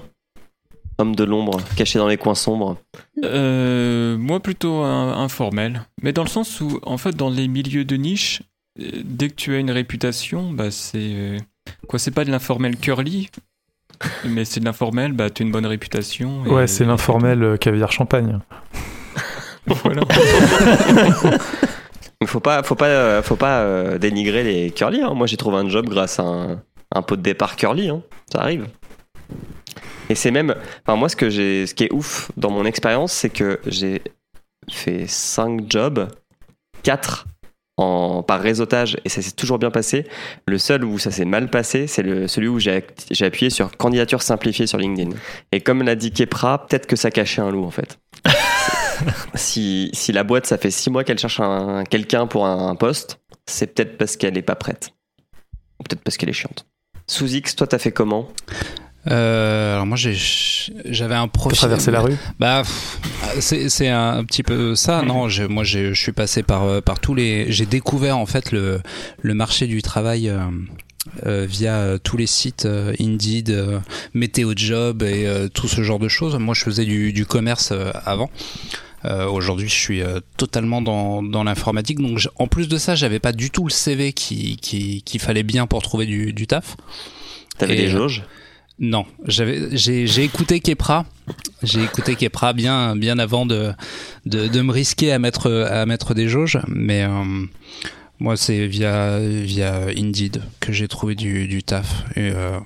Homme 0.97 1.15
de 1.15 1.23
l'ombre, 1.23 1.61
caché 1.77 1.97
dans 1.97 2.07
les 2.09 2.17
coins 2.17 2.35
sombres? 2.35 2.75
Euh, 3.23 4.17
moi 4.17 4.41
plutôt 4.41 4.81
informel, 4.83 5.83
mais 6.03 6.11
dans 6.11 6.23
le 6.23 6.29
sens 6.29 6.59
où 6.59 6.79
en 6.83 6.97
fait 6.97 7.15
dans 7.15 7.29
les 7.29 7.47
milieux 7.47 7.85
de 7.85 7.95
niche, 7.95 8.41
euh, 8.81 8.83
dès 9.05 9.29
que 9.29 9.35
tu 9.35 9.55
as 9.55 9.59
une 9.59 9.71
réputation, 9.71 10.51
bah 10.51 10.71
c'est 10.71 10.97
euh, 10.99 11.37
quoi 11.87 11.99
C'est 11.99 12.11
pas 12.11 12.25
de 12.25 12.31
l'informel 12.31 12.75
curly, 12.75 13.29
mais 14.25 14.43
c'est 14.43 14.59
de 14.59 14.65
l'informel. 14.65 15.13
Bah 15.13 15.29
tu 15.29 15.41
as 15.41 15.45
une 15.45 15.53
bonne 15.53 15.65
réputation. 15.65 16.45
et- 16.45 16.49
Ouais, 16.49 16.67
c'est 16.67 16.83
l'informel 16.83 17.43
euh, 17.43 17.55
caviar 17.57 17.91
champagne. 17.93 18.39
Voilà. 19.67 20.01
Faut 22.25 22.41
pas, 22.41 22.63
faut 22.63 22.75
pas, 22.75 23.21
faut 23.21 23.37
pas 23.37 23.97
dénigrer 23.97 24.43
les 24.43 24.71
curly. 24.71 25.01
hein. 25.01 25.13
Moi, 25.13 25.25
j'ai 25.25 25.37
trouvé 25.37 25.55
un 25.57 25.69
job 25.69 25.87
grâce 25.87 26.19
à 26.19 26.23
un, 26.23 26.61
un 26.93 27.01
pot 27.01 27.15
de 27.15 27.21
départ 27.21 27.55
curly. 27.55 27.89
hein. 27.89 28.01
Ça 28.31 28.41
arrive. 28.41 28.67
Et 30.09 30.15
c'est 30.15 30.31
même, 30.31 30.55
enfin 30.85 30.97
moi, 30.97 31.07
ce 31.07 31.15
que 31.15 31.29
j'ai, 31.29 31.67
ce 31.67 31.75
qui 31.75 31.83
est 31.83 31.93
ouf 31.93 32.31
dans 32.35 32.49
mon 32.49 32.65
expérience, 32.65 33.13
c'est 33.13 33.29
que 33.29 33.59
j'ai 33.67 34.01
fait 34.71 35.05
5 35.07 35.69
jobs, 35.69 36.07
4 36.83 37.27
en, 37.77 38.23
par 38.23 38.41
réseautage 38.41 38.97
et 39.05 39.09
ça 39.09 39.21
s'est 39.21 39.31
toujours 39.31 39.59
bien 39.59 39.71
passé. 39.71 40.07
Le 40.47 40.57
seul 40.57 40.83
où 40.83 40.97
ça 40.97 41.11
s'est 41.11 41.25
mal 41.25 41.49
passé, 41.49 41.87
c'est 41.87 42.01
le, 42.01 42.27
celui 42.27 42.47
où 42.47 42.59
j'ai 42.59 42.83
appuyé 43.21 43.49
sur 43.49 43.77
candidature 43.77 44.21
simplifiée 44.21 44.67
sur 44.67 44.79
LinkedIn. 44.79 45.15
Et 45.51 45.61
comme 45.61 45.83
l'a 45.83 45.95
dit 45.95 46.11
Kepra, 46.11 46.65
peut-être 46.65 46.87
que 46.87 46.95
ça 46.95 47.11
cachait 47.11 47.41
un 47.41 47.51
loup 47.51 47.63
en 47.63 47.71
fait. 47.71 47.99
si, 49.35 49.89
si 49.93 50.11
la 50.11 50.23
boîte, 50.23 50.45
ça 50.45 50.57
fait 50.57 50.71
6 50.71 50.89
mois 50.89 51.03
qu'elle 51.03 51.19
cherche 51.19 51.39
un, 51.39 51.83
quelqu'un 51.83 52.27
pour 52.27 52.45
un, 52.45 52.75
poste, 52.75 53.19
c'est 53.45 53.73
peut-être 53.73 53.97
parce 53.97 54.17
qu'elle 54.17 54.33
n'est 54.33 54.41
pas 54.41 54.55
prête. 54.55 54.89
Ou 55.79 55.83
peut-être 55.83 56.03
parce 56.03 56.17
qu'elle 56.17 56.29
est 56.29 56.33
chiante. 56.33 56.65
Sous 57.09 57.27
X, 57.33 57.55
toi, 57.55 57.65
t'as 57.67 57.79
fait 57.79 57.91
comment 57.91 58.29
Euh, 59.09 59.73
alors 59.75 59.85
moi 59.85 59.95
j'ai 59.97 60.13
j'avais 60.85 61.15
un 61.15 61.27
profil. 61.29 61.57
traversé 61.57 61.89
la 61.89 62.01
rue 62.01 62.15
Bah 62.37 62.63
c'est 63.39 63.69
c'est 63.69 63.87
un 63.87 64.23
petit 64.25 64.43
peu 64.43 64.75
ça. 64.75 65.01
Non, 65.01 65.29
je, 65.29 65.43
moi 65.43 65.63
j'ai- 65.63 65.93
je 65.93 65.99
suis 66.01 66.11
passé 66.11 66.43
par 66.43 66.63
euh, 66.63 66.81
par 66.81 66.99
tous 66.99 67.15
les. 67.15 67.49
J'ai 67.51 67.65
découvert 67.65 68.17
en 68.17 68.25
fait 68.25 68.51
le 68.51 68.81
le 69.21 69.33
marché 69.33 69.67
du 69.67 69.81
travail. 69.81 70.29
euh, 70.29 70.39
euh, 71.25 71.45
via 71.49 71.75
euh, 71.75 71.97
tous 71.97 72.17
les 72.17 72.27
sites 72.27 72.65
euh, 72.65 72.93
Indeed, 72.99 73.49
euh, 73.49 73.79
Météo 74.13 74.51
Job 74.55 75.01
et 75.01 75.25
euh, 75.25 75.47
tout 75.47 75.67
ce 75.67 75.81
genre 75.81 75.97
de 75.97 76.09
choses. 76.09 76.35
Moi, 76.37 76.53
je 76.53 76.61
faisais 76.63 76.83
du, 76.85 77.13
du 77.13 77.25
commerce 77.25 77.69
euh, 77.71 77.91
avant. 78.05 78.29
Euh, 79.05 79.27
Aujourd'hui, 79.27 79.69
je 79.69 79.75
suis 79.75 80.01
euh, 80.01 80.19
totalement 80.37 80.81
dans, 80.81 81.23
dans 81.23 81.43
l'informatique. 81.43 81.99
Donc, 81.99 82.19
en 82.35 82.47
plus 82.47 82.67
de 82.67 82.77
ça, 82.77 82.95
j'avais 82.95 83.19
pas 83.19 83.31
du 83.31 83.49
tout 83.49 83.63
le 83.65 83.71
CV 83.71 84.13
qui 84.13 84.57
qui- 84.57 85.01
qu'il 85.03 85.19
fallait 85.21 85.43
bien 85.43 85.67
pour 85.67 85.81
trouver 85.81 86.05
du, 86.05 86.33
du 86.33 86.47
taf. 86.47 86.75
T'avais 87.57 87.75
des 87.75 87.89
jauges? 87.89 88.23
Non, 88.81 89.05
j'avais, 89.25 89.75
j'ai, 89.75 90.07
j'ai 90.07 90.23
écouté 90.23 90.61
Kepra. 90.61 91.05
J'ai 91.63 91.83
écouté 91.83 92.15
Kepra 92.15 92.53
bien, 92.53 92.95
bien 92.95 93.19
avant 93.19 93.45
de, 93.45 93.73
de, 94.25 94.47
de 94.47 94.61
me 94.61 94.71
risquer 94.71 95.11
à 95.11 95.19
mettre, 95.19 95.51
à 95.51 95.85
mettre 95.85 96.13
des 96.13 96.29
jauges. 96.29 96.59
Mais 96.69 97.03
euh, 97.03 97.45
moi, 98.19 98.37
c'est 98.37 98.67
via, 98.67 99.19
via 99.19 99.87
Indeed 99.97 100.41
que 100.61 100.71
j'ai 100.71 100.87
trouvé 100.87 101.15
du, 101.15 101.49
du 101.49 101.61
taf. 101.61 102.05
Et 102.15 102.31
euh, 102.33 102.57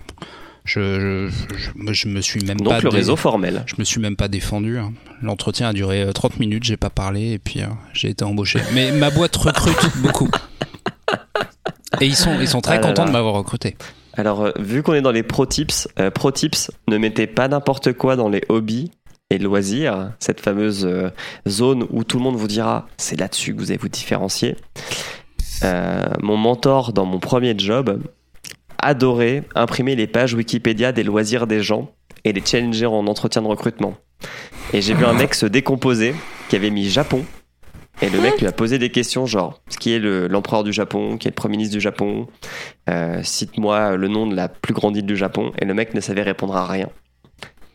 je, 0.66 1.30
je, 1.30 1.94
je, 1.94 2.08
me 2.08 2.22
suis 2.22 2.42
même 2.46 2.58
Donc 2.58 2.70
pas. 2.70 2.80
le 2.82 2.90
dé- 2.90 2.96
réseau 2.98 3.16
formel. 3.16 3.64
Je 3.66 3.76
me 3.80 3.84
suis 3.84 4.00
même 4.00 4.16
pas 4.16 4.28
défendu. 4.28 4.78
hein. 4.78 4.94
L'entretien 5.22 5.70
a 5.70 5.74
duré 5.74 6.02
euh, 6.04 6.12
30 6.12 6.40
minutes, 6.40 6.64
j'ai 6.64 6.78
pas 6.78 6.90
parlé 6.90 7.32
et 7.34 7.40
puis 7.40 7.62
euh, 7.62 7.66
j'ai 7.94 8.10
été 8.10 8.24
embauché. 8.24 8.60
Mais 8.74 8.92
ma 8.92 9.10
boîte 9.10 9.36
recrute 9.36 9.98
beaucoup. 10.02 10.30
Et 12.02 12.06
ils 12.08 12.16
sont, 12.16 12.40
ils 12.42 12.48
sont 12.48 12.62
très 12.62 12.76
Ah 12.78 12.82
là 12.82 12.88
contents 12.88 13.04
là. 13.04 13.08
de 13.10 13.14
m'avoir 13.14 13.34
recruté. 13.36 13.76
Alors, 14.16 14.42
euh, 14.46 14.52
vu 14.60 14.84
qu'on 14.84 14.94
est 14.94 15.02
dans 15.02 15.12
les 15.12 15.24
pro 15.24 15.46
tips, 15.46 15.88
euh, 16.00 16.10
pro 16.12 16.32
tips, 16.32 16.72
ne 16.88 16.98
mettez 16.98 17.28
pas 17.28 17.48
n'importe 17.48 17.94
quoi 17.94 18.16
dans 18.16 18.30
les 18.30 18.42
hobbies 18.50 18.92
et 19.30 19.38
loisirs, 19.40 20.12
cette 20.20 20.40
fameuse 20.40 20.86
euh, 20.86 21.10
zone 21.48 21.86
où 21.90 22.04
tout 22.04 22.18
le 22.18 22.24
monde 22.24 22.36
vous 22.36 22.48
dira 22.48 22.88
c'est 22.98 23.20
là-dessus 23.20 23.54
que 23.56 23.60
vous 23.60 23.72
allez 23.72 23.80
vous 23.80 23.90
différencier. 23.90 24.56
Euh, 25.64 26.04
mon 26.22 26.38
mentor 26.38 26.94
dans 26.94 27.06
mon 27.06 27.20
premier 27.20 27.54
job 27.58 28.02
adorait 28.84 29.44
imprimer 29.56 29.96
les 29.96 30.08
pages 30.08 30.34
Wikipédia 30.34 30.92
des 30.92 31.04
loisirs 31.04 31.48
des 31.48 31.62
gens 31.64 31.92
et 32.24 32.34
les 32.34 32.44
challenger 32.46 32.86
en 32.86 33.08
entretien 33.08 33.42
de 33.42 33.48
recrutement. 33.48 33.96
Et 34.74 34.82
j'ai 34.82 34.94
vu 34.94 35.06
un 35.06 35.14
mec 35.14 35.34
se 35.36 35.46
décomposer 35.46 36.14
qui 36.50 36.56
avait 36.56 36.70
mis 36.70 36.90
Japon. 36.90 37.26
Et 38.02 38.10
le 38.10 38.20
mec 38.20 38.40
lui 38.40 38.48
a 38.48 38.52
posé 38.52 38.80
des 38.80 38.90
questions 38.90 39.26
genre 39.26 39.60
ce 39.70 39.78
qui 39.78 39.94
est 39.94 40.00
le- 40.00 40.28
l'empereur 40.28 40.64
du 40.64 40.74
Japon, 40.74 41.18
qui 41.18 41.28
est 41.28 41.32
le 41.32 41.36
premier 41.36 41.58
ministre 41.58 41.76
du 41.76 41.82
Japon, 41.82 42.28
euh, 42.90 43.22
cite-moi 43.24 43.96
le 43.98 44.08
nom 44.08 44.26
de 44.28 44.36
la 44.36 44.50
plus 44.50 44.74
grande 44.74 44.98
île 44.98 45.06
du 45.06 45.16
Japon. 45.16 45.52
Et 45.62 45.66
le 45.66 45.74
mec 45.74 45.94
ne 45.94 46.00
savait 46.02 46.24
répondre 46.24 46.56
à 46.56 46.66
rien. 46.66 46.90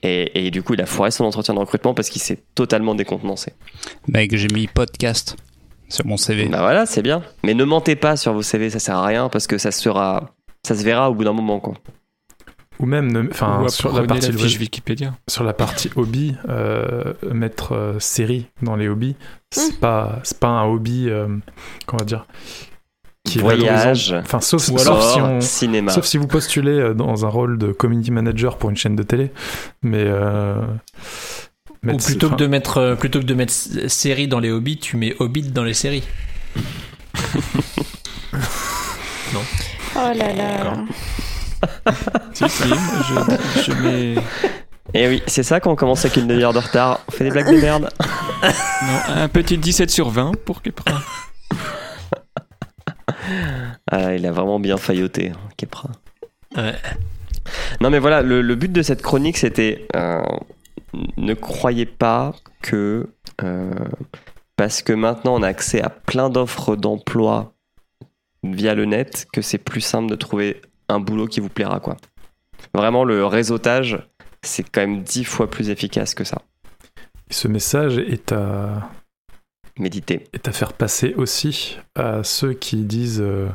Et, 0.02 0.46
et 0.46 0.50
du 0.50 0.62
coup, 0.62 0.74
il 0.74 0.80
a 0.80 0.86
foiré 0.86 1.10
son 1.10 1.24
entretien 1.24 1.54
de 1.54 1.58
recrutement 1.58 1.94
parce 1.94 2.08
qu'il 2.08 2.22
s'est 2.22 2.38
totalement 2.54 2.94
décontenancé. 2.94 3.52
Mec, 4.08 4.34
j'ai 4.36 4.48
mis 4.52 4.66
podcast 4.66 5.36
sur 5.88 6.06
mon 6.06 6.16
CV. 6.16 6.46
Bah 6.46 6.58
voilà, 6.60 6.84
c'est 6.86 7.02
bien. 7.02 7.22
Mais 7.44 7.54
ne 7.54 7.64
mentez 7.64 7.96
pas 7.96 8.16
sur 8.16 8.32
vos 8.32 8.42
CV, 8.42 8.70
ça 8.70 8.78
sert 8.78 8.96
à 8.96 9.06
rien 9.06 9.28
parce 9.28 9.46
que 9.46 9.56
ça 9.58 9.70
sera, 9.70 10.30
ça 10.68 10.74
se 10.74 10.84
verra 10.84 11.10
au 11.10 11.14
bout 11.14 11.24
d'un 11.24 11.32
moment, 11.32 11.60
quoi. 11.60 11.74
Ou 12.78 12.86
même, 12.86 13.10
ne- 13.10 13.28
enfin, 13.30 13.62
Ou 13.64 13.68
sur 13.70 13.92
la 13.92 14.06
partie 14.06 14.30
la 14.30 14.38
fiche 14.38 14.60
Wikipédia. 14.60 15.14
sur 15.28 15.42
la 15.42 15.52
partie 15.52 15.90
hobby, 15.96 16.36
euh, 16.48 17.12
mettre 17.32 17.72
euh, 17.72 17.98
série 17.98 18.46
dans 18.62 18.76
les 18.76 18.86
hobbies, 18.88 19.16
c'est 19.50 19.80
pas 19.80 20.20
c'est 20.22 20.38
pas 20.38 20.46
un 20.48 20.64
hobby, 20.66 21.08
euh, 21.08 21.26
comment 21.86 21.94
on 21.94 21.98
va 21.98 22.04
dire, 22.04 22.26
qui 23.24 23.40
Voyage. 23.40 24.12
Enfin, 24.12 24.40
sauf, 24.40 24.68
Ou 24.68 24.78
sauf 24.78 24.86
alors 24.86 25.02
si 25.12 25.20
on, 25.20 25.40
cinéma. 25.40 25.90
sauf 25.90 26.04
si 26.04 26.18
vous 26.18 26.28
postulez 26.28 26.94
dans 26.94 27.26
un 27.26 27.28
rôle 27.28 27.58
de 27.58 27.72
community 27.72 28.12
manager 28.12 28.56
pour 28.58 28.70
une 28.70 28.76
chaîne 28.76 28.94
de 28.94 29.02
télé, 29.02 29.32
mais 29.82 30.04
euh, 30.06 30.62
Ou 31.84 31.96
plutôt 31.96 32.30
que 32.30 32.36
de 32.36 32.46
mettre 32.46 32.94
plutôt 33.00 33.18
que 33.18 33.24
de 33.24 33.34
mettre 33.34 33.52
série 33.88 34.28
dans 34.28 34.38
les 34.38 34.52
hobbies, 34.52 34.78
tu 34.78 34.96
mets 34.96 35.16
Hobbit 35.18 35.50
dans 35.50 35.64
les 35.64 35.74
séries. 35.74 36.04
Oh 40.00 40.12
là 40.14 40.32
là. 40.32 40.74
Si, 42.32 42.48
si, 42.48 42.68
je, 42.68 43.62
je 43.62 43.72
mets. 43.82 44.14
Et 44.94 45.02
Eh 45.02 45.08
oui, 45.08 45.22
c'est 45.26 45.42
ça 45.42 45.58
quand 45.60 45.72
on 45.72 45.76
commence 45.76 46.04
avec 46.04 46.16
une 46.16 46.28
demi-heure 46.28 46.52
de 46.52 46.60
retard. 46.60 47.00
On 47.08 47.12
fait 47.12 47.24
des 47.24 47.30
blagues 47.30 47.50
de 47.52 47.60
merde. 47.60 47.90
Non, 48.80 49.22
un 49.22 49.28
petit 49.28 49.58
17 49.58 49.90
sur 49.90 50.08
20 50.10 50.32
pour 50.44 50.62
Kepra. 50.62 50.92
Ah, 53.90 54.14
il 54.14 54.24
a 54.26 54.32
vraiment 54.32 54.60
bien 54.60 54.76
failloté, 54.76 55.30
hein, 55.30 55.38
Kepra. 55.56 55.90
Ouais. 56.56 56.74
Non, 57.80 57.90
mais 57.90 57.98
voilà, 57.98 58.22
le, 58.22 58.40
le 58.40 58.54
but 58.54 58.70
de 58.72 58.82
cette 58.82 59.02
chronique, 59.02 59.36
c'était 59.36 59.86
euh, 59.96 60.22
ne 61.16 61.34
croyez 61.34 61.86
pas 61.86 62.34
que 62.62 63.08
euh, 63.42 63.70
parce 64.56 64.82
que 64.82 64.92
maintenant 64.92 65.34
on 65.34 65.42
a 65.42 65.48
accès 65.48 65.82
à 65.82 65.90
plein 65.90 66.30
d'offres 66.30 66.76
d'emploi 66.76 67.52
via 68.42 68.74
le 68.74 68.84
net, 68.84 69.26
que 69.32 69.42
c'est 69.42 69.58
plus 69.58 69.80
simple 69.80 70.10
de 70.10 70.14
trouver 70.16 70.60
un 70.88 71.00
boulot 71.00 71.26
qui 71.26 71.40
vous 71.40 71.48
plaira, 71.48 71.80
quoi. 71.80 71.96
Vraiment, 72.74 73.04
le 73.04 73.24
réseautage, 73.26 73.98
c'est 74.42 74.62
quand 74.62 74.80
même 74.80 75.02
dix 75.02 75.24
fois 75.24 75.48
plus 75.50 75.70
efficace 75.70 76.14
que 76.14 76.24
ça. 76.24 76.42
Ce 77.30 77.48
message 77.48 77.98
est 77.98 78.32
à, 78.32 78.90
Méditer. 79.78 80.24
est 80.32 80.48
à 80.48 80.52
faire 80.52 80.72
passer 80.72 81.14
aussi 81.16 81.78
à 81.94 82.24
ceux 82.24 82.52
qui 82.52 82.78
disent 82.84 83.20
euh, 83.20 83.48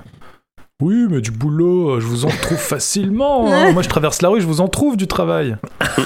Oui, 0.82 1.08
mais 1.10 1.20
du 1.20 1.32
boulot, 1.32 2.00
je 2.00 2.06
vous 2.06 2.24
en 2.26 2.30
trouve 2.30 2.58
facilement. 2.60 3.52
hein. 3.52 3.72
Moi, 3.74 3.82
je 3.82 3.90
traverse 3.90 4.22
la 4.22 4.30
rue, 4.30 4.40
je 4.40 4.48
vous 4.48 4.62
en 4.62 4.70
trouve 4.70 4.96
du 4.96 5.08
travail. 5.08 5.58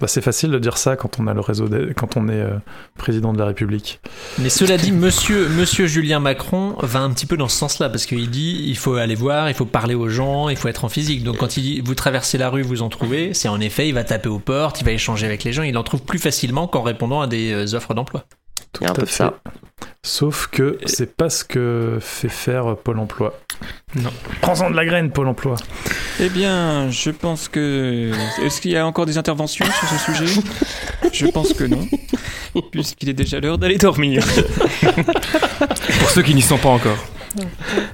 bah, 0.00 0.06
c'est 0.06 0.20
facile 0.20 0.50
de 0.50 0.58
dire 0.58 0.78
ça 0.78 0.96
quand 0.96 1.18
on 1.18 1.26
a 1.26 1.34
le 1.34 1.40
réseau, 1.40 1.68
quand 1.96 2.16
on 2.16 2.28
est 2.28 2.32
euh, 2.32 2.58
président 2.96 3.32
de 3.32 3.38
la 3.38 3.46
République. 3.46 4.00
Mais 4.38 4.50
cela 4.50 4.76
dit, 4.76 4.92
monsieur, 4.92 5.48
monsieur 5.48 5.86
Julien 5.86 6.20
Macron 6.20 6.76
va 6.80 7.00
un 7.00 7.10
petit 7.10 7.26
peu 7.26 7.36
dans 7.36 7.48
ce 7.48 7.56
sens-là, 7.56 7.88
parce 7.88 8.06
qu'il 8.06 8.30
dit 8.30 8.64
il 8.66 8.76
faut 8.76 8.94
aller 8.94 9.14
voir, 9.14 9.48
il 9.48 9.54
faut 9.54 9.64
parler 9.64 9.94
aux 9.94 10.08
gens, 10.08 10.48
il 10.48 10.56
faut 10.56 10.68
être 10.68 10.84
en 10.84 10.88
physique. 10.88 11.24
Donc 11.24 11.38
quand 11.38 11.56
il 11.56 11.62
dit 11.62 11.80
vous 11.80 11.94
traversez 11.94 12.38
la 12.38 12.50
rue, 12.50 12.62
vous 12.62 12.82
en 12.82 12.88
trouvez, 12.88 13.34
c'est 13.34 13.48
en 13.48 13.60
effet, 13.60 13.88
il 13.88 13.94
va 13.94 14.04
taper 14.04 14.28
aux 14.28 14.38
portes, 14.38 14.80
il 14.80 14.84
va 14.84 14.92
échanger 14.92 15.26
avec 15.26 15.44
les 15.44 15.52
gens, 15.52 15.62
il 15.62 15.76
en 15.76 15.82
trouve 15.82 16.02
plus 16.02 16.18
facilement 16.18 16.66
qu'en 16.68 16.82
répondant 16.82 17.20
à 17.20 17.26
des 17.26 17.52
euh, 17.52 17.76
offres 17.76 17.94
d'emploi. 17.94 18.26
Il 18.80 18.84
y 18.84 18.86
a 18.86 18.90
un 18.90 18.94
Tout 18.94 19.00
peu 19.00 19.06
de 19.06 19.10
ça. 19.10 19.34
Sauf 20.02 20.46
que 20.46 20.78
c'est 20.86 21.16
pas 21.16 21.28
ce 21.30 21.44
que 21.44 21.98
fait 22.00 22.28
faire 22.28 22.76
Pôle 22.76 22.98
emploi. 22.98 23.38
Non. 23.96 24.10
Prends-en 24.40 24.70
de 24.70 24.76
la 24.76 24.84
graine, 24.84 25.10
Pôle 25.10 25.26
emploi. 25.26 25.56
Eh 26.20 26.28
bien, 26.28 26.90
je 26.90 27.10
pense 27.10 27.48
que. 27.48 28.12
Est-ce 28.44 28.60
qu'il 28.60 28.70
y 28.70 28.76
a 28.76 28.86
encore 28.86 29.06
des 29.06 29.18
interventions 29.18 29.66
sur 29.66 29.88
ce 29.88 30.14
sujet? 30.14 30.40
Je 31.12 31.26
pense 31.26 31.52
que 31.52 31.64
non, 31.64 31.86
puisqu'il 32.70 33.08
est 33.08 33.14
déjà 33.14 33.40
l'heure 33.40 33.58
d'aller 33.58 33.78
dormir. 33.78 34.24
Pour 34.80 36.10
ceux 36.10 36.22
qui 36.22 36.34
n'y 36.34 36.42
sont 36.42 36.58
pas 36.58 36.68
encore. 36.68 36.98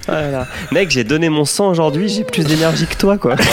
Voilà. 0.05 0.47
Mec, 0.71 0.91
j'ai 0.91 1.03
donné 1.03 1.29
mon 1.29 1.45
sang 1.45 1.69
aujourd'hui, 1.69 2.09
j'ai 2.09 2.23
plus 2.23 2.45
d'énergie 2.45 2.87
que 2.87 2.95
toi, 2.95 3.17
quoi. 3.17 3.35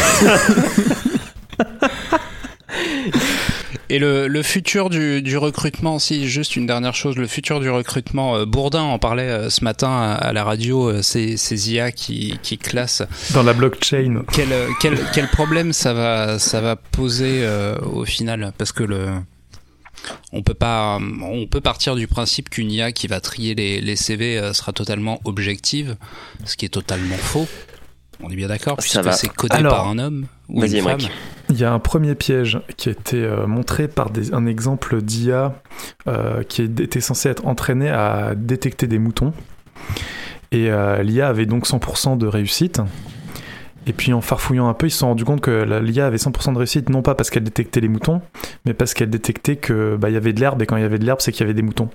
Et 3.92 3.98
le, 3.98 4.28
le 4.28 4.42
futur 4.44 4.88
du, 4.88 5.20
du 5.20 5.36
recrutement, 5.36 5.98
si 5.98 6.28
juste 6.28 6.54
une 6.54 6.64
dernière 6.64 6.94
chose, 6.94 7.16
le 7.16 7.26
futur 7.26 7.58
du 7.58 7.68
recrutement, 7.68 8.36
euh, 8.36 8.44
Bourdin 8.46 8.82
en 8.82 9.00
parlait 9.00 9.24
euh, 9.28 9.50
ce 9.50 9.64
matin 9.64 9.90
à, 9.90 10.12
à 10.14 10.32
la 10.32 10.44
radio, 10.44 10.88
euh, 10.88 11.02
ces, 11.02 11.36
ces 11.36 11.72
IA 11.72 11.90
qui, 11.90 12.38
qui 12.40 12.56
classent. 12.56 13.02
Dans 13.34 13.42
la 13.42 13.52
blockchain. 13.52 14.22
Quel, 14.32 14.48
quel, 14.80 14.96
quel 15.12 15.26
problème 15.26 15.72
ça 15.72 15.92
va, 15.92 16.38
ça 16.38 16.60
va 16.60 16.76
poser 16.76 17.40
euh, 17.42 17.76
au 17.80 18.04
final? 18.04 18.52
Parce 18.56 18.70
que 18.70 18.84
le, 18.84 19.08
on 20.30 20.42
peut 20.42 20.54
pas, 20.54 21.00
on 21.22 21.48
peut 21.48 21.60
partir 21.60 21.96
du 21.96 22.06
principe 22.06 22.48
qu'une 22.48 22.70
IA 22.70 22.92
qui 22.92 23.08
va 23.08 23.20
trier 23.20 23.56
les, 23.56 23.80
les 23.80 23.96
CV 23.96 24.52
sera 24.54 24.72
totalement 24.72 25.20
objective, 25.24 25.96
ce 26.44 26.56
qui 26.56 26.64
est 26.64 26.68
totalement 26.70 27.16
faux. 27.16 27.48
On 28.22 28.30
est 28.30 28.36
bien 28.36 28.48
d'accord, 28.48 28.76
Ça 28.78 28.82
puisque 28.82 29.04
va. 29.04 29.12
c'est 29.12 29.28
codé 29.32 29.54
Alors, 29.56 29.74
par 29.74 29.88
un 29.88 29.98
homme 29.98 30.26
ou 30.48 30.62
une 30.64 30.82
femme. 30.82 30.98
Il 31.48 31.58
y 31.58 31.64
a 31.64 31.72
un 31.72 31.78
premier 31.78 32.14
piège 32.14 32.60
qui 32.76 32.88
a 32.88 32.92
été 32.92 33.16
euh, 33.24 33.46
montré 33.46 33.88
par 33.88 34.10
des- 34.10 34.32
un 34.34 34.46
exemple 34.46 35.00
d'IA 35.02 35.54
euh, 36.06 36.42
qui 36.44 36.62
était 36.62 37.00
censé 37.00 37.28
être 37.28 37.46
entraîné 37.46 37.88
à 37.88 38.34
détecter 38.36 38.86
des 38.86 38.98
moutons. 38.98 39.32
Et 40.52 40.70
euh, 40.70 41.02
l'IA 41.02 41.28
avait 41.28 41.46
donc 41.46 41.66
100% 41.66 42.18
de 42.18 42.26
réussite. 42.26 42.80
Et 43.86 43.92
puis 43.94 44.12
en 44.12 44.20
farfouillant 44.20 44.68
un 44.68 44.74
peu, 44.74 44.86
ils 44.86 44.90
se 44.90 44.98
sont 44.98 45.08
rendus 45.08 45.24
compte 45.24 45.40
que 45.40 45.80
l'IA 45.80 46.06
avait 46.06 46.18
100% 46.18 46.52
de 46.52 46.58
réussite, 46.58 46.90
non 46.90 47.00
pas 47.02 47.14
parce 47.14 47.30
qu'elle 47.30 47.44
détectait 47.44 47.80
les 47.80 47.88
moutons, 47.88 48.20
mais 48.66 48.74
parce 48.74 48.92
qu'elle 48.94 49.08
détectait 49.10 49.56
que 49.56 49.96
bah, 49.96 50.10
il 50.10 50.12
y 50.12 50.16
avait 50.18 50.34
de 50.34 50.40
l'herbe, 50.40 50.60
et 50.62 50.66
quand 50.66 50.76
il 50.76 50.82
y 50.82 50.84
avait 50.84 50.98
de 50.98 51.06
l'herbe, 51.06 51.20
c'est 51.22 51.32
qu'il 51.32 51.40
y 51.40 51.44
avait 51.44 51.54
des 51.54 51.62
moutons. 51.62 51.88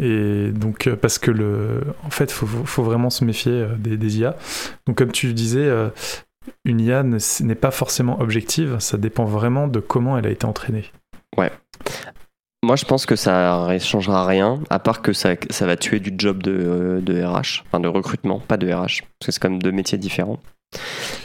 Et 0.00 0.50
donc, 0.52 0.86
euh, 0.86 0.96
parce 0.96 1.18
que 1.18 1.30
le, 1.30 1.82
en 2.04 2.10
fait, 2.10 2.32
faut, 2.32 2.46
faut 2.46 2.82
vraiment 2.82 3.10
se 3.10 3.22
méfier 3.22 3.52
euh, 3.52 3.76
des, 3.76 4.18
IA. 4.18 4.34
Donc, 4.86 4.96
comme 4.96 5.12
tu 5.12 5.34
disais, 5.34 5.60
euh, 5.60 5.90
une 6.64 6.80
IA 6.80 7.02
ne- 7.02 7.18
n'est 7.42 7.54
pas 7.54 7.70
forcément 7.70 8.18
objective, 8.20 8.76
ça 8.78 8.96
dépend 8.96 9.26
vraiment 9.26 9.68
de 9.68 9.78
comment 9.78 10.16
elle 10.16 10.26
a 10.26 10.30
été 10.30 10.46
entraînée. 10.46 10.86
Moi, 12.62 12.76
je 12.76 12.84
pense 12.84 13.06
que 13.06 13.16
ça 13.16 13.66
ne 13.70 13.78
changera 13.78 14.26
rien, 14.26 14.60
à 14.68 14.78
part 14.78 15.00
que 15.00 15.12
ça, 15.12 15.30
ça 15.48 15.66
va 15.66 15.76
tuer 15.76 15.98
du 15.98 16.12
job 16.16 16.42
de, 16.42 17.22
RH, 17.24 17.64
enfin 17.66 17.80
de 17.80 17.88
recrutement, 17.88 18.38
pas 18.38 18.58
de 18.58 18.70
RH, 18.70 18.70
parce 18.74 19.26
que 19.26 19.32
c'est 19.32 19.38
quand 19.40 19.48
même 19.48 19.62
deux 19.62 19.72
métiers 19.72 19.96
différents. 19.96 20.38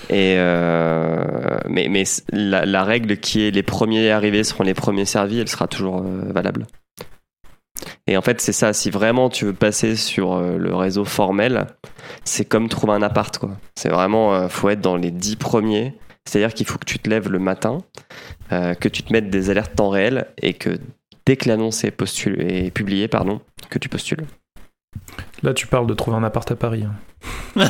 Et 0.09 0.37
mais 1.67 1.87
mais 1.89 2.03
la, 2.31 2.83
règle 2.85 3.17
qui 3.17 3.43
est 3.43 3.51
les 3.51 3.63
premiers 3.63 4.11
arrivés 4.11 4.45
seront 4.45 4.63
les 4.63 4.73
premiers 4.73 5.03
servis, 5.03 5.39
elle 5.39 5.49
sera 5.49 5.67
toujours 5.67 6.01
valable. 6.01 6.67
Et 8.07 8.17
en 8.17 8.21
fait, 8.21 8.39
c'est 8.41 8.51
ça. 8.53 8.73
Si 8.73 8.89
vraiment 8.89 9.29
tu 9.29 9.45
veux 9.45 9.53
passer 9.53 9.95
sur 9.95 10.33
euh, 10.33 10.57
le 10.57 10.75
réseau 10.75 11.05
formel, 11.05 11.67
c'est 12.23 12.45
comme 12.45 12.69
trouver 12.69 12.93
un 12.93 13.01
appart, 13.01 13.37
quoi. 13.37 13.51
C'est 13.75 13.89
vraiment, 13.89 14.33
euh, 14.33 14.47
faut 14.47 14.69
être 14.69 14.81
dans 14.81 14.95
les 14.95 15.11
dix 15.11 15.35
premiers. 15.35 15.93
C'est-à-dire 16.27 16.53
qu'il 16.53 16.65
faut 16.65 16.79
que 16.79 16.85
tu 16.85 16.97
te 16.99 17.09
lèves 17.09 17.29
le 17.29 17.37
matin, 17.39 17.79
euh, 18.51 18.73
que 18.73 18.87
tu 18.89 19.03
te 19.03 19.13
mettes 19.13 19.29
des 19.29 19.49
alertes 19.51 19.75
temps 19.75 19.89
réel 19.89 20.27
et 20.41 20.53
que 20.53 20.79
dès 21.27 21.35
que 21.37 21.47
l'annonce 21.49 21.83
est, 21.83 21.95
est 22.39 22.71
publiée, 22.71 23.07
pardon, 23.07 23.41
que 23.69 23.77
tu 23.77 23.89
postules. 23.89 24.25
Là, 25.43 25.53
tu 25.53 25.67
parles 25.67 25.85
de 25.85 25.93
trouver 25.93 26.17
un 26.17 26.23
appart 26.23 26.49
à 26.49 26.55
Paris. 26.55 26.85
hein. 27.55 27.67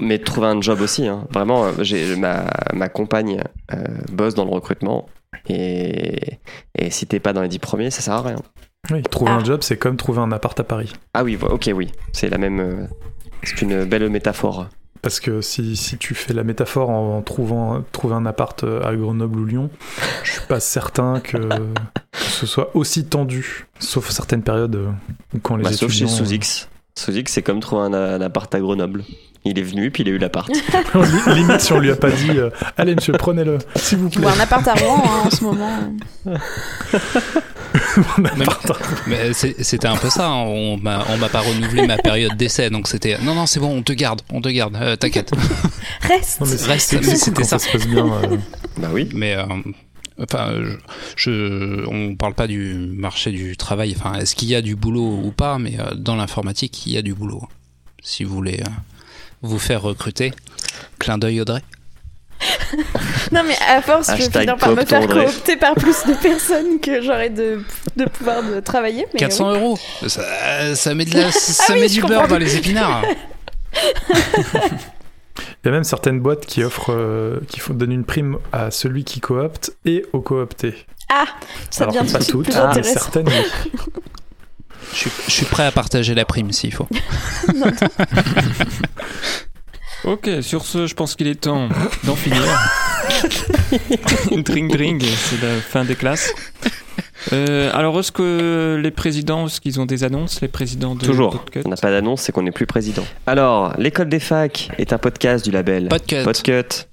Mais 0.00 0.18
trouver 0.18 0.46
un 0.48 0.60
job 0.60 0.80
aussi. 0.80 1.08
hein. 1.08 1.26
Vraiment, 1.30 1.72
j'ai 1.80 2.14
ma, 2.16 2.44
ma 2.72 2.88
compagne 2.88 3.42
euh, 3.72 3.84
bosse 4.12 4.34
dans 4.34 4.44
le 4.44 4.50
recrutement. 4.50 5.08
Et, 5.48 6.38
et 6.74 6.90
si 6.90 7.06
t'es 7.06 7.20
pas 7.20 7.32
dans 7.32 7.42
les 7.42 7.48
dix 7.48 7.58
premiers, 7.58 7.90
ça 7.90 8.00
sert 8.02 8.14
à 8.14 8.22
rien. 8.22 8.36
Oui, 8.90 9.02
trouver 9.02 9.30
Ah. 9.32 9.36
un 9.36 9.44
job, 9.44 9.60
c'est 9.62 9.76
comme 9.76 9.96
trouver 9.96 10.20
un 10.20 10.32
appart 10.32 10.58
à 10.58 10.64
Paris. 10.64 10.92
Ah 11.14 11.24
oui, 11.24 11.38
ok, 11.40 11.70
oui. 11.74 11.90
C'est 12.12 12.28
la 12.28 12.38
même. 12.38 12.60
euh, 12.60 12.86
c'est 13.42 13.62
une 13.62 13.84
belle 13.84 14.08
métaphore. 14.08 14.68
Parce 15.00 15.20
que 15.20 15.40
si, 15.42 15.76
si 15.76 15.96
tu 15.96 16.14
fais 16.14 16.32
la 16.34 16.42
métaphore 16.42 16.90
en, 16.90 17.22
trouvant 17.22 17.84
trouver 17.92 18.14
un 18.16 18.26
appart 18.26 18.64
euh, 18.64 18.82
à 18.82 18.96
Grenoble 18.96 19.38
ou 19.38 19.44
Lyon, 19.44 19.70
je 20.24 20.32
suis 20.32 20.40
pas 20.48 20.58
certain 20.60 21.20
que, 21.20 21.36
que 22.12 22.18
ce 22.18 22.46
soit 22.46 22.74
aussi 22.74 23.04
tendu, 23.04 23.66
sauf 23.78 24.10
certaines 24.10 24.42
périodes 24.42 24.74
euh, 24.74 24.90
où 25.34 25.38
quand 25.38 25.56
les 25.56 25.62
Bah, 25.64 25.72
sauf 25.72 25.92
chez 25.92 26.04
étudiants... 26.04 26.16
Sous-X. 26.24 26.68
Sous-X, 26.98 27.32
c'est 27.32 27.42
comme 27.42 27.60
trouver 27.60 27.82
un, 27.82 27.92
un 27.94 28.20
appart 28.20 28.52
à 28.54 28.58
Grenoble. 28.60 29.04
Il 29.50 29.58
est 29.58 29.62
venu, 29.62 29.90
puis 29.90 30.02
il 30.02 30.08
a 30.08 30.12
eu 30.12 30.18
l'appart. 30.18 30.48
Li- 30.94 31.34
Limite 31.34 31.60
si 31.60 31.72
on 31.72 31.78
lui 31.78 31.90
a 31.90 31.96
pas 31.96 32.10
dit 32.10 32.30
euh, 32.30 32.50
allez 32.76 32.94
monsieur 32.94 33.12
prenez-le 33.14 33.58
s'il 33.76 33.98
vous 33.98 34.06
Ou 34.08 34.10
plaît. 34.10 34.26
un 34.26 34.40
appart 34.40 34.66
à 34.68 34.74
Rouen 34.74 35.02
hein, 35.04 35.22
en 35.26 35.30
ce 35.30 35.42
moment. 35.44 35.94
Un 38.18 38.24
appart 38.40 38.70
à- 38.70 38.76
Mais 39.06 39.32
c'était 39.32 39.86
un 39.86 39.96
peu 39.96 40.10
ça. 40.10 40.28
hein. 40.28 40.42
On 40.44 40.76
m'a 40.76 41.04
on 41.10 41.16
m'a 41.18 41.28
pas 41.28 41.40
renouvelé 41.40 41.86
ma 41.86 41.96
période 41.96 42.36
d'essai, 42.36 42.70
donc 42.70 42.88
c'était 42.88 43.18
non 43.22 43.34
non 43.34 43.46
c'est 43.46 43.60
bon, 43.60 43.76
on 43.76 43.82
te 43.82 43.92
garde, 43.92 44.22
on 44.30 44.40
te 44.40 44.48
garde, 44.48 44.76
euh, 44.76 44.96
t'inquiète. 44.96 45.32
Reste 46.02 46.40
Non, 46.40 46.46
mais 46.46 46.56
c'est- 46.56 46.66
Reste, 46.66 46.88
c'est 46.90 46.96
mais 47.00 47.06
cool 47.06 47.16
c'était 47.16 47.44
ça. 47.44 47.58
ça 47.58 47.66
se 47.66 47.72
passe 47.72 47.86
bien. 47.86 48.06
euh. 48.06 48.36
bah 48.78 48.88
oui. 48.92 49.08
Mais 49.14 49.34
euh, 49.34 49.44
enfin, 50.22 50.52
je, 50.54 50.76
je- 51.16 51.86
on 51.88 52.14
parle 52.16 52.34
pas 52.34 52.46
du 52.46 52.74
marché 52.74 53.30
du 53.30 53.56
travail. 53.56 53.94
Enfin, 53.98 54.18
est-ce 54.18 54.34
qu'il 54.34 54.48
y 54.48 54.54
a 54.54 54.62
du 54.62 54.76
boulot 54.76 55.20
ou 55.24 55.30
pas 55.30 55.58
Mais 55.58 55.78
euh, 55.78 55.94
dans 55.94 56.16
l'informatique, 56.16 56.86
il 56.86 56.92
y 56.92 56.96
a 56.96 57.02
du 57.02 57.14
boulot. 57.14 57.42
Si 58.02 58.24
vous 58.24 58.34
voulez 58.34 58.60
euh, 58.60 58.70
vous 59.42 59.58
faire 59.58 59.82
recruter, 59.82 60.32
clin 60.98 61.18
d'œil 61.18 61.40
Audrey. 61.40 61.62
Non, 63.32 63.42
mais 63.44 63.56
à 63.68 63.82
force, 63.82 64.10
je 64.16 64.30
vais 64.30 64.46
par 64.46 64.70
me 64.70 64.84
faire 64.84 65.02
Audrey. 65.02 65.24
coopter 65.26 65.56
par 65.56 65.74
plus 65.74 66.04
de 66.06 66.14
personnes 66.14 66.80
que 66.80 67.02
j'aurais 67.02 67.30
de, 67.30 67.62
de 67.96 68.04
pouvoir 68.06 68.42
de 68.42 68.60
travailler. 68.60 69.06
Mais 69.12 69.18
400 69.20 69.50
oui. 69.50 69.56
euros, 69.58 69.78
ça, 70.06 70.74
ça 70.74 70.94
met 70.94 71.04
de 71.04 71.14
la, 71.14 71.30
ça 71.32 71.64
Ah 71.68 71.72
oui, 71.74 71.80
met 71.80 71.88
du 71.88 72.00
beurre 72.02 72.28
dans 72.28 72.38
les 72.38 72.56
épinards. 72.56 73.02
Il 73.74 75.66
y 75.66 75.68
a 75.68 75.70
même 75.72 75.84
certaines 75.84 76.20
boîtes 76.20 76.46
qui 76.46 76.62
offrent, 76.62 76.92
euh, 76.92 77.40
qui 77.48 77.60
font, 77.60 77.74
donnent 77.74 77.92
une 77.92 78.04
prime 78.04 78.38
à 78.52 78.70
celui 78.70 79.04
qui 79.04 79.20
coopte 79.20 79.72
et 79.84 80.04
au 80.12 80.20
coopté. 80.20 80.74
Ah, 81.10 81.24
ça 81.70 81.84
Alors 81.84 81.94
devient 82.02 82.12
pas 82.12 82.18
toutes, 82.24 82.44
plus 82.46 82.54
mais 82.54 82.60
intéressant. 82.60 82.92
certaines. 83.00 83.28
Je 84.92 84.96
suis, 84.96 85.10
je 85.26 85.32
suis 85.32 85.46
prêt 85.46 85.66
à 85.66 85.72
partager 85.72 86.14
la 86.14 86.24
prime 86.24 86.52
s'il 86.52 86.72
faut. 86.72 86.88
Ok, 90.04 90.30
sur 90.42 90.64
ce, 90.64 90.86
je 90.86 90.94
pense 90.94 91.16
qu'il 91.16 91.26
est 91.26 91.40
temps 91.40 91.68
d'en 92.04 92.14
finir. 92.14 92.40
dring 94.44 94.70
dring, 94.70 95.02
c'est 95.02 95.42
la 95.42 95.60
fin 95.60 95.84
des 95.84 95.96
classes. 95.96 96.32
Euh, 97.32 97.70
alors, 97.74 97.98
est-ce 97.98 98.12
que 98.12 98.80
les 98.80 98.90
présidents, 98.92 99.46
est-ce 99.46 99.60
qu'ils 99.60 99.80
ont 99.80 99.86
des 99.86 100.04
annonces, 100.04 100.40
les 100.40 100.48
présidents 100.48 100.94
de 100.94 101.04
Toujours. 101.04 101.32
Podcut 101.42 101.62
On 101.66 101.70
n'a 101.70 101.76
pas 101.76 101.90
d'annonce, 101.90 102.22
c'est 102.22 102.32
qu'on 102.32 102.42
n'est 102.42 102.52
plus 102.52 102.66
président. 102.66 103.04
Alors, 103.26 103.74
l'école 103.76 104.08
des 104.08 104.20
facs 104.20 104.70
est 104.78 104.92
un 104.92 104.98
podcast 104.98 105.44
du 105.44 105.50
label 105.50 105.88
Podcut. 105.88 106.22
Podcut 106.22 106.86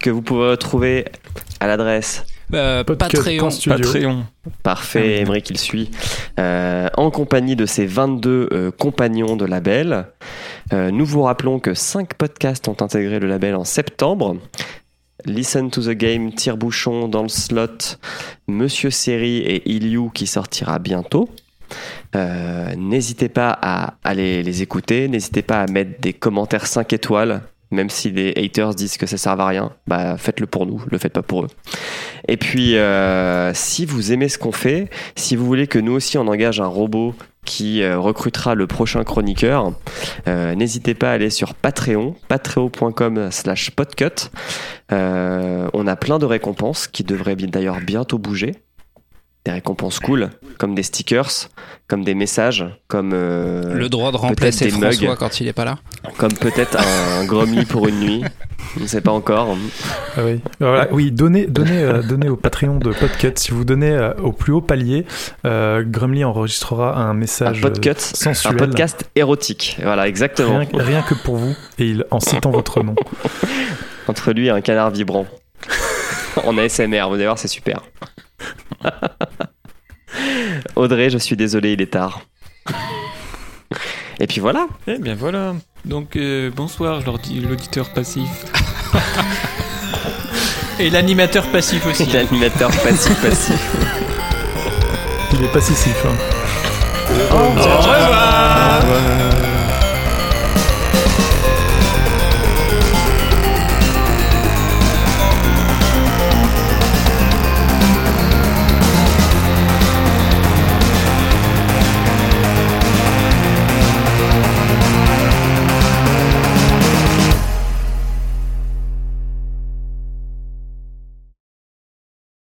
que 0.00 0.10
vous 0.10 0.22
pouvez 0.22 0.50
retrouver 0.50 1.06
à 1.60 1.66
l'adresse 1.66 2.24
Euh, 2.54 2.84
Patreon. 2.84 4.24
Parfait, 4.62 5.20
Emmerich, 5.20 5.50
il 5.50 5.58
suit. 5.58 5.90
Euh, 6.38 6.88
en 6.96 7.10
compagnie 7.10 7.56
de 7.56 7.66
ses 7.66 7.86
22 7.86 8.48
euh, 8.52 8.70
compagnons 8.70 9.36
de 9.36 9.44
label. 9.44 10.06
Euh, 10.72 10.90
nous 10.90 11.04
vous 11.04 11.22
rappelons 11.22 11.60
que 11.60 11.74
5 11.74 12.14
podcasts 12.14 12.68
ont 12.68 12.76
intégré 12.80 13.18
le 13.20 13.28
label 13.28 13.54
en 13.54 13.64
septembre. 13.64 14.36
Listen 15.24 15.70
to 15.70 15.82
the 15.82 15.90
Game, 15.90 16.32
Tire-Bouchon 16.32 17.08
dans 17.08 17.22
le 17.22 17.28
slot, 17.28 17.96
Monsieur 18.46 18.90
Série 18.90 19.38
et 19.38 19.68
Iliou 19.68 20.10
qui 20.10 20.26
sortira 20.26 20.78
bientôt. 20.78 21.28
Euh, 22.16 22.74
n'hésitez 22.76 23.28
pas 23.28 23.58
à 23.60 23.94
aller 24.04 24.42
les 24.42 24.62
écouter, 24.62 25.08
n'hésitez 25.08 25.42
pas 25.42 25.60
à 25.62 25.66
mettre 25.66 26.00
des 26.00 26.12
commentaires 26.12 26.66
5 26.66 26.92
étoiles, 26.92 27.42
même 27.70 27.90
si 27.90 28.10
les 28.10 28.32
haters 28.36 28.74
disent 28.74 28.96
que 28.96 29.06
ça 29.06 29.16
sert 29.16 29.38
à 29.38 29.46
rien, 29.46 29.72
bah 29.86 30.16
faites-le 30.16 30.46
pour 30.46 30.66
nous, 30.66 30.82
le 30.90 30.98
faites 30.98 31.12
pas 31.12 31.22
pour 31.22 31.44
eux. 31.44 31.48
Et 32.26 32.36
puis, 32.36 32.76
euh, 32.76 33.52
si 33.54 33.84
vous 33.84 34.12
aimez 34.12 34.28
ce 34.28 34.38
qu'on 34.38 34.52
fait, 34.52 34.90
si 35.16 35.36
vous 35.36 35.44
voulez 35.44 35.66
que 35.66 35.78
nous 35.78 35.92
aussi 35.92 36.18
on 36.18 36.26
engage 36.26 36.60
un 36.60 36.66
robot 36.66 37.14
qui 37.44 37.82
euh, 37.82 37.98
recrutera 37.98 38.54
le 38.54 38.66
prochain 38.66 39.04
chroniqueur, 39.04 39.72
euh, 40.28 40.54
n'hésitez 40.54 40.94
pas 40.94 41.10
à 41.10 41.12
aller 41.14 41.30
sur 41.30 41.54
Patreon, 41.54 42.14
patreon.com 42.28 43.30
slash 43.30 43.70
podcut. 43.70 44.30
Euh, 44.92 45.68
on 45.72 45.86
a 45.86 45.96
plein 45.96 46.18
de 46.18 46.26
récompenses 46.26 46.86
qui 46.86 47.04
devraient 47.04 47.36
d'ailleurs 47.36 47.80
bientôt 47.80 48.18
bouger. 48.18 48.54
Des 49.44 49.52
récompenses 49.52 49.98
cool, 49.98 50.30
comme 50.58 50.74
des 50.74 50.82
stickers, 50.82 51.30
comme 51.86 52.04
des 52.04 52.14
messages, 52.14 52.66
comme 52.86 53.12
euh, 53.14 53.72
Le 53.72 53.88
droit 53.88 54.12
de 54.12 54.16
remplacer 54.18 54.66
des 54.66 54.70
François 54.72 55.08
mugs. 55.10 55.16
quand 55.18 55.40
il 55.40 55.48
est 55.48 55.52
pas 55.54 55.64
là. 55.64 55.78
comme 56.18 56.32
peut-être 56.34 56.76
un 56.76 57.24
Gromly 57.24 57.64
pour 57.64 57.88
une 57.88 58.00
nuit. 58.00 58.24
On 58.76 58.80
ne 58.80 58.86
sait 58.86 59.00
pas 59.00 59.12
encore. 59.12 59.56
Ah 60.16 60.20
oui, 60.24 60.40
Voilà, 60.60 60.88
oui 60.92 61.10
donnez, 61.10 61.46
donnez, 61.46 61.82
euh, 61.82 62.02
donnez 62.02 62.28
au 62.28 62.36
Patreon 62.36 62.78
de 62.78 62.92
Podcut. 62.92 63.32
Si 63.36 63.52
vous 63.52 63.64
donnez 63.64 63.90
euh, 63.90 64.12
au 64.22 64.32
plus 64.32 64.52
haut 64.52 64.60
palier, 64.60 65.06
euh, 65.46 65.82
Grumly 65.86 66.24
enregistrera 66.24 66.96
un 66.98 67.10
Un 67.10 67.14
message 67.14 67.62
podcut, 67.62 67.90
euh, 67.90 67.94
sensuel. 67.96 68.54
un 68.54 68.56
podcast 68.58 69.04
érotique. 69.14 69.78
Voilà, 69.82 70.06
exactement. 70.08 70.58
Rien, 70.58 70.68
rien 70.74 71.02
que 71.02 71.14
pour 71.14 71.36
vous, 71.36 71.54
et 71.78 71.86
il, 71.86 72.04
en 72.10 72.20
citant 72.20 72.50
votre 72.50 72.82
nom. 72.82 72.96
Entre 74.08 74.32
lui 74.32 74.48
et 74.48 74.50
un 74.50 74.60
canard 74.60 74.90
vibrant. 74.90 75.26
en 76.44 76.58
ASMR, 76.58 77.06
vous 77.08 77.14
allez 77.14 77.24
voir, 77.24 77.38
c'est 77.38 77.48
super. 77.48 77.82
Audrey, 80.76 81.10
je 81.10 81.18
suis 81.18 81.36
désolé, 81.36 81.72
il 81.72 81.82
est 81.82 81.92
tard. 81.92 82.20
Et 84.20 84.26
puis 84.26 84.40
voilà. 84.40 84.66
Eh 84.86 84.98
bien 84.98 85.14
voilà. 85.14 85.54
Donc 85.84 86.16
euh, 86.16 86.50
bonsoir 86.54 87.00
l'auditeur 87.06 87.92
passif. 87.92 88.28
Et 90.80 90.90
l'animateur 90.90 91.46
passif 91.50 91.86
aussi. 91.86 92.06
L'animateur 92.06 92.70
passif 92.82 93.20
passif. 93.20 93.60
Il 95.32 95.44
est 95.44 95.52
pas 95.52 95.60
si 95.60 95.74
sif. 95.74 96.04
Au 97.30 97.48
revoir. 97.48 98.84